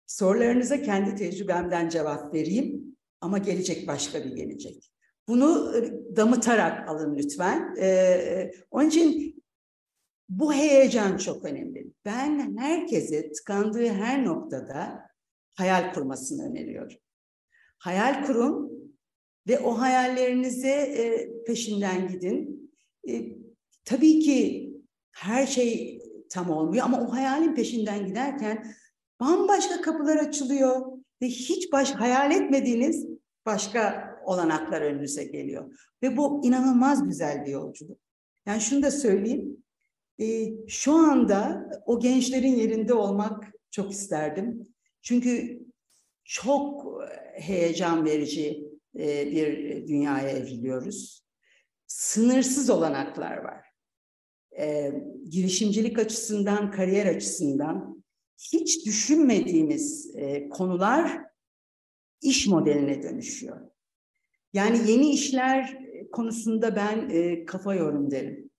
sorularınıza 0.08 0.82
kendi 0.82 1.16
tecrübemden 1.16 1.90
cevap 1.90 2.34
vereyim 2.34 2.98
ama 3.22 3.38
gelecek 3.38 3.88
başka 3.88 4.24
bir 4.24 4.32
gelecek. 4.32 4.92
Bunu 5.28 5.78
e, 5.78 5.92
damıtarak 6.16 6.90
alın 6.90 7.18
lütfen. 7.18 7.76
E, 7.82 8.52
onun 8.72 8.90
için 8.90 9.36
bu 10.30 10.54
heyecan 10.54 11.18
çok 11.18 11.46
önemli. 11.46 11.88
Ben 12.06 12.58
herkese 12.58 13.32
tıkandığı 13.32 13.88
her 13.88 14.26
noktada 14.26 15.08
hayal 15.54 15.94
kurmasını 15.94 16.50
öneriyorum. 16.50 16.98
Hayal 17.78 18.26
kurun 18.26 18.72
ve 19.48 19.60
o 19.60 19.80
hayallerinize 19.80 20.70
e, 20.70 21.30
peşinden 21.44 22.08
gidin. 22.08 22.72
E, 23.10 23.43
Tabii 23.86 24.20
ki 24.20 24.70
her 25.12 25.48
şey 25.48 26.02
tam 26.30 26.50
olmuyor 26.50 26.86
ama 26.86 27.02
o 27.02 27.14
hayalin 27.14 27.56
peşinden 27.56 28.06
giderken 28.08 28.76
bambaşka 29.20 29.82
kapılar 29.82 30.18
açılıyor 30.18 30.82
ve 31.22 31.28
hiç 31.28 31.72
baş 31.72 31.92
hayal 31.92 32.32
etmediğiniz 32.32 33.08
başka 33.46 34.10
olanaklar 34.26 34.82
önünüze 34.82 35.24
geliyor. 35.24 35.80
Ve 36.04 36.18
bu 36.18 36.46
inanılmaz 36.46 37.08
güzel 37.08 37.46
bir 37.46 37.52
yolculuk. 37.52 38.00
Yani 38.46 38.62
şunu 38.62 38.84
da 38.84 38.92
söyleyeyim. 38.92 39.64
E, 40.20 40.54
şu 40.68 40.94
anda 40.94 41.70
o 41.86 42.00
gençlerin 42.00 42.56
yerinde 42.56 42.94
olmak 42.94 43.52
çok 43.72 43.92
isterdim. 43.92 44.68
Çünkü 45.02 45.60
çok 46.24 47.02
heyecan 47.34 48.06
verici 48.06 48.68
e, 49.00 49.32
bir 49.32 49.88
dünyaya 49.88 50.30
evriliyoruz. 50.30 51.24
Sınırsız 51.88 52.70
olanaklar 52.70 53.38
var 53.38 53.73
e, 54.60 54.94
girişimcilik 55.30 56.00
açısından, 56.00 56.72
kariyer 56.72 57.06
açısından 57.06 58.04
hiç 58.54 58.86
düşünmediğimiz 58.86 60.16
e, 60.16 60.50
konular 60.50 61.22
iş 62.22 62.48
modeline 62.48 63.04
dönüşüyor. 63.04 63.58
Yani 64.54 64.92
yeni 64.92 65.10
işler 65.10 65.78
konusunda 66.12 66.76
ben 66.76 67.10
e, 67.10 67.46
kafa 67.46 67.76
yorum 67.76 68.12
derim. 68.12 68.50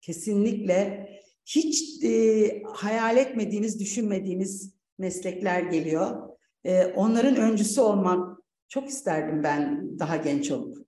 Kesinlikle 0.00 1.08
hiç 1.46 2.04
e, 2.04 2.62
hayal 2.66 3.16
etmediğiniz, 3.16 3.80
düşünmediğiniz 3.80 4.74
meslekler 4.98 5.62
geliyor. 5.62 6.28
E, 6.64 6.86
onların 6.86 7.36
öncüsü 7.36 7.80
olmak 7.80 8.38
çok 8.68 8.88
isterdim 8.88 9.42
ben 9.42 9.90
daha 9.98 10.16
genç 10.16 10.50
olup. 10.50 10.85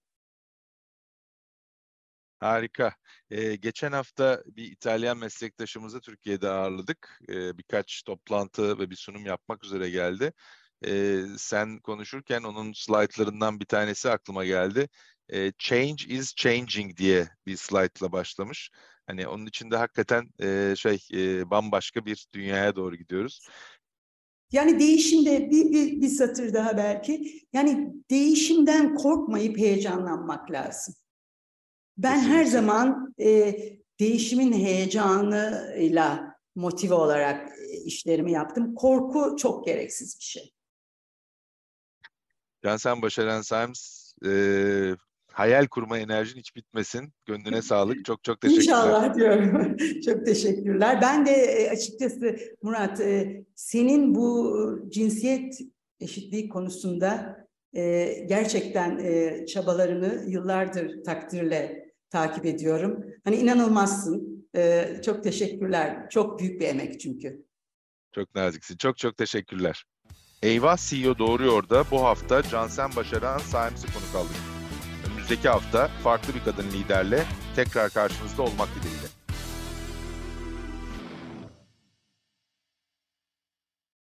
Harika. 2.40 2.92
Ee, 3.30 3.56
geçen 3.56 3.92
hafta 3.92 4.42
bir 4.46 4.72
İtalyan 4.72 5.18
meslektaşımızı 5.18 6.00
Türkiye'de 6.00 6.48
ağırladık. 6.48 7.20
Ee, 7.28 7.58
birkaç 7.58 8.02
toplantı 8.02 8.78
ve 8.78 8.90
bir 8.90 8.96
sunum 8.96 9.26
yapmak 9.26 9.64
üzere 9.64 9.90
geldi. 9.90 10.32
Ee, 10.86 11.20
sen 11.38 11.78
konuşurken 11.78 12.42
onun 12.42 12.72
slaytlarından 12.72 13.60
bir 13.60 13.64
tanesi 13.66 14.10
aklıma 14.10 14.44
geldi. 14.44 14.88
Ee, 15.32 15.52
Change 15.58 16.04
is 16.08 16.34
changing 16.34 16.96
diye 16.96 17.28
bir 17.46 17.56
slaytla 17.56 18.12
başlamış. 18.12 18.70
Hani 19.06 19.28
onun 19.28 19.46
içinde 19.46 19.76
hakikaten 19.76 20.30
e, 20.42 20.74
şey 20.76 20.98
e, 21.12 21.50
bambaşka 21.50 22.06
bir 22.06 22.26
dünyaya 22.34 22.76
doğru 22.76 22.96
gidiyoruz. 22.96 23.48
Yani 24.52 24.78
değişimde 24.78 25.50
bir, 25.50 25.72
bir, 25.72 26.00
bir 26.00 26.08
satır 26.08 26.54
daha 26.54 26.76
belki. 26.76 27.42
Yani 27.52 27.92
değişimden 28.10 28.94
korkmayıp 28.94 29.58
heyecanlanmak 29.58 30.50
lazım. 30.50 30.94
Ben 31.98 32.14
Kesinlikle. 32.14 32.38
her 32.38 32.44
zaman 32.44 33.14
e, 33.20 33.58
değişimin 34.00 34.52
heyecanıyla 34.52 36.34
motive 36.54 36.94
olarak 36.94 37.48
e, 37.58 37.76
işlerimi 37.84 38.32
yaptım. 38.32 38.74
Korku 38.74 39.36
çok 39.36 39.66
gereksiz 39.66 40.18
bir 40.18 40.24
şey. 40.24 40.52
Cansen 42.64 43.02
Başaran 43.02 43.42
Sims, 43.42 44.12
e, 44.26 44.32
hayal 45.32 45.66
kurma 45.66 45.98
enerjin 45.98 46.38
hiç 46.38 46.56
bitmesin. 46.56 47.12
Gönlüne 47.26 47.62
sağlık. 47.62 48.04
Çok 48.04 48.24
çok 48.24 48.40
teşekkürler. 48.40 48.64
İnşallah 48.64 49.14
diyorum. 49.14 49.76
çok 50.04 50.26
teşekkürler. 50.26 50.98
Ben 51.02 51.26
de 51.26 51.30
e, 51.30 51.70
açıkçası 51.70 52.36
Murat, 52.62 53.00
e, 53.00 53.44
senin 53.54 54.14
bu 54.14 54.54
cinsiyet 54.88 55.58
eşitliği 56.00 56.48
konusunda 56.48 57.38
gerçekten 58.28 59.00
çabalarını 59.46 60.24
yıllardır 60.30 61.04
takdirle 61.04 61.87
takip 62.10 62.46
ediyorum. 62.46 63.04
Hani 63.24 63.36
inanılmazsın. 63.36 64.38
Ee, 64.56 65.00
çok 65.04 65.24
teşekkürler. 65.24 66.10
Çok 66.10 66.40
büyük 66.40 66.60
bir 66.60 66.66
emek 66.68 67.00
çünkü. 67.00 67.46
Çok 68.14 68.34
naziksin. 68.34 68.76
Çok 68.76 68.98
çok 68.98 69.16
teşekkürler. 69.16 69.84
Eyvah 70.42 70.76
CEO 70.76 71.18
Doğruyor 71.18 71.68
da 71.68 71.84
bu 71.90 72.04
hafta 72.04 72.42
Cansen 72.42 72.90
Başaran 72.96 73.38
Saims'i 73.38 73.86
konuk 73.86 74.14
aldık. 74.14 74.36
Önümüzdeki 75.06 75.48
hafta 75.48 75.88
farklı 75.88 76.34
bir 76.34 76.44
kadın 76.44 76.70
liderle 76.70 77.24
tekrar 77.56 77.90
karşınızda 77.90 78.42
olmak 78.42 78.68
dileğiyle. 78.68 79.17